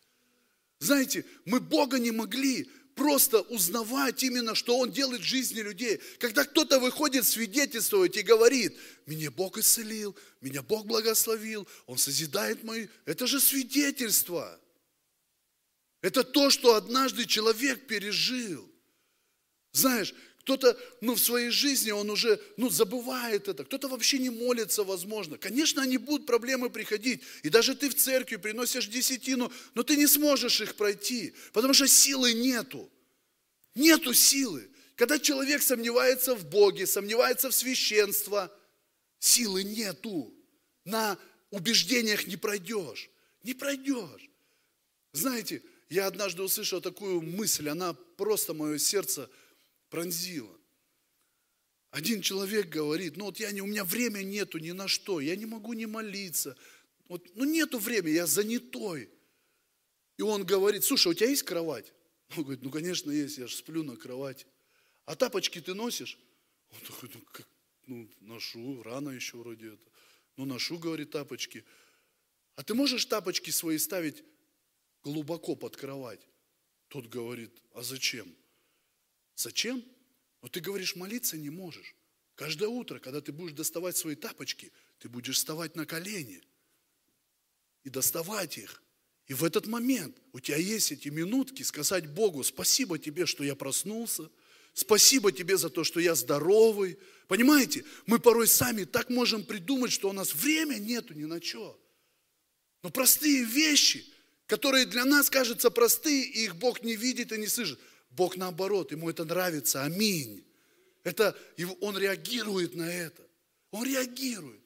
Знаете, 0.81 1.25
мы 1.45 1.61
Бога 1.61 1.99
не 1.99 2.11
могли 2.11 2.65
просто 2.95 3.41
узнавать 3.43 4.23
именно, 4.23 4.55
что 4.55 4.79
Он 4.79 4.91
делает 4.91 5.23
в 5.23 5.25
жизни 5.25 5.61
людей. 5.61 6.01
Когда 6.19 6.45
кто-то 6.45 6.81
выходит 6.81 7.27
свидетельствовать 7.27 8.17
и 8.17 8.23
говорит, 8.23 8.77
меня 9.07 9.31
Бог 9.31 9.59
исцелил, 9.59 10.17
меня 10.41 10.63
Бог 10.63 10.87
благословил, 10.87 11.69
Он 11.87 11.99
созидает 11.99 12.65
мои... 12.65 12.89
Это 13.05 13.27
же 13.27 13.41
свидетельство. 13.41 14.59
Это 16.03 16.25
то, 16.25 16.51
что 16.51 16.75
однажды 16.75 17.27
человек 17.27 17.87
пережил. 17.87 18.71
Знаешь, 19.73 20.15
кто-то, 20.41 20.79
ну, 21.01 21.15
в 21.15 21.21
своей 21.21 21.51
жизни 21.51 21.91
он 21.91 22.11
уже, 22.11 22.41
ну, 22.57 22.71
забывает 22.71 23.49
это. 23.49 23.65
Кто-то 23.65 23.89
вообще 23.89 24.19
не 24.19 24.31
молится, 24.31 24.85
возможно. 24.85 25.37
Конечно, 25.37 25.83
они 25.83 25.99
будут 25.99 26.27
проблемы 26.27 26.71
приходить. 26.71 27.23
И 27.43 27.51
даже 27.51 27.75
ты 27.75 27.91
в 27.91 27.95
церкви 27.95 28.37
приносишь 28.37 28.87
десятину, 28.87 29.53
но 29.75 29.83
ты 29.83 29.97
не 29.97 30.07
сможешь 30.07 30.61
их 30.61 30.77
пройти, 30.77 31.35
потому 31.53 31.75
что 31.75 31.87
силы 31.87 32.33
нету. 32.33 32.91
Нету 33.75 34.15
силы. 34.15 34.69
Когда 34.97 35.19
человек 35.19 35.63
сомневается 35.63 36.35
в 36.35 36.47
Боге, 36.49 36.87
сомневается 36.87 37.51
в 37.51 37.55
священство, 37.55 38.55
силы 39.19 39.63
нету. 39.63 40.35
На 40.85 41.19
убеждениях 41.51 42.27
не 42.27 42.37
пройдешь. 42.37 43.11
Не 43.43 43.53
пройдешь. 43.55 44.31
Знаете, 45.13 45.63
я 45.91 46.07
однажды 46.07 46.43
услышал 46.43 46.81
такую 46.81 47.21
мысль, 47.21 47.69
она 47.69 47.95
просто 48.17 48.55
мое 48.55 48.79
сердце 48.79 49.29
пронзило. 49.91 50.57
Один 51.91 52.23
человек 52.23 52.69
говорит, 52.69 53.17
ну 53.17 53.27
вот 53.27 53.41
я 53.41 53.51
не, 53.51 53.61
у 53.61 53.67
меня 53.67 53.85
время 53.85 54.23
нету 54.23 54.59
ни 54.59 54.71
на 54.71 54.87
что, 54.87 55.21
я 55.21 55.35
не 55.35 55.45
могу 55.45 55.73
не 55.73 55.87
молиться. 55.87 56.57
Вот, 57.09 57.27
ну 57.35 57.45
нету 57.45 57.79
времени, 57.79 58.15
я 58.15 58.27
занятой. 58.27 59.11
И 60.17 60.23
он 60.23 60.45
говорит, 60.45 60.85
слушай, 60.85 61.09
у 61.09 61.15
тебя 61.15 61.29
есть 61.29 61.43
кровать? 61.43 61.93
Он 62.37 62.45
говорит, 62.45 62.63
ну 62.63 62.71
конечно 62.71 63.11
есть, 63.11 63.39
я 63.39 63.49
же 63.49 63.57
сплю 63.57 63.83
на 63.83 63.97
кровати. 63.97 64.47
А 65.05 65.17
тапочки 65.17 65.61
ты 65.61 65.75
носишь? 65.75 66.17
Он 66.71 66.79
такой, 66.87 67.11
ну, 67.13 67.21
как, 67.33 67.49
ну 67.87 68.09
ношу, 68.21 68.83
рано 68.85 69.11
еще 69.11 69.39
вроде 69.39 69.75
это. 69.75 69.91
Ну 70.37 70.45
ношу, 70.45 70.79
говорит, 70.79 71.11
тапочки. 71.11 71.65
А 72.55 72.63
ты 72.63 72.75
можешь 72.75 73.05
тапочки 73.07 73.51
свои 73.51 73.79
ставить 73.79 74.23
глубоко 75.03 75.57
под 75.57 75.77
кровать? 75.77 76.21
Тот 76.87 77.07
говорит, 77.09 77.51
а 77.73 77.83
зачем? 77.83 78.33
Зачем? 79.41 79.83
Но 80.43 80.49
ты 80.49 80.61
говоришь, 80.61 80.97
молиться 80.97 81.39
не 81.39 81.49
можешь. 81.49 81.95
Каждое 82.35 82.69
утро, 82.69 82.99
когда 82.99 83.23
ты 83.23 83.33
будешь 83.33 83.55
доставать 83.55 83.97
свои 83.97 84.15
тапочки, 84.15 84.71
ты 84.99 85.09
будешь 85.09 85.37
вставать 85.37 85.77
на 85.77 85.87
колени 85.87 86.43
и 87.83 87.89
доставать 87.89 88.59
их. 88.59 88.83
И 89.29 89.33
в 89.35 89.43
этот 89.43 89.67
момент 89.67 90.21
у 90.33 90.41
тебя 90.41 90.59
есть 90.59 90.93
эти 90.93 91.09
минутки 91.09 91.63
сказать 91.63 92.07
Богу, 92.07 92.45
спасибо 92.45 92.99
тебе, 92.99 93.25
что 93.25 93.43
я 93.43 93.55
проснулся, 93.55 94.31
спасибо 94.75 95.33
тебе 95.33 95.57
за 95.57 95.71
то, 95.71 95.85
что 95.85 96.01
я 96.01 96.15
здоровый. 96.15 96.99
Понимаете, 97.27 97.87
мы 98.05 98.19
порой 98.19 98.47
сами 98.47 98.85
так 98.85 99.09
можем 99.09 99.43
придумать, 99.43 99.93
что 99.93 100.11
у 100.11 100.13
нас 100.13 100.35
время 100.35 100.75
нету 100.75 101.15
ни 101.15 101.25
на 101.25 101.41
что. 101.41 101.81
Но 102.83 102.91
простые 102.91 103.45
вещи, 103.45 104.05
которые 104.47 104.85
для 104.85 105.07
нас 105.07 105.31
кажутся 105.31 105.71
простые, 105.71 106.25
и 106.25 106.45
их 106.45 106.57
Бог 106.57 106.83
не 106.83 106.95
видит 106.95 107.33
и 107.33 107.39
не 107.39 107.47
слышит, 107.47 107.79
Бог 108.11 108.37
наоборот, 108.37 108.93
ему 108.93 109.09
это 109.09 109.25
нравится. 109.25 109.85
Аминь. 109.85 110.45
Это, 111.05 111.37
он 111.81 111.97
реагирует 111.97 112.75
на 112.75 112.91
это. 112.91 113.23
Он 113.71 113.85
реагирует. 113.85 114.61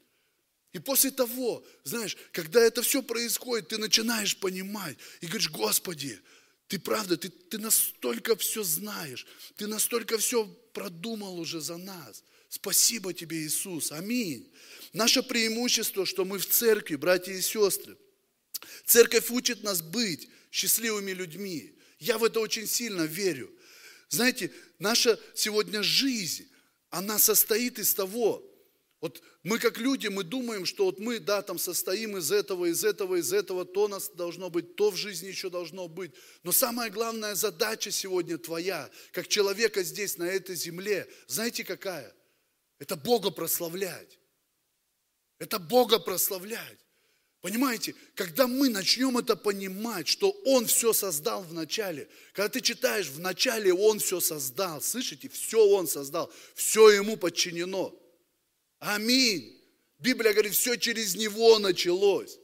И 0.73 0.81
после 0.81 1.13
того, 1.13 1.65
знаешь, 1.85 2.17
когда 2.33 2.61
это 2.61 2.83
все 2.83 3.03
происходит, 3.03 3.69
ты 3.69 3.79
начинаешь 3.79 4.37
понимать 4.37 4.97
и 5.21 5.27
говоришь, 5.27 5.51
Господи, 5.51 6.21
ты 6.67 6.81
правда, 6.81 7.17
ты, 7.17 7.29
ты 7.29 7.59
настолько 7.59 8.35
все 8.37 8.65
знаешь, 8.65 9.27
ты 9.57 9.69
настолько 9.69 10.19
все 10.19 10.45
продумал 10.73 11.39
уже 11.39 11.61
за 11.61 11.77
нас. 11.77 12.25
Спасибо 12.49 13.13
тебе, 13.13 13.39
Иисус. 13.43 13.93
Аминь. 13.93 14.51
Наше 14.93 15.23
преимущество, 15.23 16.07
что 16.07 16.25
мы 16.25 16.39
в 16.39 16.49
церкви, 16.49 16.97
братья 16.97 17.33
и 17.33 17.41
сестры. 17.41 17.97
Церковь 18.85 19.31
учит 19.31 19.63
нас 19.63 19.83
быть 19.83 20.29
счастливыми 20.51 21.13
людьми. 21.13 21.74
Я 21.99 22.19
в 22.19 22.25
это 22.25 22.41
очень 22.41 22.67
сильно 22.67 23.03
верю. 23.03 23.51
Знаете, 24.09 24.53
наша 24.79 25.19
сегодня 25.35 25.83
жизнь, 25.83 26.49
она 26.91 27.19
состоит 27.19 27.79
из 27.79 27.95
того, 27.95 28.43
Вот 29.05 29.23
мы 29.43 29.59
как 29.59 29.77
люди, 29.77 30.07
мы 30.07 30.25
думаем, 30.25 30.65
что 30.65 30.87
вот 30.87 30.99
мы, 30.99 31.19
да, 31.19 31.43
там 31.43 31.59
состоим 31.59 32.17
из 32.17 32.33
этого, 32.33 32.65
из 32.65 32.83
этого, 32.85 33.17
из 33.17 33.35
этого, 33.35 33.67
то 33.67 33.85
у 33.85 33.89
нас 33.89 34.09
должно 34.09 34.49
быть, 34.49 34.77
то 34.77 34.91
в 34.91 34.97
жизни 34.97 35.29
еще 35.29 35.51
должно 35.51 35.89
быть. 35.89 36.13
Но 36.43 36.53
самая 36.53 36.89
главная 36.89 37.35
задача 37.35 37.91
сегодня 37.91 38.39
твоя, 38.39 38.91
как 39.13 39.29
человека 39.29 39.83
здесь, 39.83 40.17
на 40.17 40.25
этой 40.25 40.57
земле, 40.57 41.07
знаете 41.27 41.65
какая? 41.65 42.17
Это 42.79 42.97
Бога 42.97 43.31
прославлять. 43.31 44.19
Это 45.39 45.59
Бога 45.59 45.99
прославлять. 45.99 46.84
Понимаете, 47.45 47.95
когда 48.15 48.47
мы 48.47 48.71
начнем 48.71 49.19
это 49.19 49.37
понимать, 49.37 50.09
что 50.09 50.31
Он 50.47 50.65
все 50.65 50.95
создал 50.95 51.43
в 51.43 51.53
начале, 51.53 52.09
когда 52.33 52.49
ты 52.49 52.63
читаешь, 52.63 53.09
в 53.09 53.21
начале 53.21 53.71
Он 53.71 53.99
все 53.99 54.19
создал, 54.21 54.81
слышите, 54.81 55.29
все 55.29 55.63
Он 55.63 55.87
создал, 55.87 56.33
все 56.55 56.89
Ему 56.89 57.19
подчинено. 57.19 57.95
Аминь. 58.79 59.61
Библия 59.99 60.33
говорит, 60.33 60.55
все 60.55 60.77
через 60.77 61.17
Него 61.17 61.59
началось. 61.59 62.39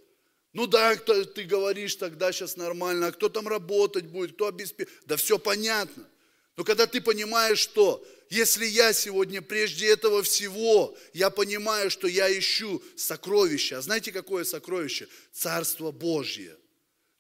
Ну 0.53 0.67
да, 0.67 0.95
кто, 0.97 1.25
ты 1.25 1.45
говоришь 1.45 1.95
тогда 1.95 2.31
сейчас 2.31 2.59
нормально, 2.59 3.07
а 3.07 3.13
кто 3.13 3.31
там 3.31 3.49
работать 3.49 4.05
будет, 4.05 4.35
кто 4.35 4.49
обеспечит, 4.49 4.93
да 5.07 5.17
все 5.17 5.39
понятно. 5.39 6.07
Но 6.59 6.65
когда 6.65 6.87
ты 6.87 7.01
понимаешь, 7.01 7.59
что 7.59 8.07
если 8.31 8.65
я 8.65 8.93
сегодня 8.93 9.43
прежде 9.43 9.89
этого 9.89 10.23
всего, 10.23 10.97
я 11.13 11.31
понимаю, 11.31 11.91
что 11.91 12.07
я 12.07 12.31
ищу 12.39 12.81
сокровища. 12.97 13.79
А 13.79 13.83
знаете, 13.83 14.13
какое 14.13 14.45
сокровище? 14.45 15.09
Царство 15.33 15.91
Божье. 15.91 16.57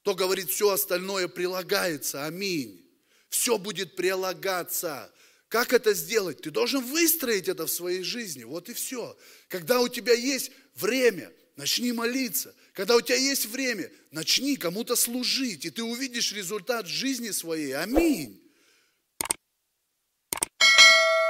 То 0.03 0.15
говорит, 0.15 0.51
все 0.51 0.71
остальное 0.71 1.27
прилагается. 1.27 2.25
Аминь. 2.25 2.89
Все 3.29 3.59
будет 3.59 3.97
прилагаться. 3.97 5.13
Как 5.49 5.73
это 5.73 5.95
сделать? 5.95 6.43
Ты 6.43 6.53
должен 6.53 6.85
выстроить 6.85 7.49
это 7.49 7.67
в 7.67 7.73
своей 7.73 8.05
жизни. 8.05 8.45
Вот 8.45 8.69
и 8.69 8.73
все. 8.73 9.19
Когда 9.49 9.81
у 9.81 9.89
тебя 9.89 10.15
есть 10.15 10.53
время, 10.77 11.33
начни 11.57 11.91
молиться. 11.93 12.55
Когда 12.73 12.95
у 12.95 13.01
тебя 13.01 13.17
есть 13.17 13.47
время, 13.47 13.91
начни 14.13 14.55
кому-то 14.57 14.95
служить, 14.95 15.65
и 15.65 15.71
ты 15.71 15.83
увидишь 15.83 16.33
результат 16.33 16.87
жизни 16.87 17.31
своей. 17.31 17.73
Аминь. 17.73 18.41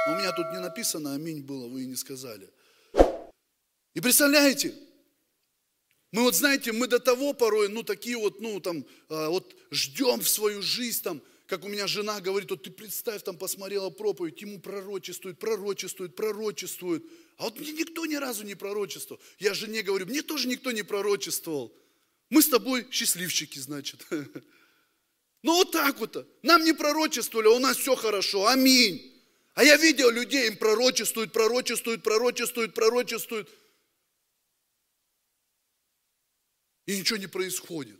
у 0.11 0.19
меня 0.19 0.31
тут 0.31 0.51
не 0.51 0.59
написано 0.59 1.13
аминь 1.13 1.41
было, 1.41 1.67
вы 1.67 1.83
и 1.83 1.87
не 1.87 1.95
сказали. 1.95 2.49
И 3.93 3.99
представляете, 3.99 4.73
мы 6.11 6.23
вот 6.23 6.35
знаете, 6.35 6.71
мы 6.71 6.87
до 6.87 6.99
того 6.99 7.33
порой, 7.33 7.69
ну 7.69 7.83
такие 7.83 8.17
вот, 8.17 8.41
ну 8.41 8.59
там, 8.59 8.85
а, 9.09 9.29
вот 9.29 9.55
ждем 9.71 10.19
в 10.19 10.27
свою 10.27 10.61
жизнь 10.61 11.01
там, 11.03 11.21
как 11.45 11.65
у 11.65 11.67
меня 11.67 11.87
жена 11.87 12.21
говорит, 12.21 12.49
вот 12.49 12.63
ты 12.63 12.71
представь, 12.71 13.23
там 13.23 13.37
посмотрела 13.37 13.89
проповедь, 13.89 14.41
ему 14.41 14.59
пророчествует, 14.59 15.39
пророчествует, 15.39 16.15
пророчествует. 16.15 17.03
А 17.37 17.43
вот 17.43 17.59
мне 17.59 17.71
никто 17.73 18.05
ни 18.05 18.15
разу 18.15 18.43
не 18.45 18.55
пророчествовал. 18.55 19.21
Я 19.39 19.53
жене 19.53 19.81
говорю, 19.81 20.05
мне 20.05 20.21
тоже 20.21 20.47
никто 20.47 20.71
не 20.71 20.83
пророчествовал. 20.83 21.73
Мы 22.29 22.41
с 22.41 22.47
тобой 22.47 22.87
счастливчики, 22.91 23.59
значит. 23.59 24.05
Ну 25.43 25.55
вот 25.55 25.71
так 25.71 25.99
вот. 25.99 26.27
Нам 26.43 26.63
не 26.63 26.71
пророчествовали, 26.71 27.47
а 27.47 27.55
у 27.55 27.57
нас 27.57 27.77
все 27.77 27.95
хорошо. 27.95 28.45
Аминь. 28.45 29.10
А 29.61 29.63
я 29.63 29.77
видел 29.77 30.09
людей, 30.09 30.47
им 30.47 30.57
пророчествуют, 30.57 31.31
пророчествуют, 31.33 32.01
пророчествуют, 32.01 32.73
пророчествуют. 32.73 33.47
И 36.87 36.97
ничего 36.97 37.17
не 37.19 37.27
происходит. 37.27 37.99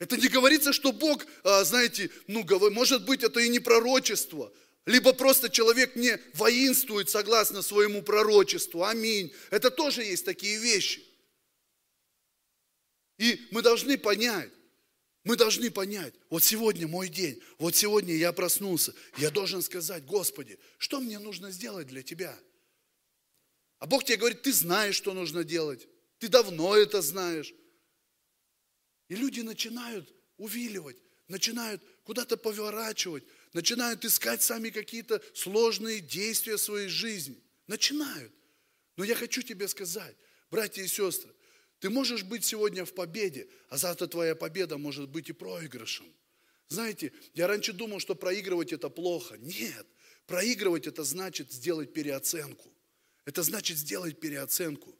Это 0.00 0.18
не 0.18 0.28
говорится, 0.28 0.74
что 0.74 0.92
Бог, 0.92 1.24
а, 1.44 1.64
знаете, 1.64 2.10
ну, 2.26 2.44
может 2.72 3.06
быть, 3.06 3.22
это 3.22 3.40
и 3.40 3.48
не 3.48 3.58
пророчество. 3.58 4.52
Либо 4.84 5.14
просто 5.14 5.48
человек 5.48 5.96
не 5.96 6.20
воинствует 6.34 7.08
согласно 7.08 7.62
своему 7.62 8.02
пророчеству. 8.02 8.84
Аминь. 8.84 9.32
Это 9.48 9.70
тоже 9.70 10.02
есть 10.02 10.26
такие 10.26 10.58
вещи. 10.58 11.02
И 13.16 13.40
мы 13.50 13.62
должны 13.62 13.96
понять, 13.96 14.50
мы 15.24 15.36
должны 15.36 15.70
понять, 15.70 16.14
вот 16.30 16.42
сегодня 16.42 16.88
мой 16.88 17.08
день, 17.08 17.40
вот 17.58 17.76
сегодня 17.76 18.14
я 18.14 18.32
проснулся, 18.32 18.92
я 19.18 19.30
должен 19.30 19.62
сказать, 19.62 20.04
Господи, 20.04 20.58
что 20.78 21.00
мне 21.00 21.18
нужно 21.18 21.50
сделать 21.50 21.86
для 21.86 22.02
Тебя? 22.02 22.36
А 23.78 23.86
Бог 23.86 24.04
тебе 24.04 24.16
говорит, 24.16 24.42
ты 24.42 24.52
знаешь, 24.52 24.94
что 24.94 25.12
нужно 25.12 25.42
делать, 25.42 25.88
ты 26.18 26.28
давно 26.28 26.76
это 26.76 27.02
знаешь. 27.02 27.52
И 29.08 29.16
люди 29.16 29.40
начинают 29.40 30.12
увиливать, 30.38 30.96
начинают 31.28 31.82
куда-то 32.04 32.36
поворачивать, 32.36 33.24
начинают 33.52 34.04
искать 34.04 34.42
сами 34.42 34.70
какие-то 34.70 35.20
сложные 35.34 36.00
действия 36.00 36.56
в 36.56 36.60
своей 36.60 36.88
жизни. 36.88 37.42
Начинают. 37.66 38.32
Но 38.96 39.04
я 39.04 39.14
хочу 39.14 39.42
тебе 39.42 39.66
сказать, 39.66 40.16
братья 40.50 40.82
и 40.82 40.86
сестры, 40.86 41.32
ты 41.82 41.90
можешь 41.90 42.22
быть 42.22 42.44
сегодня 42.44 42.84
в 42.84 42.94
победе, 42.94 43.48
а 43.68 43.76
завтра 43.76 44.06
твоя 44.06 44.36
победа 44.36 44.78
может 44.78 45.08
быть 45.08 45.30
и 45.30 45.32
проигрышем. 45.32 46.06
Знаете, 46.68 47.12
я 47.34 47.48
раньше 47.48 47.72
думал, 47.72 47.98
что 47.98 48.14
проигрывать 48.14 48.72
это 48.72 48.88
плохо. 48.88 49.36
Нет, 49.38 49.84
проигрывать 50.28 50.86
это 50.86 51.02
значит 51.02 51.50
сделать 51.50 51.92
переоценку. 51.92 52.72
Это 53.24 53.42
значит 53.42 53.78
сделать 53.78 54.20
переоценку. 54.20 54.96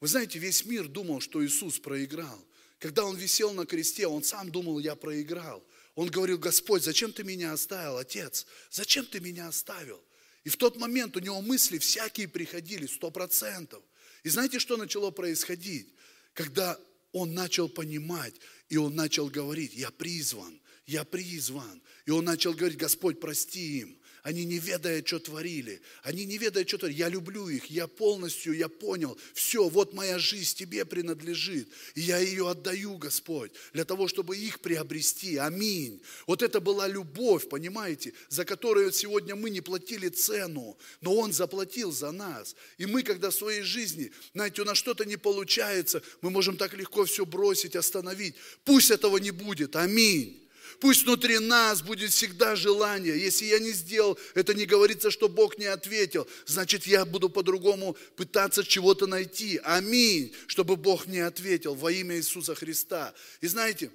Вы 0.00 0.08
знаете, 0.08 0.38
весь 0.38 0.66
мир 0.66 0.86
думал, 0.86 1.20
что 1.20 1.42
Иисус 1.42 1.78
проиграл. 1.78 2.44
Когда 2.78 3.06
Он 3.06 3.16
висел 3.16 3.54
на 3.54 3.64
кресте, 3.64 4.06
Он 4.06 4.22
сам 4.22 4.50
думал, 4.50 4.80
я 4.80 4.96
проиграл. 4.96 5.64
Он 5.94 6.10
говорил, 6.10 6.36
Господь, 6.36 6.82
зачем 6.82 7.10
ты 7.10 7.24
меня 7.24 7.54
оставил, 7.54 7.96
Отец? 7.96 8.44
Зачем 8.70 9.06
ты 9.06 9.18
меня 9.20 9.48
оставил? 9.48 10.04
И 10.44 10.50
в 10.50 10.58
тот 10.58 10.76
момент 10.76 11.16
у 11.16 11.20
него 11.20 11.40
мысли 11.40 11.78
всякие 11.78 12.28
приходили, 12.28 12.86
сто 12.86 13.10
процентов. 13.10 13.82
И 14.24 14.28
знаете, 14.28 14.58
что 14.58 14.76
начало 14.76 15.10
происходить? 15.10 15.94
Когда 16.38 16.78
он 17.10 17.34
начал 17.34 17.68
понимать, 17.68 18.32
и 18.68 18.76
он 18.76 18.94
начал 18.94 19.26
говорить, 19.26 19.74
я 19.74 19.90
призван, 19.90 20.60
я 20.86 21.02
призван. 21.02 21.82
И 22.06 22.12
он 22.12 22.26
начал 22.26 22.54
говорить, 22.54 22.78
Господь, 22.78 23.18
прости 23.18 23.80
им. 23.80 23.98
Они 24.22 24.44
не 24.44 24.58
ведая, 24.58 25.04
что 25.04 25.18
творили. 25.18 25.80
Они 26.02 26.24
не 26.24 26.38
ведая, 26.38 26.66
что 26.66 26.78
творили. 26.78 26.98
Я 26.98 27.08
люблю 27.08 27.48
их. 27.48 27.66
Я 27.66 27.86
полностью, 27.86 28.54
я 28.54 28.68
понял. 28.68 29.18
Все, 29.34 29.68
вот 29.68 29.94
моя 29.94 30.18
жизнь 30.18 30.56
тебе 30.56 30.84
принадлежит. 30.84 31.68
И 31.94 32.00
я 32.00 32.18
ее 32.18 32.48
отдаю, 32.50 32.96
Господь, 32.98 33.52
для 33.72 33.84
того, 33.84 34.08
чтобы 34.08 34.36
их 34.36 34.60
приобрести. 34.60 35.36
Аминь. 35.36 36.02
Вот 36.26 36.42
это 36.42 36.60
была 36.60 36.88
любовь, 36.88 37.48
понимаете, 37.48 38.12
за 38.28 38.44
которую 38.44 38.92
сегодня 38.92 39.36
мы 39.36 39.50
не 39.50 39.60
платили 39.60 40.08
цену. 40.08 40.76
Но 41.00 41.14
Он 41.14 41.32
заплатил 41.32 41.92
за 41.92 42.10
нас. 42.10 42.56
И 42.78 42.86
мы, 42.86 43.02
когда 43.02 43.30
в 43.30 43.34
своей 43.34 43.62
жизни, 43.62 44.12
знаете, 44.34 44.62
у 44.62 44.64
нас 44.64 44.78
что-то 44.78 45.04
не 45.04 45.16
получается, 45.16 46.02
мы 46.20 46.30
можем 46.30 46.56
так 46.56 46.74
легко 46.74 47.04
все 47.04 47.24
бросить, 47.24 47.76
остановить. 47.76 48.34
Пусть 48.64 48.90
этого 48.90 49.18
не 49.18 49.30
будет. 49.30 49.76
Аминь. 49.76 50.47
Пусть 50.80 51.04
внутри 51.04 51.38
нас 51.38 51.82
будет 51.82 52.12
всегда 52.12 52.54
желание. 52.56 53.18
Если 53.18 53.46
я 53.46 53.58
не 53.58 53.72
сделал, 53.72 54.18
это 54.34 54.54
не 54.54 54.64
говорится, 54.64 55.10
что 55.10 55.28
Бог 55.28 55.58
не 55.58 55.66
ответил. 55.66 56.28
Значит, 56.46 56.86
я 56.86 57.04
буду 57.04 57.28
по-другому 57.28 57.96
пытаться 58.16 58.64
чего-то 58.64 59.06
найти. 59.06 59.60
Аминь. 59.64 60.34
Чтобы 60.46 60.76
Бог 60.76 61.06
не 61.06 61.18
ответил 61.18 61.74
во 61.74 61.90
имя 61.90 62.16
Иисуса 62.16 62.54
Христа. 62.54 63.14
И 63.40 63.46
знаете, 63.46 63.90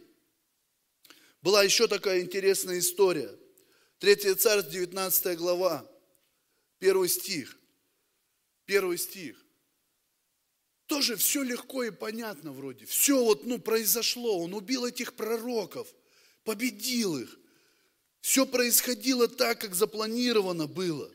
была 1.42 1.64
еще 1.64 1.88
такая 1.88 2.22
интересная 2.22 2.80
история. 2.80 3.30
Третье 4.00 4.36
царство, 4.36 4.72
19 4.72 5.38
глава, 5.38 5.90
первый 6.80 7.08
стих. 7.08 7.58
Первый 8.66 8.98
стих. 8.98 9.38
Тоже 10.88 11.16
все 11.16 11.42
легко 11.44 11.84
и 11.84 11.92
понятно 11.92 12.52
вроде. 12.52 12.86
Все 12.86 13.24
вот, 13.24 13.46
ну, 13.46 13.60
произошло. 13.60 14.40
Он 14.40 14.54
убил 14.54 14.86
этих 14.86 15.14
пророков– 15.14 15.88
победил 16.44 17.18
их. 17.18 17.40
Все 18.22 18.46
происходило 18.46 19.28
так, 19.28 19.60
как 19.60 19.76
запланировано 19.76 20.68
было. 20.68 21.12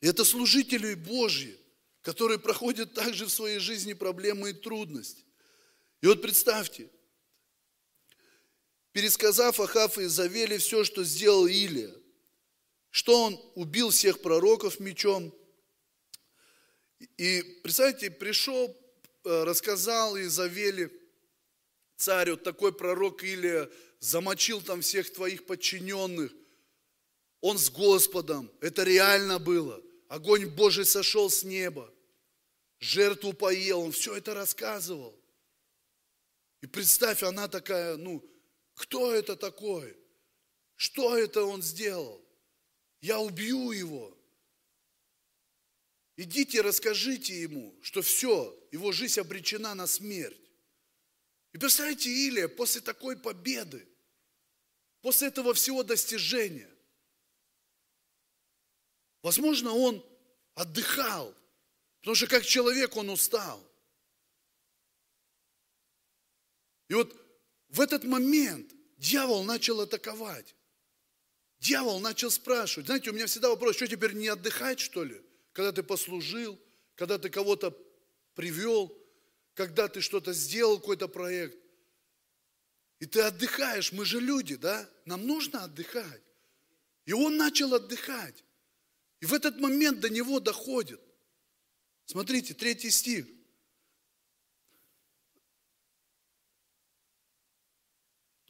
И 0.00 0.08
это 0.08 0.24
служители 0.24 0.94
Божьи, 0.94 1.58
которые 2.02 2.38
проходят 2.38 2.94
также 2.94 3.26
в 3.26 3.30
своей 3.30 3.58
жизни 3.58 3.92
проблемы 3.92 4.50
и 4.50 4.52
трудности. 4.52 5.24
И 6.00 6.06
вот 6.06 6.20
представьте, 6.20 6.90
пересказав 8.92 9.60
Ахав 9.60 9.98
и 9.98 10.06
Завели 10.06 10.58
все, 10.58 10.84
что 10.84 11.04
сделал 11.04 11.46
Илия, 11.46 11.94
что 12.90 13.24
он 13.24 13.52
убил 13.54 13.90
всех 13.90 14.20
пророков 14.20 14.80
мечом. 14.80 15.34
И 17.16 17.42
представьте, 17.62 18.10
пришел, 18.10 18.74
э, 19.24 19.44
рассказал 19.44 20.18
Изавели, 20.18 20.90
царь, 21.96 22.30
вот 22.30 22.42
такой 22.42 22.72
пророк 22.72 23.22
Илия 23.24 23.70
замочил 24.00 24.60
там 24.60 24.80
всех 24.82 25.12
твоих 25.12 25.46
подчиненных. 25.46 26.32
Он 27.40 27.58
с 27.58 27.70
Господом. 27.70 28.50
Это 28.60 28.84
реально 28.84 29.38
было. 29.38 29.82
Огонь 30.08 30.46
Божий 30.46 30.84
сошел 30.84 31.30
с 31.30 31.42
неба. 31.42 31.92
Жертву 32.78 33.32
поел. 33.32 33.80
Он 33.80 33.92
все 33.92 34.16
это 34.16 34.34
рассказывал. 34.34 35.18
И 36.60 36.66
представь, 36.66 37.22
она 37.22 37.48
такая, 37.48 37.96
ну, 37.96 38.24
кто 38.74 39.12
это 39.12 39.36
такой? 39.36 39.96
Что 40.74 41.16
это 41.16 41.44
он 41.44 41.62
сделал? 41.62 42.22
Я 43.00 43.20
убью 43.20 43.70
его. 43.72 44.16
Идите, 46.16 46.62
расскажите 46.62 47.40
ему, 47.40 47.74
что 47.82 48.00
все, 48.00 48.58
его 48.72 48.90
жизнь 48.92 49.20
обречена 49.20 49.74
на 49.74 49.86
смерть. 49.86 50.45
И 51.56 51.58
представляете, 51.58 52.10
Илия 52.10 52.48
после 52.48 52.82
такой 52.82 53.16
победы, 53.16 53.88
после 55.00 55.28
этого 55.28 55.54
всего 55.54 55.82
достижения, 55.82 56.68
возможно, 59.22 59.72
он 59.72 60.04
отдыхал, 60.52 61.34
потому 62.00 62.14
что 62.14 62.26
как 62.26 62.44
человек 62.44 62.94
он 62.98 63.08
устал. 63.08 63.66
И 66.88 66.94
вот 66.94 67.16
в 67.70 67.80
этот 67.80 68.04
момент 68.04 68.70
дьявол 68.98 69.42
начал 69.42 69.80
атаковать. 69.80 70.54
Дьявол 71.58 72.00
начал 72.00 72.30
спрашивать. 72.30 72.84
Знаете, 72.84 73.08
у 73.08 73.14
меня 73.14 73.24
всегда 73.24 73.48
вопрос, 73.48 73.76
что 73.76 73.88
теперь 73.88 74.12
не 74.12 74.28
отдыхать, 74.28 74.78
что 74.78 75.04
ли? 75.04 75.24
Когда 75.52 75.72
ты 75.72 75.82
послужил, 75.82 76.60
когда 76.96 77.16
ты 77.16 77.30
кого-то 77.30 77.74
привел, 78.34 78.94
когда 79.56 79.88
ты 79.88 80.02
что-то 80.02 80.34
сделал, 80.34 80.78
какой-то 80.78 81.08
проект. 81.08 81.58
И 83.00 83.06
ты 83.06 83.22
отдыхаешь, 83.22 83.90
мы 83.90 84.04
же 84.04 84.20
люди, 84.20 84.54
да? 84.54 84.88
Нам 85.06 85.26
нужно 85.26 85.64
отдыхать. 85.64 86.22
И 87.06 87.14
он 87.14 87.38
начал 87.38 87.74
отдыхать. 87.74 88.44
И 89.20 89.26
в 89.26 89.32
этот 89.32 89.58
момент 89.58 90.00
до 90.00 90.10
него 90.10 90.40
доходит. 90.40 91.00
Смотрите, 92.04 92.52
третий 92.52 92.90
стих. 92.90 93.26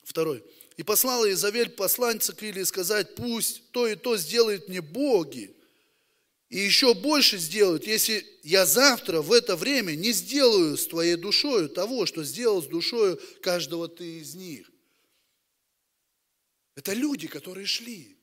Второй. 0.03 0.45
И 0.77 0.83
послала 0.83 1.31
Изавель 1.31 1.71
посланца 1.71 2.35
к 2.35 2.43
Илии 2.43 2.65
сказать, 2.65 3.15
пусть 3.15 3.71
то 3.71 3.87
и 3.87 3.95
то 3.95 4.17
сделает 4.17 4.69
мне 4.69 4.81
боги, 4.81 5.56
и 6.49 6.59
еще 6.59 6.95
больше 6.95 7.39
сделают, 7.39 7.87
если 7.87 8.25
я 8.43 8.67
завтра 8.67 9.21
в 9.21 9.33
это 9.33 9.57
время 9.57 9.97
не 9.97 10.13
сделаю 10.13 10.77
с 10.77 10.87
твоей 10.87 11.17
душою 11.17 11.69
того, 11.69 12.07
что 12.07 12.23
сделал 12.23 12.63
с 12.63 12.67
душою 12.67 13.21
каждого 13.43 13.89
ты 13.89 14.21
из 14.21 14.35
них. 14.35 14.71
Это 16.77 16.93
люди, 16.93 17.27
которые 17.27 17.67
шли. 17.67 18.17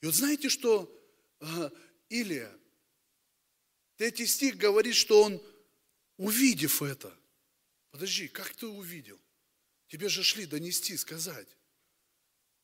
И 0.00 0.06
вот 0.06 0.14
знаете, 0.14 0.48
что 0.48 0.90
Илия, 2.08 2.50
третий 3.96 4.26
стих 4.26 4.56
говорит, 4.56 4.94
что 4.94 5.22
он, 5.22 5.42
увидев 6.16 6.82
это, 6.82 7.14
подожди, 7.90 8.28
как 8.28 8.54
ты 8.54 8.66
увидел? 8.68 9.20
Тебе 9.88 10.08
же 10.08 10.22
шли 10.22 10.46
донести, 10.46 10.96
сказать. 10.96 11.48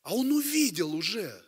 А 0.03 0.15
он 0.15 0.31
увидел 0.33 0.95
уже. 0.95 1.45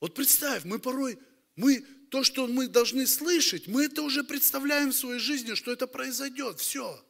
Вот 0.00 0.14
представь, 0.14 0.64
мы 0.64 0.78
порой, 0.78 1.18
мы 1.56 1.84
то, 2.10 2.24
что 2.24 2.46
мы 2.46 2.68
должны 2.68 3.06
слышать, 3.06 3.66
мы 3.66 3.84
это 3.84 4.02
уже 4.02 4.24
представляем 4.24 4.90
в 4.90 4.96
своей 4.96 5.20
жизни, 5.20 5.54
что 5.54 5.72
это 5.72 5.86
произойдет. 5.86 6.60
Все. 6.60 7.02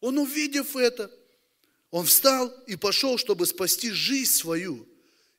Он, 0.00 0.18
увидев 0.18 0.76
это, 0.76 1.10
он 1.90 2.06
встал 2.06 2.52
и 2.66 2.76
пошел, 2.76 3.18
чтобы 3.18 3.46
спасти 3.46 3.90
жизнь 3.90 4.32
свою. 4.32 4.86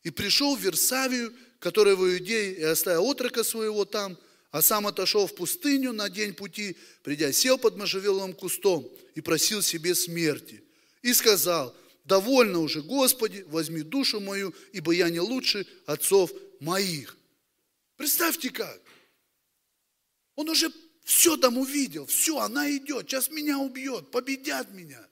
И 0.03 0.09
пришел 0.09 0.55
в 0.55 0.61
Версавию, 0.61 1.33
которая 1.59 1.95
в 1.95 2.01
Иудее, 2.01 2.53
и 2.53 2.63
оставил 2.63 3.05
отрока 3.05 3.43
своего 3.43 3.85
там, 3.85 4.17
а 4.51 4.61
сам 4.61 4.87
отошел 4.87 5.27
в 5.27 5.35
пустыню 5.35 5.93
на 5.93 6.09
день 6.09 6.33
пути, 6.33 6.75
придя, 7.03 7.31
сел 7.31 7.57
под 7.57 7.77
можжевеловым 7.77 8.33
кустом 8.33 8.89
и 9.15 9.21
просил 9.21 9.61
себе 9.61 9.95
смерти. 9.95 10.61
И 11.01 11.13
сказал, 11.13 11.75
довольно 12.05 12.59
уже, 12.59 12.81
Господи, 12.81 13.45
возьми 13.47 13.81
душу 13.81 14.19
мою, 14.19 14.53
ибо 14.73 14.91
я 14.91 15.09
не 15.09 15.19
лучше 15.19 15.65
отцов 15.85 16.31
моих. 16.59 17.17
Представьте 18.01 18.49
как. 18.49 18.81
Он 20.33 20.49
уже 20.49 20.73
все 21.03 21.37
там 21.37 21.59
увидел, 21.59 22.07
все, 22.07 22.39
она 22.39 22.67
идет, 22.75 23.07
сейчас 23.07 23.29
меня 23.29 23.59
убьет, 23.59 24.09
победят 24.09 24.71
меня. 24.71 25.07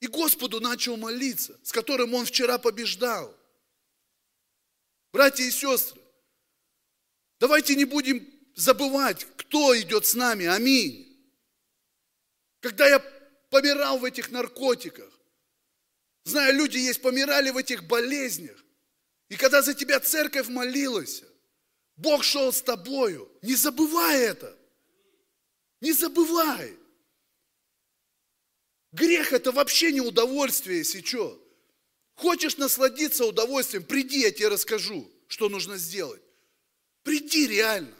И 0.00 0.06
Господу 0.06 0.58
начал 0.58 0.96
молиться, 0.96 1.60
с 1.64 1.70
которым 1.70 2.14
он 2.14 2.24
вчера 2.24 2.56
побеждал. 2.56 3.36
Братья 5.12 5.44
и 5.44 5.50
сестры, 5.50 6.00
давайте 7.38 7.76
не 7.76 7.84
будем 7.84 8.26
забывать, 8.54 9.26
кто 9.36 9.78
идет 9.78 10.06
с 10.06 10.14
нами. 10.14 10.46
Аминь. 10.46 11.30
Когда 12.60 12.88
я 12.88 13.00
помирал 13.50 13.98
в 13.98 14.06
этих 14.06 14.30
наркотиках, 14.30 15.12
знаю, 16.24 16.54
люди 16.54 16.78
есть, 16.78 17.02
помирали 17.02 17.50
в 17.50 17.58
этих 17.58 17.84
болезнях, 17.84 18.64
и 19.30 19.36
когда 19.36 19.62
за 19.62 19.74
тебя 19.74 20.00
церковь 20.00 20.48
молилась, 20.48 21.22
Бог 21.96 22.24
шел 22.24 22.52
с 22.52 22.60
тобою. 22.60 23.30
Не 23.42 23.54
забывай 23.54 24.22
это. 24.22 24.58
Не 25.80 25.92
забывай. 25.92 26.76
Грех 28.92 29.32
это 29.32 29.52
вообще 29.52 29.92
не 29.92 30.00
удовольствие, 30.00 30.78
если 30.78 31.00
что. 31.00 31.40
Хочешь 32.16 32.56
насладиться 32.56 33.24
удовольствием, 33.24 33.84
приди, 33.84 34.20
я 34.20 34.32
тебе 34.32 34.48
расскажу, 34.48 35.08
что 35.28 35.48
нужно 35.48 35.78
сделать. 35.78 36.20
Приди 37.04 37.46
реально. 37.46 37.96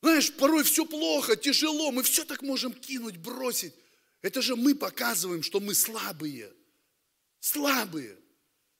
Знаешь, 0.00 0.32
порой 0.32 0.64
все 0.64 0.86
плохо, 0.86 1.36
тяжело, 1.36 1.92
мы 1.92 2.02
все 2.02 2.24
так 2.24 2.40
можем 2.40 2.72
кинуть, 2.72 3.18
бросить. 3.18 3.74
Это 4.22 4.40
же 4.40 4.56
мы 4.56 4.74
показываем, 4.74 5.42
что 5.42 5.60
мы 5.60 5.74
слабые. 5.74 6.50
Слабые. 7.40 8.23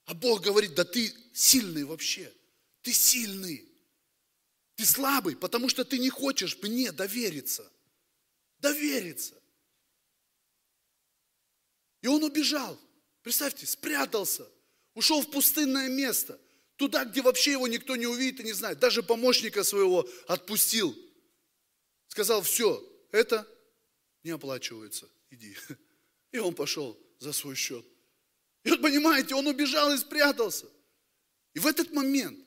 А 0.05 0.13
Бог 0.13 0.41
говорит, 0.41 0.75
да 0.75 0.83
ты 0.83 1.13
сильный 1.33 1.83
вообще. 1.83 2.31
Ты 2.81 2.93
сильный. 2.93 3.67
Ты 4.75 4.85
слабый, 4.85 5.35
потому 5.35 5.69
что 5.69 5.83
ты 5.83 5.97
не 5.97 6.09
хочешь 6.09 6.57
мне 6.61 6.91
довериться. 6.91 7.71
Довериться. 8.59 9.35
И 12.01 12.07
он 12.07 12.23
убежал. 12.23 12.79
Представьте, 13.23 13.65
спрятался. 13.65 14.47
Ушел 14.93 15.21
в 15.21 15.31
пустынное 15.31 15.89
место. 15.89 16.39
Туда, 16.75 17.05
где 17.05 17.21
вообще 17.21 17.53
его 17.53 17.67
никто 17.67 17.95
не 17.95 18.05
увидит 18.05 18.41
и 18.41 18.43
не 18.43 18.53
знает. 18.53 18.79
Даже 18.79 19.01
помощника 19.01 19.63
своего 19.63 20.07
отпустил. 20.27 20.95
Сказал, 22.07 22.43
все, 22.43 22.83
это 23.11 23.47
не 24.23 24.31
оплачивается. 24.31 25.09
Иди. 25.31 25.57
И 26.31 26.37
он 26.37 26.53
пошел 26.53 26.99
за 27.17 27.33
свой 27.33 27.55
счет. 27.55 27.85
И 28.65 28.71
вот 28.71 28.81
понимаете, 28.81 29.35
он 29.35 29.45
убежал 29.45 29.93
и 29.93 29.97
спрятался. 29.97 30.67
И 31.53 31.59
в 31.59 31.67
этот 31.67 31.91
момент 31.91 32.43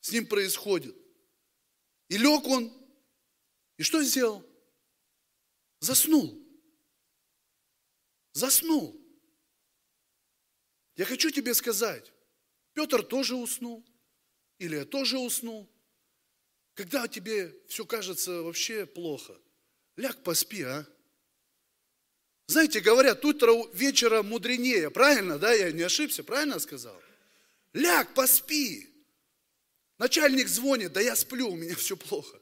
с 0.00 0.10
ним 0.10 0.26
происходит. 0.26 0.96
И 2.08 2.16
лег 2.16 2.46
он, 2.46 2.72
и 3.76 3.82
что 3.82 4.02
сделал? 4.02 4.44
Заснул. 5.80 6.42
Заснул. 8.32 8.98
Я 10.96 11.04
хочу 11.04 11.30
тебе 11.30 11.54
сказать, 11.54 12.10
Петр 12.72 13.02
тоже 13.02 13.36
уснул, 13.36 13.86
или 14.58 14.76
я 14.76 14.86
тоже 14.86 15.18
уснул. 15.18 15.70
Когда 16.72 17.06
тебе 17.06 17.54
все 17.68 17.84
кажется 17.84 18.42
вообще 18.42 18.86
плохо, 18.86 19.38
ляг 19.96 20.22
поспи, 20.22 20.62
а? 20.62 20.86
Знаете, 22.50 22.80
говорят, 22.80 23.24
утро 23.24 23.52
вечера 23.72 24.24
мудренее. 24.24 24.90
Правильно, 24.90 25.38
да? 25.38 25.52
Я 25.52 25.70
не 25.70 25.82
ошибся, 25.82 26.24
правильно 26.24 26.58
сказал? 26.58 27.00
Ляг, 27.72 28.12
поспи. 28.12 28.88
Начальник 29.98 30.48
звонит, 30.48 30.92
да 30.92 31.00
я 31.00 31.14
сплю, 31.14 31.50
у 31.50 31.56
меня 31.56 31.76
все 31.76 31.96
плохо. 31.96 32.36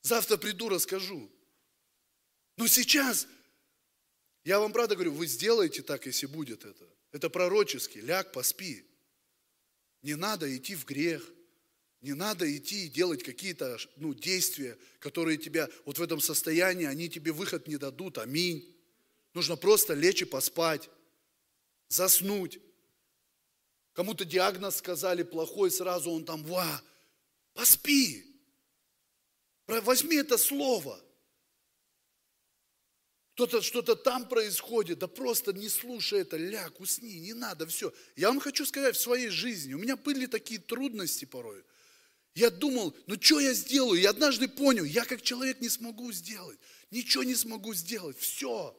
Завтра 0.00 0.38
приду, 0.38 0.70
расскажу. 0.70 1.30
Но 2.56 2.66
сейчас, 2.66 3.28
я 4.44 4.58
вам 4.58 4.72
правда 4.72 4.94
говорю, 4.94 5.12
вы 5.12 5.26
сделаете 5.26 5.82
так, 5.82 6.06
если 6.06 6.24
будет 6.24 6.64
это. 6.64 6.88
Это 7.12 7.28
пророчески. 7.28 7.98
Ляг, 7.98 8.32
поспи. 8.32 8.86
Не 10.00 10.14
надо 10.14 10.56
идти 10.56 10.74
в 10.74 10.86
грех. 10.86 11.30
Не 12.00 12.14
надо 12.14 12.56
идти 12.56 12.86
и 12.86 12.88
делать 12.88 13.22
какие-то 13.22 13.76
ну, 13.96 14.14
действия, 14.14 14.78
которые 14.98 15.36
тебя 15.36 15.68
вот 15.84 15.98
в 15.98 16.02
этом 16.02 16.22
состоянии, 16.22 16.86
они 16.86 17.10
тебе 17.10 17.32
выход 17.32 17.68
не 17.68 17.76
дадут. 17.76 18.16
Аминь. 18.16 18.76
Нужно 19.38 19.54
просто 19.54 19.94
лечь 19.94 20.22
и 20.22 20.24
поспать, 20.24 20.90
заснуть. 21.86 22.58
Кому-то 23.92 24.24
диагноз 24.24 24.78
сказали 24.78 25.22
плохой, 25.22 25.70
сразу 25.70 26.10
он 26.10 26.24
там, 26.24 26.42
ва, 26.42 26.82
поспи. 27.54 28.24
Возьми 29.68 30.16
это 30.16 30.38
слово. 30.38 31.00
Кто-то 33.34 33.62
что-то 33.62 33.94
там 33.94 34.28
происходит, 34.28 34.98
да 34.98 35.06
просто 35.06 35.52
не 35.52 35.68
слушай 35.68 36.22
это, 36.22 36.36
ляг, 36.36 36.80
усни, 36.80 37.20
не 37.20 37.32
надо, 37.32 37.68
все. 37.68 37.94
Я 38.16 38.30
вам 38.30 38.40
хочу 38.40 38.66
сказать, 38.66 38.96
в 38.96 39.00
своей 39.00 39.28
жизни, 39.28 39.72
у 39.72 39.78
меня 39.78 39.94
были 39.94 40.26
такие 40.26 40.58
трудности 40.58 41.26
порой. 41.26 41.64
Я 42.34 42.50
думал, 42.50 42.96
ну 43.06 43.14
что 43.20 43.38
я 43.38 43.54
сделаю? 43.54 44.00
Я 44.00 44.10
однажды 44.10 44.48
понял, 44.48 44.82
я 44.82 45.04
как 45.04 45.22
человек 45.22 45.60
не 45.60 45.68
смогу 45.68 46.10
сделать. 46.10 46.58
Ничего 46.90 47.22
не 47.22 47.36
смогу 47.36 47.72
сделать. 47.72 48.18
Все. 48.18 48.76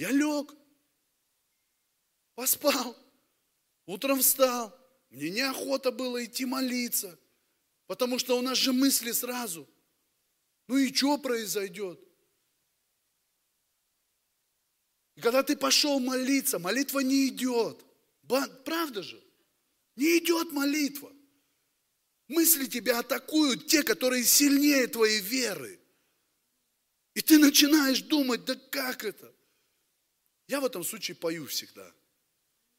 Я 0.00 0.10
лег, 0.12 0.56
Поспал. 2.34 2.96
Утром 3.84 4.20
встал. 4.20 4.74
Мне 5.10 5.28
неохота 5.28 5.92
было 5.92 6.24
идти 6.24 6.46
молиться. 6.46 7.18
Потому 7.86 8.18
что 8.18 8.38
у 8.38 8.40
нас 8.40 8.56
же 8.56 8.72
мысли 8.72 9.12
сразу. 9.12 9.68
Ну 10.68 10.78
и 10.78 10.90
что 10.90 11.18
произойдет? 11.18 12.00
И 15.16 15.20
когда 15.20 15.42
ты 15.42 15.54
пошел 15.54 16.00
молиться, 16.00 16.58
молитва 16.58 17.00
не 17.00 17.28
идет. 17.28 17.84
Правда 18.64 19.02
же? 19.02 19.22
Не 19.96 20.16
идет 20.16 20.50
молитва. 20.50 21.12
Мысли 22.26 22.64
тебя 22.68 23.00
атакуют, 23.00 23.66
те, 23.66 23.82
которые 23.82 24.24
сильнее 24.24 24.86
твоей 24.86 25.20
веры. 25.20 25.78
И 27.12 27.20
ты 27.20 27.36
начинаешь 27.36 28.00
думать, 28.00 28.46
да 28.46 28.54
как 28.54 29.04
это? 29.04 29.30
Я 30.50 30.60
в 30.60 30.64
этом 30.64 30.82
случае 30.82 31.14
пою 31.14 31.46
всегда. 31.46 31.94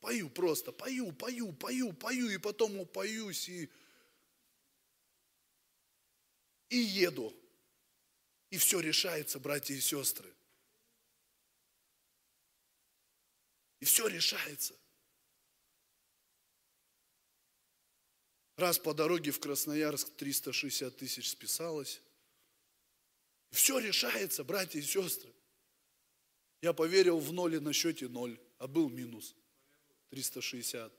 Пою 0.01 0.29
просто, 0.29 0.73
пою, 0.73 1.13
пою, 1.13 1.53
пою, 1.53 1.93
пою, 1.93 2.29
и 2.29 2.37
потом 2.37 2.77
упоюсь, 2.77 3.47
и, 3.47 3.71
и 6.67 6.75
еду. 6.75 7.33
И 8.49 8.57
все 8.57 8.81
решается, 8.81 9.39
братья 9.39 9.73
и 9.73 9.79
сестры. 9.79 10.29
И 13.79 13.85
все 13.85 14.05
решается. 14.07 14.75
Раз 18.57 18.79
по 18.79 18.93
дороге 18.93 19.31
в 19.31 19.39
Красноярск 19.39 20.13
360 20.17 20.97
тысяч 20.97 21.29
списалось. 21.29 22.01
Все 23.51 23.79
решается, 23.79 24.43
братья 24.43 24.77
и 24.77 24.81
сестры. 24.81 25.33
Я 26.61 26.73
поверил 26.73 27.19
в 27.19 27.33
ноль 27.33 27.55
и 27.55 27.59
на 27.59 27.73
счете 27.73 28.07
ноль, 28.07 28.39
а 28.59 28.67
был 28.67 28.89
минус 28.89 29.35
360. 30.09 30.93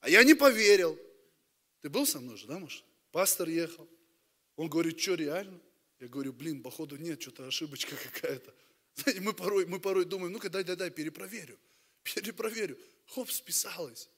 А 0.00 0.08
я 0.08 0.24
не 0.24 0.34
поверил. 0.34 0.98
Ты 1.80 1.88
был 1.88 2.06
со 2.06 2.20
мной 2.20 2.36
же, 2.36 2.46
да, 2.46 2.58
Маша? 2.58 2.82
Пастор 3.12 3.48
ехал. 3.48 3.88
Он 4.56 4.68
говорит, 4.68 5.00
что 5.00 5.14
реально? 5.14 5.60
Я 6.00 6.08
говорю, 6.08 6.32
блин, 6.32 6.62
походу 6.62 6.96
нет, 6.96 7.20
что-то 7.22 7.46
ошибочка 7.46 7.94
какая-то. 7.96 8.54
Знаете, 8.96 9.20
мы 9.20 9.32
порой, 9.32 9.66
мы 9.66 9.78
порой 9.78 10.04
думаем, 10.04 10.32
ну-ка 10.32 10.50
дай, 10.50 10.64
дай, 10.64 10.76
дай, 10.76 10.90
перепроверю. 10.90 11.58
Перепроверю. 12.02 12.78
Хоп, 13.06 13.30
списалось. 13.30 14.10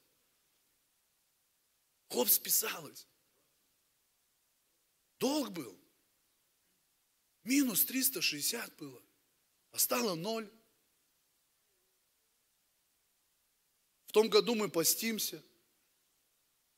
Хоп, 2.09 2.29
списалось. 2.29 3.07
Долг 5.19 5.51
был. 5.51 5.79
Минус 7.45 7.85
360 7.85 8.77
было. 8.77 9.03
А 9.73 9.79
стало 9.79 10.15
ноль. 10.15 10.51
В 14.07 14.13
том 14.13 14.29
году 14.29 14.55
мы 14.55 14.69
постимся. 14.69 15.43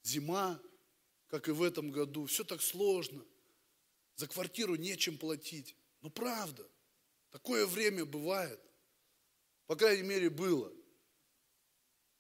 Зима, 0.02 0.60
как 1.26 1.48
и 1.48 1.52
в 1.52 1.62
этом 1.62 1.90
году. 1.90 2.26
Все 2.26 2.44
так 2.44 2.62
сложно. 2.62 3.24
За 4.14 4.28
квартиру 4.28 4.76
нечем 4.76 5.18
платить. 5.18 5.76
Ну 6.00 6.10
правда. 6.10 6.68
Такое 7.30 7.66
время 7.66 8.04
бывает. 8.04 8.60
По 9.66 9.74
крайней 9.74 10.04
мере, 10.04 10.30
было. 10.30 10.72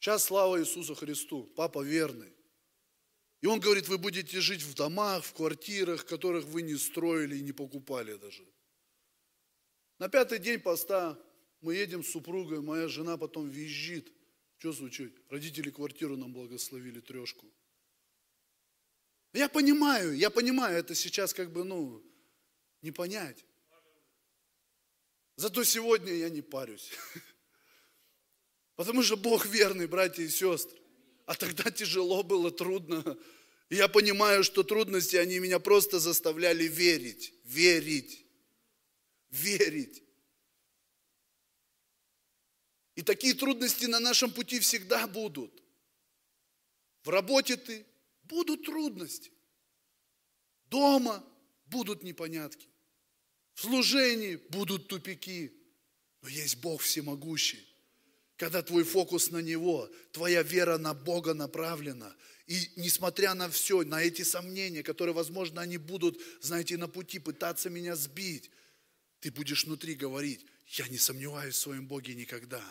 Сейчас 0.00 0.24
слава 0.24 0.60
Иисусу 0.60 0.96
Христу. 0.96 1.44
Папа 1.54 1.82
верный. 1.82 2.34
И 3.40 3.46
он 3.46 3.60
говорит, 3.60 3.88
вы 3.88 3.98
будете 3.98 4.40
жить 4.40 4.62
в 4.62 4.74
домах, 4.74 5.24
в 5.24 5.34
квартирах, 5.34 6.06
которых 6.06 6.46
вы 6.46 6.62
не 6.62 6.76
строили 6.76 7.36
и 7.36 7.42
не 7.42 7.52
покупали 7.52 8.16
даже. 8.16 8.44
На 9.98 10.08
пятый 10.08 10.38
день 10.38 10.60
поста 10.60 11.18
мы 11.60 11.74
едем 11.74 12.02
с 12.02 12.10
супругой, 12.10 12.60
моя 12.60 12.88
жена 12.88 13.16
потом 13.16 13.48
визжит. 13.48 14.12
Что 14.58 14.72
случилось? 14.72 15.12
Родители 15.30 15.70
квартиру 15.70 16.16
нам 16.16 16.32
благословили, 16.32 17.00
трешку. 17.00 17.46
Я 19.32 19.48
понимаю, 19.48 20.16
я 20.16 20.30
понимаю, 20.30 20.78
это 20.78 20.94
сейчас 20.94 21.34
как 21.34 21.52
бы, 21.52 21.64
ну, 21.64 22.02
не 22.82 22.92
понять. 22.92 23.44
Зато 25.36 25.64
сегодня 25.64 26.12
я 26.12 26.28
не 26.28 26.42
парюсь. 26.42 26.92
Потому 28.76 29.02
что 29.02 29.16
Бог 29.16 29.46
верный, 29.46 29.86
братья 29.86 30.22
и 30.22 30.28
сестры. 30.28 30.78
А 31.26 31.34
тогда 31.34 31.70
тяжело 31.70 32.22
было, 32.22 32.50
трудно. 32.50 33.18
Я 33.70 33.88
понимаю, 33.88 34.44
что 34.44 34.62
трудности, 34.62 35.16
они 35.16 35.38
меня 35.38 35.58
просто 35.58 35.98
заставляли 35.98 36.64
верить, 36.64 37.34
верить, 37.44 38.23
верить. 39.34 40.02
И 42.94 43.02
такие 43.02 43.34
трудности 43.34 43.86
на 43.86 43.98
нашем 43.98 44.30
пути 44.30 44.60
всегда 44.60 45.06
будут. 45.06 45.62
В 47.02 47.08
работе 47.08 47.56
ты 47.56 47.84
будут 48.22 48.64
трудности. 48.64 49.32
Дома 50.66 51.24
будут 51.66 52.02
непонятки. 52.02 52.68
В 53.54 53.62
служении 53.62 54.36
будут 54.48 54.88
тупики. 54.88 55.52
Но 56.22 56.28
есть 56.28 56.56
Бог 56.60 56.80
всемогущий. 56.80 57.68
Когда 58.36 58.62
твой 58.62 58.84
фокус 58.84 59.30
на 59.30 59.38
Него, 59.38 59.90
твоя 60.12 60.42
вера 60.42 60.78
на 60.78 60.94
Бога 60.94 61.34
направлена, 61.34 62.14
и 62.46 62.68
несмотря 62.76 63.34
на 63.34 63.48
все, 63.48 63.84
на 63.84 64.02
эти 64.02 64.22
сомнения, 64.22 64.82
которые, 64.82 65.14
возможно, 65.14 65.62
они 65.62 65.78
будут, 65.78 66.20
знаете, 66.40 66.76
на 66.76 66.88
пути 66.88 67.18
пытаться 67.18 67.70
меня 67.70 67.96
сбить, 67.96 68.50
ты 69.24 69.30
будешь 69.30 69.64
внутри 69.64 69.94
говорить, 69.94 70.44
я 70.68 70.86
не 70.88 70.98
сомневаюсь 70.98 71.54
в 71.54 71.58
своем 71.58 71.86
Боге 71.86 72.14
никогда. 72.14 72.62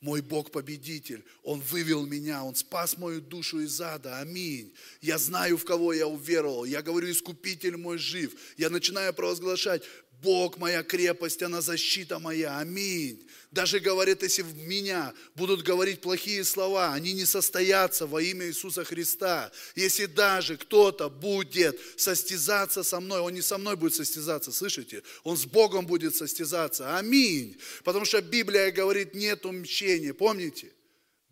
Мой 0.00 0.20
Бог 0.20 0.50
победитель, 0.50 1.24
Он 1.42 1.60
вывел 1.60 2.04
меня, 2.04 2.44
Он 2.44 2.54
спас 2.54 2.98
мою 2.98 3.22
душу 3.22 3.60
из 3.60 3.80
ада, 3.80 4.18
аминь. 4.18 4.74
Я 5.00 5.16
знаю, 5.16 5.56
в 5.56 5.64
кого 5.64 5.94
я 5.94 6.06
уверовал, 6.06 6.66
я 6.66 6.82
говорю, 6.82 7.10
искупитель 7.10 7.78
мой 7.78 7.96
жив. 7.96 8.34
Я 8.58 8.68
начинаю 8.68 9.14
провозглашать, 9.14 9.82
Бог 10.24 10.56
моя 10.56 10.82
крепость, 10.82 11.42
она 11.42 11.60
защита 11.60 12.18
моя. 12.18 12.58
Аминь. 12.58 13.22
Даже 13.50 13.78
говорит, 13.78 14.22
если 14.22 14.40
в 14.40 14.56
меня 14.56 15.12
будут 15.34 15.62
говорить 15.62 16.00
плохие 16.00 16.42
слова, 16.44 16.94
они 16.94 17.12
не 17.12 17.26
состоятся 17.26 18.06
во 18.06 18.22
имя 18.22 18.46
Иисуса 18.46 18.84
Христа. 18.84 19.52
Если 19.76 20.06
даже 20.06 20.56
кто-то 20.56 21.10
будет 21.10 21.78
состязаться 21.96 22.82
со 22.82 23.00
мной, 23.00 23.20
он 23.20 23.34
не 23.34 23.42
со 23.42 23.58
мной 23.58 23.76
будет 23.76 23.94
состязаться, 23.94 24.50
слышите? 24.50 25.02
Он 25.24 25.36
с 25.36 25.44
Богом 25.44 25.86
будет 25.86 26.16
состязаться. 26.16 26.96
Аминь. 26.96 27.58
Потому 27.84 28.06
что 28.06 28.22
Библия 28.22 28.72
говорит, 28.72 29.14
нет 29.14 29.44
мщения. 29.44 30.14
Помните? 30.14 30.72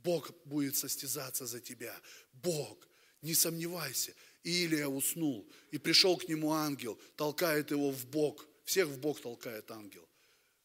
Бог 0.05 0.31
будет 0.45 0.77
состязаться 0.77 1.47
за 1.47 1.61
тебя. 1.61 1.99
Бог. 2.35 2.87
Не 3.23 3.35
сомневайся. 3.35 4.13
И 4.45 4.65
Илия 4.65 4.89
уснул, 4.89 5.49
и 5.71 5.79
пришел 5.79 6.17
к 6.17 6.29
нему 6.29 6.53
ангел, 6.53 6.99
толкает 7.17 7.71
его 7.71 7.91
в 7.91 8.05
бок– 8.07 8.47
всех 8.65 8.89
в 8.89 8.99
бок 8.99 9.21
толкает 9.21 9.71
ангел. 9.71 10.09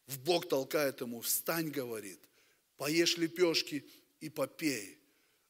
В 0.06 0.18
бок 0.20 0.48
толкает 0.48 1.00
ему, 1.00 1.20
встань, 1.20 1.68
говорит, 1.70 2.20
поешь 2.76 3.18
лепешки 3.18 3.84
и 4.20 4.28
попей. 4.28 4.98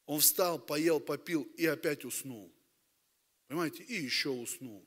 Он 0.05 0.19
встал, 0.19 0.59
поел, 0.59 0.99
попил 0.99 1.43
и 1.55 1.65
опять 1.65 2.03
уснул. 2.03 2.51
Понимаете? 3.47 3.83
И 3.83 3.95
еще 3.95 4.29
уснул. 4.29 4.85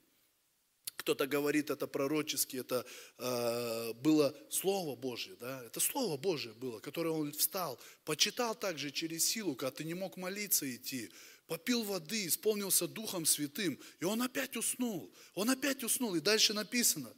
Кто-то 0.97 1.27
говорит, 1.27 1.71
это 1.71 1.89
пророчески, 1.89 2.59
это 2.59 2.87
э, 3.19 3.93
было 3.95 4.37
Слово 4.51 4.95
Божье, 4.95 5.35
да? 5.41 5.65
Это 5.65 5.81
Слово 5.81 6.17
Божье 6.17 6.53
было, 6.53 6.79
которое 6.79 7.11
он 7.11 7.33
встал, 7.33 7.81
почитал 8.05 8.55
также 8.55 8.93
через 8.93 9.25
силу, 9.25 9.57
когда 9.57 9.73
ты 9.73 9.85
не 9.85 9.95
мог 9.95 10.17
молиться 10.17 10.65
идти, 10.73 11.11
попил 11.49 11.83
воды, 11.83 12.27
исполнился 12.27 12.87
Духом 12.87 13.27
Святым, 13.27 13.81
и 13.99 14.05
он 14.05 14.23
опять 14.23 14.57
уснул. 14.57 15.13
Он 15.35 15.51
опять 15.51 15.83
уснул, 15.83 16.15
и 16.15 16.21
дальше 16.21 16.55
написано, 16.55 17.13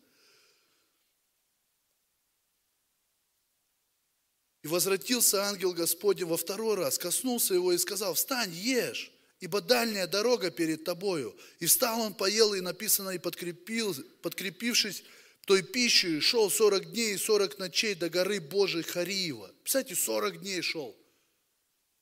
И 4.65 4.67
возвратился 4.67 5.43
ангел 5.43 5.75
Господень 5.75 6.25
во 6.25 6.39
второй 6.39 6.77
раз, 6.77 6.97
коснулся 6.97 7.53
его 7.53 7.75
и 7.75 7.79
сказал, 7.79 8.15
встань, 8.15 8.51
ешь, 8.51 9.12
ибо 9.39 9.61
дальняя 9.61 10.07
дорога 10.07 10.51
перед 10.51 10.85
тобою. 10.85 11.37
И 11.59 11.67
встал 11.67 12.01
он, 12.01 12.15
поел, 12.15 12.55
и 12.55 12.62
написано, 12.62 13.11
и 13.11 13.19
подкрепил, 13.19 13.95
подкрепившись 14.23 15.05
той 15.45 15.62
пищей, 15.62 16.19
шел 16.21 16.51
40 16.51 16.93
дней 16.93 17.12
и 17.12 17.19
40 17.19 17.59
ночей 17.59 17.95
до 17.95 18.09
горы 18.09 18.41
Божией 18.41 18.85
Хариева. 18.85 19.53
Представляете, 19.62 19.97
40 19.97 20.41
дней 20.41 20.62
шел. 20.62 20.97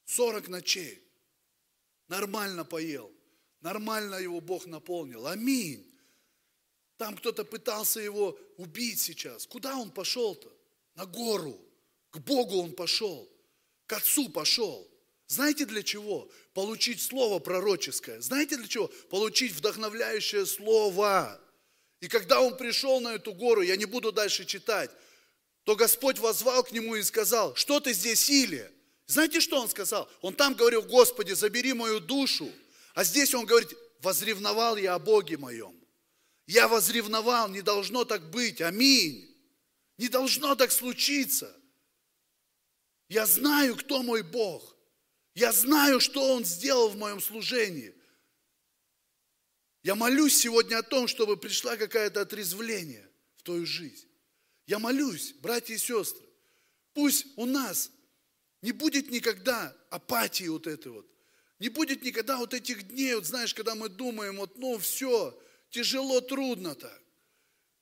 40 0.04 0.46
ночей. 0.46 1.02
Нормально 2.06 2.64
поел. 2.64 3.10
Нормально 3.60 4.14
его 4.14 4.40
Бог 4.40 4.66
наполнил. 4.66 5.26
Аминь. 5.26 5.84
Там 6.96 7.16
кто-то 7.16 7.44
пытался 7.44 7.98
его 7.98 8.38
убить 8.56 9.00
сейчас. 9.00 9.48
Куда 9.48 9.76
он 9.76 9.90
пошел-то? 9.90 10.56
На 10.94 11.06
гору. 11.06 11.60
К 12.12 12.18
Богу 12.18 12.62
он 12.62 12.72
пошел, 12.72 13.28
к 13.86 13.94
Отцу 13.94 14.28
пошел. 14.28 14.88
Знаете 15.26 15.64
для 15.64 15.82
чего? 15.82 16.30
Получить 16.52 17.00
слово 17.00 17.38
пророческое. 17.38 18.20
Знаете 18.20 18.58
для 18.58 18.68
чего? 18.68 18.88
Получить 19.08 19.52
вдохновляющее 19.52 20.44
слово. 20.44 21.40
И 22.00 22.08
когда 22.08 22.42
он 22.42 22.58
пришел 22.58 23.00
на 23.00 23.14
эту 23.14 23.32
гору, 23.32 23.62
я 23.62 23.76
не 23.76 23.86
буду 23.86 24.12
дальше 24.12 24.44
читать, 24.44 24.90
то 25.64 25.74
Господь 25.74 26.18
возвал 26.18 26.62
к 26.64 26.72
нему 26.72 26.96
и 26.96 27.02
сказал, 27.02 27.54
что 27.54 27.80
ты 27.80 27.94
здесь, 27.94 28.28
Илия? 28.28 28.70
Знаете, 29.06 29.40
что 29.40 29.58
он 29.58 29.70
сказал? 29.70 30.10
Он 30.20 30.34
там 30.34 30.54
говорил, 30.54 30.82
Господи, 30.82 31.32
забери 31.32 31.72
мою 31.72 31.98
душу. 31.98 32.52
А 32.92 33.04
здесь 33.04 33.32
он 33.32 33.46
говорит, 33.46 33.70
возревновал 34.00 34.76
я 34.76 34.96
о 34.96 34.98
Боге 34.98 35.38
моем. 35.38 35.74
Я 36.46 36.68
возревновал, 36.68 37.48
не 37.48 37.62
должно 37.62 38.04
так 38.04 38.30
быть. 38.30 38.60
Аминь. 38.60 39.34
Не 39.96 40.08
должно 40.08 40.54
так 40.56 40.72
случиться. 40.72 41.56
Я 43.12 43.26
знаю, 43.26 43.76
кто 43.76 44.02
мой 44.02 44.22
Бог. 44.22 44.74
Я 45.34 45.52
знаю, 45.52 46.00
что 46.00 46.32
Он 46.32 46.46
сделал 46.46 46.88
в 46.88 46.96
моем 46.96 47.20
служении. 47.20 47.94
Я 49.82 49.94
молюсь 49.94 50.34
сегодня 50.34 50.78
о 50.78 50.82
том, 50.82 51.06
чтобы 51.08 51.36
пришла 51.36 51.76
какая-то 51.76 52.22
отрезвление 52.22 53.06
в 53.36 53.42
твою 53.42 53.66
жизнь. 53.66 54.08
Я 54.66 54.78
молюсь, 54.78 55.34
братья 55.34 55.74
и 55.74 55.78
сестры, 55.78 56.26
пусть 56.94 57.26
у 57.36 57.44
нас 57.44 57.90
не 58.62 58.72
будет 58.72 59.10
никогда 59.10 59.76
апатии 59.90 60.48
вот 60.48 60.66
этой 60.66 60.92
вот. 60.92 61.06
Не 61.58 61.68
будет 61.68 62.02
никогда 62.02 62.38
вот 62.38 62.54
этих 62.54 62.88
дней, 62.88 63.14
вот 63.14 63.26
знаешь, 63.26 63.52
когда 63.52 63.74
мы 63.74 63.90
думаем, 63.90 64.38
вот 64.38 64.56
ну 64.56 64.78
все, 64.78 65.38
тяжело, 65.68 66.22
трудно 66.22 66.74
так. 66.74 67.02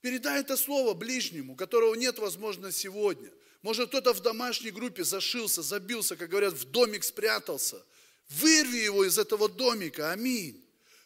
Передай 0.01 0.41
это 0.41 0.57
слово 0.57 0.93
ближнему, 0.93 1.55
которого 1.55 1.95
нет, 1.95 2.19
возможно, 2.19 2.69
сегодня. 2.69 3.31
Может, 3.61 3.89
кто-то 3.89 4.13
в 4.13 4.21
домашней 4.21 4.71
группе 4.71 5.03
зашился, 5.03 5.61
забился, 5.61 6.15
как 6.15 6.29
говорят, 6.29 6.53
в 6.53 6.65
домик 6.71 7.03
спрятался. 7.03 7.83
Вырви 8.29 8.77
его 8.77 9.05
из 9.05 9.17
этого 9.17 9.49
домика, 9.49 10.11
аминь. 10.11 10.65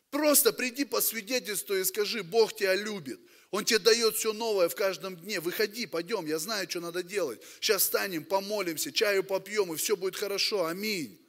Просто 0.09 0.53
приди 0.53 0.85
по 0.85 1.01
свидетельству 1.01 1.75
и 1.75 1.83
скажи, 1.83 2.23
Бог 2.23 2.55
тебя 2.55 2.75
любит. 2.75 3.19
Он 3.51 3.65
тебе 3.65 3.79
дает 3.79 4.15
все 4.15 4.31
новое 4.31 4.69
в 4.69 4.75
каждом 4.75 5.17
дне. 5.17 5.39
Выходи, 5.39 5.85
пойдем, 5.85 6.25
я 6.25 6.39
знаю, 6.39 6.69
что 6.69 6.79
надо 6.79 7.03
делать. 7.03 7.41
Сейчас 7.59 7.83
встанем, 7.83 8.23
помолимся, 8.23 8.91
чаю 8.91 9.23
попьем, 9.23 9.73
и 9.73 9.77
все 9.77 9.97
будет 9.97 10.15
хорошо. 10.15 10.65
Аминь. 10.65 11.19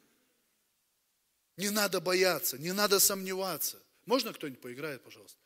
Не 1.57 1.71
надо 1.71 2.01
бояться, 2.01 2.59
не 2.59 2.73
надо 2.73 3.01
сомневаться. 3.01 3.83
Можно 4.05 4.33
кто-нибудь 4.33 4.61
поиграет, 4.61 5.03
пожалуйста? 5.03 5.39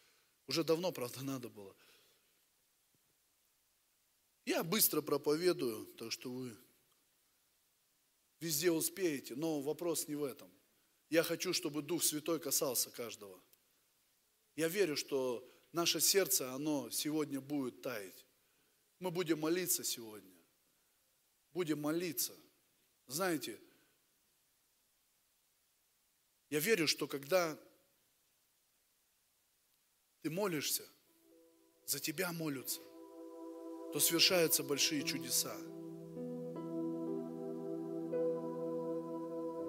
Уже 0.47 0.65
давно, 0.65 0.91
правда, 0.93 1.23
надо 1.23 1.49
было. 1.49 1.75
Я 4.51 4.65
быстро 4.65 5.01
проповедую, 5.01 5.87
так 5.95 6.11
что 6.11 6.29
вы 6.29 6.57
везде 8.41 8.73
успеете, 8.73 9.37
но 9.37 9.61
вопрос 9.61 10.09
не 10.09 10.17
в 10.17 10.25
этом. 10.25 10.51
Я 11.09 11.23
хочу, 11.23 11.53
чтобы 11.53 11.83
Дух 11.83 12.03
Святой 12.03 12.41
касался 12.41 12.91
каждого. 12.91 13.41
Я 14.57 14.67
верю, 14.67 14.97
что 14.97 15.49
наше 15.71 16.01
сердце, 16.01 16.53
оно 16.53 16.91
сегодня 16.91 17.41
будет 17.41 17.81
таять. 17.81 18.27
Мы 18.99 19.13
будем 19.13 19.39
молиться 19.39 19.85
сегодня. 19.85 20.35
Будем 21.53 21.81
молиться. 21.81 22.35
Знаете, 23.07 23.57
я 26.49 26.59
верю, 26.59 26.89
что 26.89 27.07
когда 27.07 27.57
ты 30.23 30.31
молишься, 30.31 30.85
за 31.87 32.01
тебя 32.01 32.33
молятся, 32.33 32.81
то 33.93 34.01
совершаются 34.01 34.63
большие 34.63 35.03
чудеса. 35.03 35.53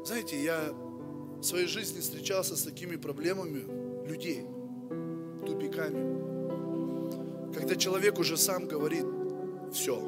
Знаете, 0.06 0.42
я 0.42 0.74
в 1.40 1.44
своей 1.44 1.68
жизни 1.68 2.00
встречался 2.00 2.56
с 2.56 2.64
такими 2.64 2.96
проблемами 2.96 3.66
людей, 4.08 4.46
тупиками. 5.46 7.54
Когда 7.54 7.76
человек 7.76 8.20
уже 8.20 8.38
сам 8.38 8.68
говорит, 8.68 9.06
все, 9.74 10.00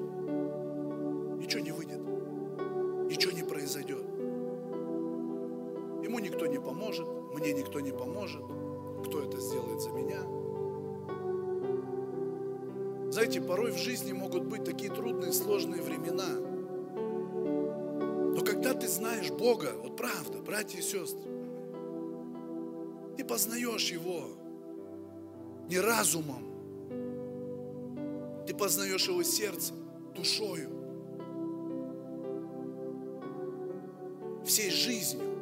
ничего 1.39 1.63
не 1.63 1.71
выйдет, 1.71 1.99
ничего 3.09 3.31
не 3.31 3.43
произойдет. 3.43 4.03
Ему 6.03 6.19
никто 6.19 6.45
не 6.45 6.59
поможет, 6.59 7.07
мне 7.33 7.53
никто 7.53 7.79
не 7.79 7.91
поможет. 7.91 8.43
Кто 9.07 9.21
это 9.21 9.39
сделает 9.39 9.81
за 9.81 9.89
меня? 9.89 10.42
Знаете, 13.13 13.41
порой 13.41 13.71
в 13.71 13.77
жизни 13.77 14.11
могут 14.11 14.45
быть 14.45 14.63
такие 14.63 14.91
трудные, 14.91 15.31
сложные 15.33 15.83
времена. 15.83 16.29
Но 18.33 18.43
когда 18.43 18.73
ты 18.73 18.87
знаешь 18.87 19.29
Бога, 19.29 19.71
вот 19.83 19.95
правда, 19.95 20.41
братья 20.41 20.79
и 20.79 20.81
сестры, 20.81 21.29
ты 23.15 23.23
познаешь 23.23 23.91
Его 23.91 24.29
не 25.69 25.79
разумом, 25.79 26.43
ты 28.47 28.55
познаешь 28.55 29.07
Его 29.07 29.21
сердцем, 29.21 29.75
душою, 30.15 30.69
всей 34.43 34.71
жизнью. 34.71 35.32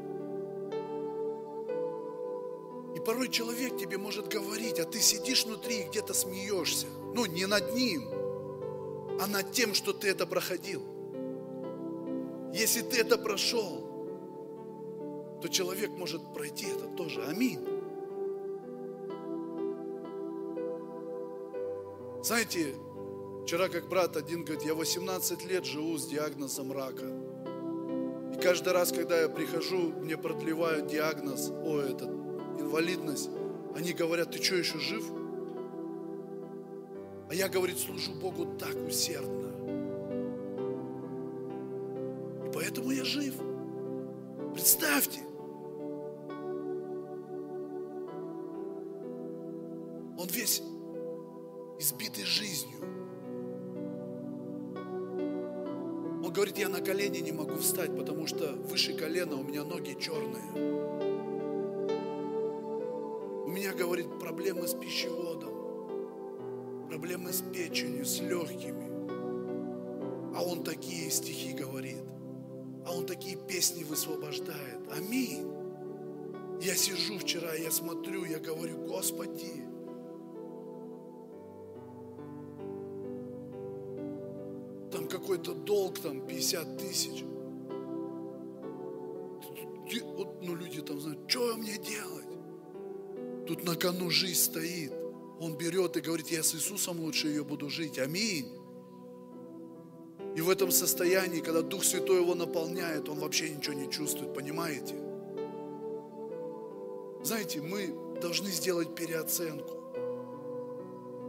Порой 3.06 3.30
человек 3.30 3.78
тебе 3.78 3.98
может 3.98 4.28
говорить, 4.28 4.80
а 4.80 4.86
ты 4.86 5.00
сидишь 5.00 5.46
внутри 5.46 5.82
и 5.82 5.88
где-то 5.88 6.14
смеешься. 6.14 6.88
Ну, 7.14 7.26
не 7.26 7.46
над 7.46 7.74
ним, 7.74 8.08
а 9.20 9.28
над 9.28 9.52
тем, 9.52 9.74
что 9.74 9.94
ты 9.94 10.10
это 10.10 10.26
проходил. 10.26 10.82
Если 12.54 12.82
ты 12.82 13.02
это 13.02 13.18
прошел, 13.18 13.88
то 15.42 15.48
человек 15.48 15.92
может 15.92 16.34
пройти 16.34 16.68
это 16.68 16.88
тоже. 16.88 17.24
Аминь. 17.26 17.60
Знаете, 22.24 22.76
вчера 23.44 23.68
как 23.68 23.90
брат 23.90 24.16
один 24.16 24.44
говорит, 24.44 24.64
я 24.64 24.76
18 24.76 25.46
лет 25.46 25.66
живу 25.66 25.98
с 25.98 26.06
диагнозом 26.06 26.72
рака. 26.72 27.06
И 28.36 28.40
каждый 28.40 28.74
раз, 28.74 28.92
когда 28.92 29.20
я 29.20 29.28
прихожу, 29.28 29.92
мне 29.94 30.18
продлевают 30.18 30.88
диагноз, 30.88 31.50
о, 31.50 31.80
этот, 31.80 32.10
инвалидность, 32.60 33.30
они 33.76 33.94
говорят, 33.94 34.32
ты 34.32 34.42
что, 34.42 34.56
еще 34.56 34.80
жив? 34.80 35.04
А 37.30 37.34
я, 37.34 37.48
говорит, 37.48 37.80
служу 37.80 38.14
Богу 38.14 38.46
так 38.58 38.76
усердно. 38.88 39.52
И 42.46 42.52
поэтому 42.54 42.92
я 42.92 43.06
жив. 43.06 43.36
Представьте. 44.54 45.22
Он 50.18 50.28
весь 50.28 50.62
избитый 51.80 52.26
жизнью. 52.26 52.80
Он 56.24 56.32
говорит, 56.32 56.58
я 56.58 56.70
на 56.70 56.82
колени 56.82 57.20
не 57.20 57.32
могу 57.32 57.56
встать, 57.56 57.96
потому 57.98 58.28
что 58.28 58.54
выше 58.70 58.94
колена 58.94 59.38
у 59.38 59.44
меня 59.44 59.64
ноги 59.64 59.98
черные. 60.00 61.11
У 63.52 63.54
меня, 63.54 63.74
говорит, 63.74 64.08
проблемы 64.18 64.66
с 64.66 64.74
пищеводом, 64.74 66.88
проблемы 66.88 67.34
с 67.34 67.42
печенью, 67.42 68.06
с 68.06 68.22
легкими. 68.22 68.90
А 70.34 70.42
он 70.42 70.64
такие 70.64 71.12
стихи 71.12 71.52
говорит, 71.52 72.02
а 72.86 72.96
он 72.96 73.06
такие 73.06 73.36
песни 73.36 73.84
высвобождает. 73.84 74.80
Аминь. 74.96 75.46
Я 76.62 76.76
сижу 76.76 77.18
вчера, 77.18 77.54
я 77.56 77.72
смотрю, 77.72 78.24
я 78.24 78.40
говорю, 78.40 78.78
Господи, 78.88 79.66
там 84.94 85.10
какой-то 85.10 85.56
долг, 85.56 86.00
там 86.00 86.26
50 86.26 86.78
тысяч. 86.78 87.26
На 93.64 93.76
кону 93.76 94.10
жизнь 94.10 94.40
стоит. 94.40 94.92
Он 95.40 95.56
берет 95.56 95.98
и 95.98 96.02
говорит, 96.02 96.28
я 96.30 96.44
с 96.44 96.54
Иисусом 96.56 97.00
лучше 97.00 97.28
ее 97.28 97.44
буду 97.44 97.70
жить. 97.70 98.00
Аминь. 98.00 98.48
И 100.36 100.42
в 100.42 100.50
этом 100.50 100.72
состоянии, 100.72 101.42
когда 101.42 101.62
Дух 101.62 101.84
Святой 101.84 102.22
его 102.22 102.36
наполняет, 102.36 103.10
он 103.10 103.20
вообще 103.20 103.50
ничего 103.50 103.74
не 103.74 103.92
чувствует, 103.92 104.34
понимаете? 104.34 104.96
Знаете, 107.24 107.62
мы 107.62 107.94
должны 108.22 108.50
сделать 108.50 108.96
переоценку. 108.96 109.76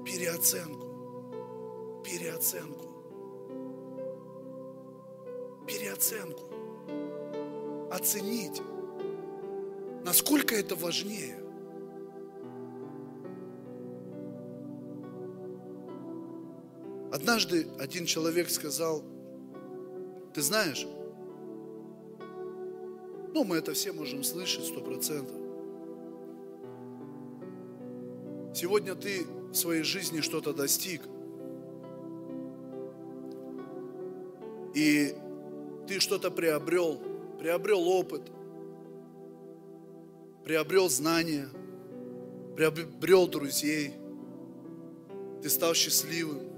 Переоценку. 0.04 2.02
Переоценку. 2.04 2.86
Переоценку. 5.66 6.44
Оценить, 7.90 8.62
насколько 10.04 10.54
это 10.54 10.76
важнее. 10.76 11.41
Однажды 17.12 17.66
один 17.78 18.06
человек 18.06 18.48
сказал, 18.48 19.04
ты 20.32 20.40
знаешь, 20.40 20.86
ну 23.34 23.44
мы 23.44 23.56
это 23.56 23.74
все 23.74 23.92
можем 23.92 24.24
слышать 24.24 24.64
сто 24.64 24.80
процентов. 24.80 25.36
Сегодня 28.54 28.94
ты 28.94 29.26
в 29.50 29.54
своей 29.54 29.82
жизни 29.82 30.22
что-то 30.22 30.54
достиг. 30.54 31.02
И 34.74 35.14
ты 35.86 36.00
что-то 36.00 36.30
приобрел, 36.30 36.98
приобрел 37.38 37.86
опыт, 37.88 38.22
приобрел 40.44 40.88
знания, 40.88 41.46
приобрел 42.56 43.28
друзей, 43.28 43.92
ты 45.42 45.50
стал 45.50 45.74
счастливым, 45.74 46.51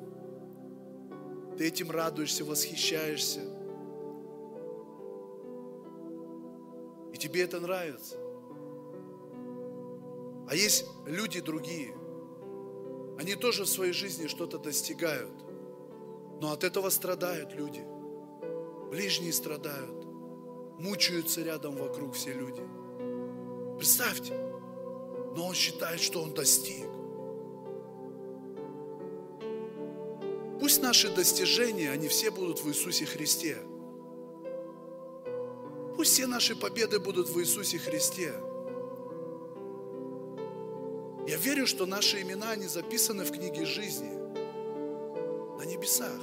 ты 1.57 1.67
этим 1.69 1.91
радуешься, 1.91 2.45
восхищаешься. 2.45 3.41
И 7.13 7.17
тебе 7.17 7.43
это 7.43 7.61
нравится. 7.61 8.17
А 10.49 10.55
есть 10.55 10.87
люди 11.07 11.41
другие. 11.41 11.95
Они 13.19 13.35
тоже 13.35 13.65
в 13.65 13.69
своей 13.69 13.93
жизни 13.93 14.27
что-то 14.27 14.59
достигают. 14.59 15.33
Но 16.41 16.53
от 16.53 16.65
этого 16.65 16.91
страдают 16.91 17.55
люди. 17.55 17.85
Ближние 18.91 19.33
страдают. 19.33 20.05
Мучаются 20.79 21.43
рядом 21.43 21.77
вокруг 21.77 22.15
все 22.15 22.33
люди. 22.33 22.63
Представьте. 23.77 24.35
Но 25.37 25.47
он 25.47 25.55
считает, 25.55 26.01
что 26.01 26.23
он 26.23 26.35
достиг. 26.35 26.87
Наши 30.85 31.09
достижения, 31.09 31.91
они 31.91 32.09
все 32.09 32.31
будут 32.31 32.61
в 32.61 32.69
Иисусе 32.69 33.07
Христе. 33.07 33.57
Пусть 35.97 36.13
все 36.13 36.27
наши 36.27 36.55
победы 36.55 36.99
будут 37.01 37.31
в 37.31 37.41
Иисусе 37.41 37.79
Христе. 37.79 38.35
Я 41.27 41.39
верю, 41.39 41.67
что 41.67 41.87
наши 41.87 42.21
имена, 42.21 42.51
они 42.51 42.67
записаны 42.67 43.25
в 43.25 43.33
книге 43.33 43.65
жизни 43.65 44.11
на 45.59 45.65
небесах. 45.65 46.21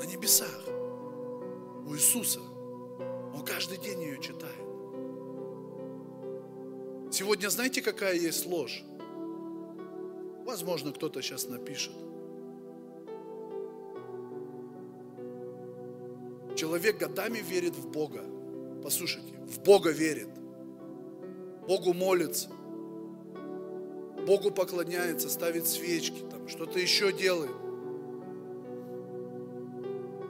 На 0.00 0.06
небесах. 0.06 0.64
У 1.86 1.96
Иисуса. 1.96 2.40
Он 3.34 3.44
каждый 3.44 3.78
день 3.78 4.00
ее 4.00 4.20
читает. 4.20 4.54
Сегодня 7.10 7.48
знаете, 7.48 7.82
какая 7.82 8.14
есть 8.14 8.46
ложь? 8.46 8.84
Возможно, 10.44 10.92
кто-то 10.92 11.20
сейчас 11.20 11.48
напишет. 11.48 11.94
Человек 16.68 16.98
годами 16.98 17.38
верит 17.38 17.74
в 17.76 17.88
Бога. 17.88 18.22
Послушайте, 18.82 19.32
в 19.46 19.58
Бога 19.60 19.88
верит. 19.88 20.28
Богу 21.66 21.94
молится. 21.94 22.50
Богу 24.26 24.50
поклоняется, 24.50 25.30
ставит 25.30 25.66
свечки, 25.66 26.20
там, 26.30 26.46
что-то 26.46 26.78
еще 26.78 27.10
делает. 27.10 27.56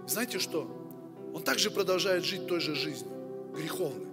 Знаете 0.06 0.38
что? 0.38 0.70
Он 1.34 1.42
также 1.42 1.72
продолжает 1.72 2.22
жить 2.22 2.46
той 2.46 2.60
же 2.60 2.76
жизнью, 2.76 3.10
греховной. 3.56 4.06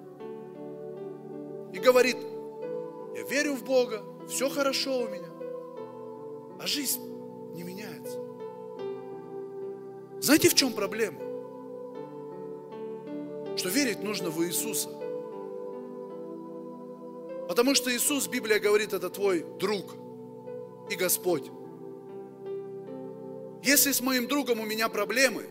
И 1.74 1.78
говорит, 1.78 2.18
я 3.16 3.22
верю 3.30 3.54
в 3.54 3.64
Бога, 3.64 4.04
все 4.28 4.50
хорошо 4.50 5.02
у 5.02 5.10
меня. 5.10 5.30
А 6.60 6.66
жизнь 6.66 7.02
не 7.54 7.62
меняется. 7.62 8.20
Знаете, 10.22 10.50
в 10.50 10.56
чем 10.56 10.74
проблема? 10.74 11.25
Что 13.66 13.74
верить 13.74 14.04
нужно 14.04 14.30
в 14.30 14.46
Иисуса– 14.46 14.90
Потому 17.48 17.76
что 17.76 17.96
Иисус, 17.96 18.28
Библия 18.28 18.60
говорит, 18.60 18.94
это 18.94 19.10
твой 19.10 19.46
друг 19.60 19.96
и 20.90 20.96
Господь. 20.96 21.46
Если 23.64 23.92
с 23.92 24.02
моим 24.02 24.28
другом 24.28 24.60
у 24.60 24.66
меня 24.66 24.90
проблемы, 24.90 25.46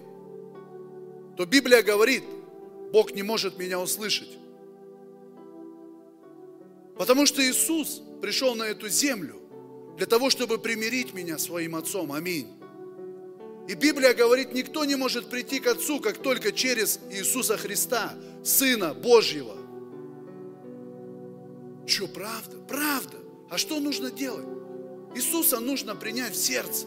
то 1.36 1.46
Библия 1.46 1.82
говорит, 1.82 2.24
Бог 2.92 3.12
не 3.12 3.22
может 3.22 3.58
меня 3.58 3.80
услышать. 3.80 4.38
Потому 6.96 7.26
что 7.26 7.42
Иисус 7.42 8.02
пришел 8.20 8.54
на 8.54 8.64
эту 8.64 8.88
землю 8.88 9.40
для 9.96 10.06
того, 10.06 10.30
чтобы 10.30 10.58
примирить 10.58 11.14
меня 11.14 11.38
своим 11.38 11.76
Отцом. 11.76 12.12
Аминь. 12.12 12.48
И 13.66 13.74
Библия 13.74 14.12
говорит, 14.12 14.52
никто 14.52 14.84
не 14.84 14.94
может 14.94 15.30
прийти 15.30 15.58
к 15.58 15.66
Отцу, 15.66 15.98
как 15.98 16.18
только 16.18 16.52
через 16.52 17.00
Иисуса 17.10 17.56
Христа, 17.56 18.14
Сына 18.42 18.92
Божьего. 18.92 19.56
Что, 21.86 22.06
правда? 22.06 22.58
Правда. 22.68 23.16
А 23.50 23.56
что 23.56 23.80
нужно 23.80 24.10
делать? 24.10 24.46
Иисуса 25.14 25.60
нужно 25.60 25.96
принять 25.96 26.34
в 26.34 26.36
сердце. 26.36 26.86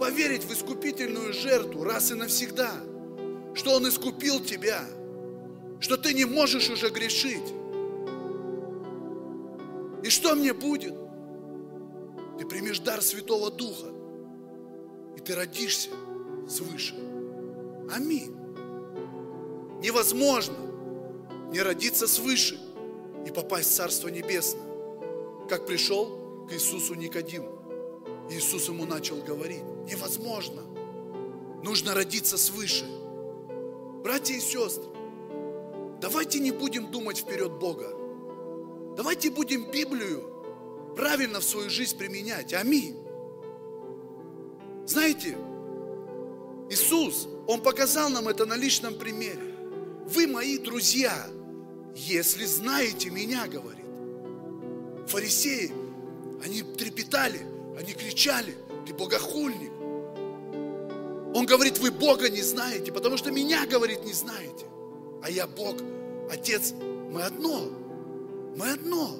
Поверить 0.00 0.44
в 0.44 0.52
искупительную 0.52 1.32
жертву 1.32 1.84
раз 1.84 2.10
и 2.10 2.14
навсегда. 2.14 2.72
Что 3.54 3.74
Он 3.74 3.88
искупил 3.88 4.40
тебя. 4.40 4.82
Что 5.80 5.96
ты 5.96 6.12
не 6.12 6.24
можешь 6.24 6.70
уже 6.70 6.90
грешить. 6.90 7.54
И 10.02 10.10
что 10.10 10.34
мне 10.34 10.52
будет? 10.52 10.94
Ты 12.38 12.46
примешь 12.46 12.80
дар 12.80 13.00
Святого 13.02 13.50
Духа. 13.50 13.97
И 15.18 15.20
ты 15.20 15.34
родишься 15.34 15.90
свыше. 16.48 16.94
Аминь. 17.92 18.32
Невозможно 19.82 20.54
не 21.50 21.60
родиться 21.60 22.06
свыше 22.06 22.56
и 23.26 23.32
попасть 23.32 23.70
в 23.70 23.74
Царство 23.74 24.06
Небесное. 24.06 24.62
Как 25.48 25.66
пришел 25.66 26.46
к 26.48 26.52
Иисусу 26.52 26.94
Никодим. 26.94 27.46
Иисус 28.30 28.68
ему 28.68 28.86
начал 28.86 29.16
говорить, 29.16 29.64
невозможно. 29.90 30.62
Нужно 31.64 31.94
родиться 31.94 32.38
свыше. 32.38 32.86
Братья 34.04 34.34
и 34.34 34.40
сестры, 34.40 34.88
давайте 36.00 36.38
не 36.38 36.52
будем 36.52 36.92
думать 36.92 37.18
вперед 37.18 37.50
Бога. 37.58 37.88
Давайте 38.96 39.32
будем 39.32 39.68
Библию 39.68 40.94
правильно 40.94 41.40
в 41.40 41.44
свою 41.44 41.70
жизнь 41.70 41.98
применять. 41.98 42.54
Аминь. 42.54 43.07
Знаете, 44.88 45.36
Иисус, 46.70 47.28
Он 47.46 47.60
показал 47.60 48.10
нам 48.10 48.26
это 48.28 48.46
на 48.46 48.56
личном 48.56 48.94
примере. 48.94 49.54
Вы 50.06 50.26
мои 50.26 50.58
друзья– 50.58 51.26
если 51.98 52.44
знаете 52.44 53.10
меня, 53.10 53.46
говорит. 53.48 53.84
Фарисеи, 55.08 55.72
они 56.44 56.62
трепетали, 56.62 57.40
они 57.78 57.92
кричали, 57.92 58.54
ты 58.86 58.94
богохульник. 58.94 59.72
Он 61.34 61.44
говорит, 61.44 61.78
вы 61.78 61.90
Бога 61.90 62.30
не 62.30 62.42
знаете, 62.42 62.92
потому 62.92 63.16
что 63.16 63.30
меня, 63.30 63.66
говорит, 63.66 64.04
не 64.04 64.12
знаете. 64.12 64.66
А 65.22 65.30
я 65.30 65.46
Бог, 65.46 65.76
Отец, 66.30 66.72
мы 67.10 67.22
одно. 67.22 67.68
Мы 68.56 68.70
одно. 68.70 69.16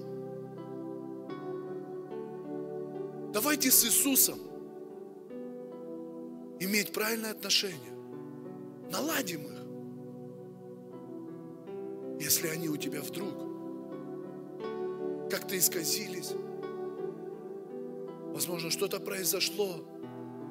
Давайте 3.32 3.70
с 3.70 3.84
Иисусом 3.84 4.38
иметь 6.61 6.92
правильное 6.92 7.30
отношение. 7.30 7.92
Наладим 8.90 9.42
их 9.42 9.59
если 12.20 12.48
они 12.48 12.68
у 12.68 12.76
тебя 12.76 13.00
вдруг 13.00 13.32
как-то 15.30 15.56
исказились. 15.56 16.32
Возможно, 18.32 18.70
что-то 18.70 18.98
произошло. 19.00 19.84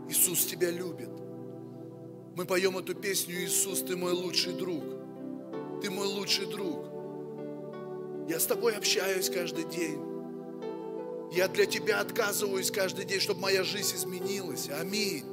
Иисус 0.10 0.46
тебя 0.46 0.72
любит. 0.72 1.10
Мы 2.36 2.46
поем 2.46 2.78
эту 2.78 2.94
песню 2.96 3.44
«Иисус, 3.44 3.82
ты 3.82 3.96
мой 3.96 4.14
лучший 4.14 4.54
друг». 4.54 4.84
Ты 5.82 5.92
мой 5.92 6.08
лучший 6.08 6.48
друг. 6.48 6.86
Я 8.28 8.40
с 8.40 8.46
тобой 8.46 8.76
общаюсь 8.76 9.30
каждый 9.30 9.66
день. 9.66 10.00
Я 11.32 11.48
для 11.48 11.66
тебя 11.66 12.00
отказываюсь 12.00 12.72
каждый 12.72 13.06
день, 13.06 13.20
чтобы 13.20 13.42
моя 13.42 13.64
жизнь 13.64 13.96
изменилась. 13.96 14.70
Аминь. 14.70 15.24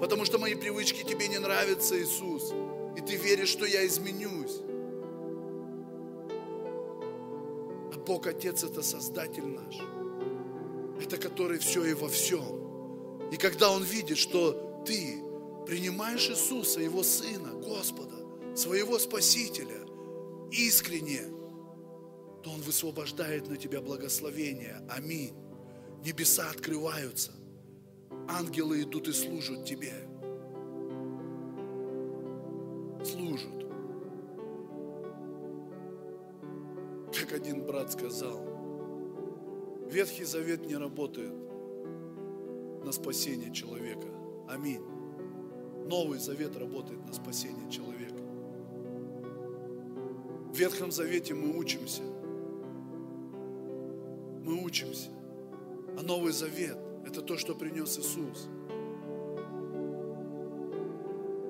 Потому 0.00 0.24
что 0.24 0.38
мои 0.38 0.54
привычки 0.54 1.02
тебе 1.04 1.28
не 1.28 1.38
нравятся, 1.38 2.00
Иисус. 2.00 2.52
И 2.96 3.00
ты 3.00 3.16
веришь, 3.16 3.48
что 3.48 3.64
я 3.64 3.86
изменюсь. 3.86 4.60
Бог 8.06 8.28
Отец 8.28 8.62
это 8.62 8.82
Создатель 8.82 9.46
наш. 9.46 9.76
Это 11.02 11.16
который 11.16 11.58
все 11.58 11.84
и 11.84 11.92
во 11.92 12.08
всем. 12.08 13.28
И 13.32 13.36
когда 13.36 13.70
Он 13.72 13.82
видит, 13.82 14.16
что 14.16 14.82
ты 14.86 15.20
принимаешь 15.66 16.30
Иисуса, 16.30 16.80
Его 16.80 17.02
Сына, 17.02 17.52
Господа, 17.54 18.14
своего 18.54 18.98
Спасителя, 19.00 19.80
искренне, 20.52 21.22
то 22.44 22.50
Он 22.50 22.60
высвобождает 22.60 23.48
на 23.48 23.56
тебя 23.56 23.80
благословение. 23.80 24.80
Аминь. 24.88 25.34
Небеса 26.04 26.48
открываются. 26.48 27.32
Ангелы 28.28 28.82
идут 28.82 29.08
и 29.08 29.12
служат 29.12 29.64
тебе. 29.64 29.92
Служат. 33.04 33.56
как 37.26 37.40
один 37.40 37.64
брат 37.64 37.90
сказал, 37.90 38.40
Ветхий 39.90 40.24
Завет 40.24 40.66
не 40.66 40.76
работает 40.76 41.32
на 42.84 42.92
спасение 42.92 43.52
человека. 43.52 44.06
Аминь. 44.48 44.82
Новый 45.86 46.18
Завет 46.18 46.56
работает 46.56 47.04
на 47.06 47.12
спасение 47.12 47.70
человека. 47.70 48.20
В 50.52 50.56
Ветхом 50.56 50.92
Завете 50.92 51.34
мы 51.34 51.56
учимся. 51.56 52.02
Мы 54.42 54.62
учимся. 54.62 55.10
А 55.98 56.02
Новый 56.02 56.32
Завет– 56.32 56.78
это 57.16 57.22
то, 57.26 57.38
что 57.38 57.54
принес 57.54 57.98
Иисус. 57.98 58.46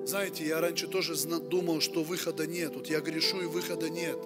Знаете, 0.07 0.47
я 0.47 0.61
раньше 0.61 0.87
тоже 0.87 1.15
думал, 1.39 1.81
что 1.81 2.03
выхода 2.03 2.47
нет. 2.47 2.73
Вот 2.73 2.87
я 2.87 3.01
грешу 3.01 3.41
и 3.41 3.45
выхода 3.45 3.89
нет. 3.89 4.17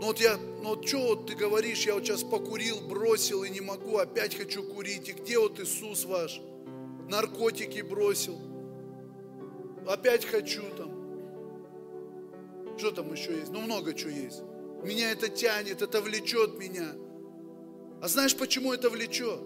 Ну 0.00 0.08
вот 0.08 0.20
я, 0.20 0.36
ну 0.36 0.70
вот 0.70 0.86
что 0.86 0.98
вот 0.98 1.26
ты 1.26 1.34
говоришь, 1.34 1.86
я 1.86 1.94
вот 1.94 2.04
сейчас 2.04 2.22
покурил, 2.24 2.80
бросил 2.80 3.44
и 3.44 3.50
не 3.50 3.62
могу, 3.62 3.96
опять 3.96 4.36
хочу 4.36 4.62
курить. 4.62 5.08
И 5.08 5.12
где 5.12 5.38
вот 5.38 5.58
Иисус 5.60 6.04
ваш? 6.04 6.40
Наркотики 7.08 7.80
бросил. 7.80 8.38
Опять 9.86 10.26
хочу 10.26 10.62
там. 10.76 10.92
Что 12.76 12.90
там 12.90 13.10
еще 13.12 13.34
есть? 13.34 13.50
Ну 13.50 13.62
много 13.62 13.94
чего 13.94 14.10
есть. 14.10 14.42
Меня 14.82 15.12
это 15.12 15.28
тянет, 15.28 15.80
это 15.80 16.02
влечет 16.02 16.58
меня. 16.58 16.92
А 18.02 18.08
знаешь, 18.08 18.36
почему 18.36 18.72
это 18.72 18.90
влечет? 18.90 19.38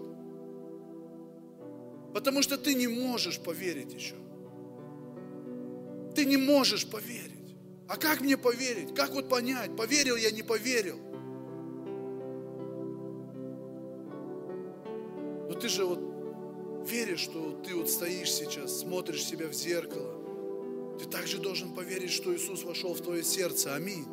Потому 2.11 2.41
что 2.41 2.57
ты 2.57 2.73
не 2.73 2.87
можешь 2.87 3.39
поверить 3.39 3.93
еще. 3.93 4.15
Ты 6.15 6.25
не 6.25 6.37
можешь 6.37 6.89
поверить. 6.89 7.55
А 7.87 7.97
как 7.97 8.21
мне 8.21 8.35
поверить? 8.35 8.95
Как 8.95 9.11
вот 9.11 9.29
понять? 9.29 9.75
Поверил 9.75 10.15
я, 10.15 10.31
не 10.31 10.41
поверил? 10.41 10.97
Но 15.47 15.53
ты 15.53 15.69
же 15.69 15.85
вот 15.85 15.99
веришь, 16.89 17.19
что 17.19 17.61
ты 17.63 17.75
вот 17.75 17.91
стоишь 17.91 18.31
сейчас, 18.31 18.79
смотришь 18.79 19.23
себя 19.23 19.47
в 19.47 19.53
зеркало. 19.53 20.97
Ты 20.97 21.05
также 21.05 21.37
должен 21.37 21.75
поверить, 21.75 22.09
что 22.09 22.35
Иисус 22.35 22.63
вошел 22.63 22.95
в 22.95 23.01
твое 23.01 23.23
сердце. 23.23 23.75
Аминь. 23.75 24.07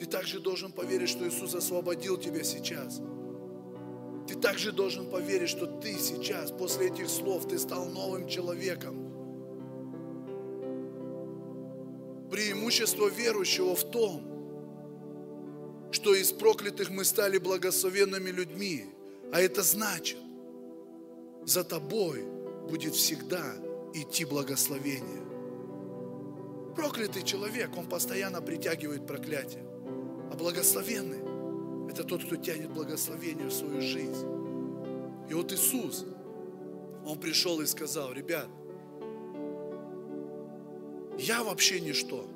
Ты 0.00 0.06
также 0.06 0.40
должен 0.40 0.72
поверить, 0.72 1.08
что 1.08 1.28
Иисус 1.28 1.54
освободил 1.54 2.16
тебя 2.16 2.42
сейчас. 2.42 3.00
Ты 4.26 4.34
также 4.36 4.72
должен 4.72 5.10
поверить, 5.10 5.50
что 5.50 5.66
ты 5.66 5.98
сейчас, 5.98 6.50
после 6.50 6.88
этих 6.88 7.08
слов, 7.08 7.46
ты 7.46 7.58
стал 7.58 7.86
новым 7.86 8.26
человеком. 8.26 9.10
Преимущество 12.30 13.08
верующего 13.08 13.76
в 13.76 13.84
том, 13.84 14.22
что 15.92 16.14
из 16.14 16.32
проклятых 16.32 16.90
мы 16.90 17.04
стали 17.04 17.38
благословенными 17.38 18.30
людьми. 18.30 18.86
А 19.32 19.40
это 19.40 19.62
значит, 19.62 20.18
за 21.44 21.62
тобой 21.62 22.24
будет 22.68 22.94
всегда 22.94 23.54
идти 23.92 24.24
благословение. 24.24 25.22
Проклятый 26.74 27.22
человек, 27.22 27.76
он 27.76 27.88
постоянно 27.88 28.40
притягивает 28.40 29.06
проклятие. 29.06 29.64
А 30.32 30.36
благословенный– 30.36 31.18
это 31.88 32.04
тот, 32.04 32.24
кто 32.24 32.36
тянет 32.36 32.70
благословение 32.70 33.46
в 33.46 33.52
свою 33.52 33.80
жизнь. 33.80 34.26
И 35.28 35.34
вот 35.34 35.52
Иисус, 35.52 36.04
Он 37.06 37.18
пришел 37.18 37.60
и 37.60 37.66
сказал, 37.66 38.12
ребят, 38.12 38.48
я 41.18 41.44
вообще 41.44 41.80
ничто. 41.80 42.26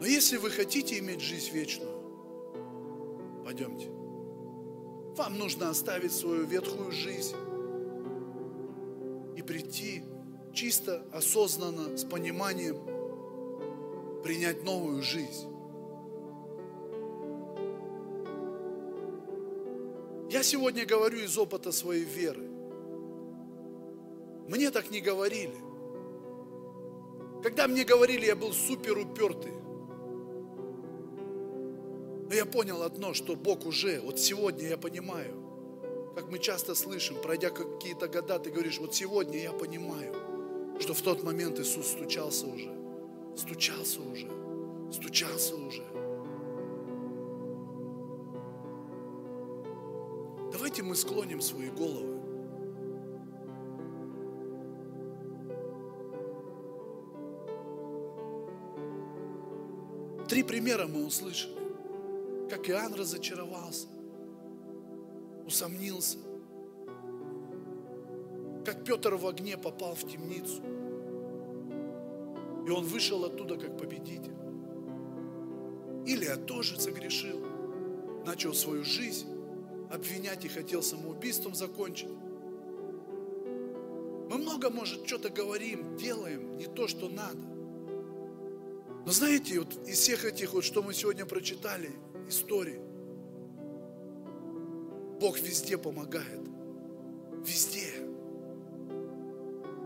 Но 0.00 0.06
если 0.06 0.36
вы 0.36 0.50
хотите 0.50 0.98
иметь 0.98 1.20
жизнь 1.20 1.50
вечную, 1.52 2.02
пойдемте. 3.44 3.88
Вам 5.16 5.38
нужно 5.38 5.68
оставить 5.68 6.12
свою 6.12 6.44
ветхую 6.44 6.90
жизнь 6.90 7.36
и 9.36 9.42
прийти 9.42 10.04
чисто, 10.52 11.04
осознанно, 11.12 11.96
с 11.96 12.04
пониманием 12.04 12.76
принять 14.22 14.64
новую 14.64 15.02
жизнь. 15.02 15.51
Я 20.32 20.42
сегодня 20.42 20.86
говорю 20.86 21.18
из 21.18 21.36
опыта 21.36 21.72
своей 21.72 22.04
веры. 22.04 22.48
Мне 24.48 24.70
так 24.70 24.90
не 24.90 25.02
говорили. 25.02 25.54
Когда 27.42 27.68
мне 27.68 27.84
говорили, 27.84 28.24
я 28.24 28.34
был 28.34 28.54
супер 28.54 28.96
упертый. 28.96 29.52
Но 32.30 32.34
я 32.34 32.46
понял 32.46 32.82
одно, 32.82 33.12
что 33.12 33.36
Бог 33.36 33.66
уже, 33.66 34.00
вот 34.00 34.18
сегодня 34.18 34.68
я 34.68 34.78
понимаю, 34.78 35.34
как 36.14 36.30
мы 36.30 36.38
часто 36.38 36.74
слышим, 36.74 37.20
пройдя 37.20 37.50
какие-то 37.50 38.08
года, 38.08 38.38
ты 38.38 38.50
говоришь, 38.50 38.78
вот 38.78 38.94
сегодня 38.94 39.38
я 39.38 39.52
понимаю, 39.52 40.14
что 40.80 40.94
в 40.94 41.02
тот 41.02 41.22
момент 41.22 41.60
Иисус 41.60 41.88
стучался 41.88 42.46
уже, 42.46 42.70
стучался 43.36 44.00
уже, 44.00 44.30
стучался 44.90 45.56
уже. 45.56 45.91
Давайте 50.82 50.88
мы 50.88 50.96
склоним 50.96 51.40
свои 51.40 51.70
головы. 51.70 52.20
Три 60.28 60.42
примера 60.42 60.86
мы 60.88 61.06
услышали. 61.06 61.54
Как 62.50 62.68
Иоанн 62.68 62.94
разочаровался, 62.94 63.86
усомнился. 65.46 66.18
Как 68.64 68.84
Петр 68.84 69.14
в 69.14 69.26
огне 69.26 69.56
попал 69.56 69.94
в 69.94 70.04
темницу. 70.04 70.62
И 72.66 72.70
он 72.70 72.84
вышел 72.84 73.24
оттуда 73.24 73.56
как 73.56 73.78
победитель. 73.78 74.34
Илия 76.06 76.36
тоже 76.36 76.80
согрешил. 76.80 77.40
Начал 78.26 78.54
свою 78.54 78.84
жизнь 78.84 79.31
обвинять 79.92 80.44
и 80.44 80.48
хотел 80.48 80.82
самоубийством 80.82 81.54
закончить. 81.54 82.08
Мы 84.30 84.38
много, 84.38 84.70
может, 84.70 85.06
что-то 85.06 85.28
говорим, 85.28 85.96
делаем 85.98 86.56
не 86.56 86.66
то, 86.66 86.88
что 86.88 87.08
надо. 87.08 87.40
Но 89.04 89.12
знаете, 89.12 89.58
вот 89.58 89.86
из 89.86 89.98
всех 89.98 90.24
этих, 90.24 90.54
вот, 90.54 90.64
что 90.64 90.82
мы 90.82 90.94
сегодня 90.94 91.26
прочитали, 91.26 91.90
историй, 92.28 92.80
Бог 95.20 95.38
везде 95.38 95.76
помогает. 95.76 96.40
Везде. 97.44 97.92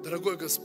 Дорогой 0.04 0.36
Господь, 0.36 0.52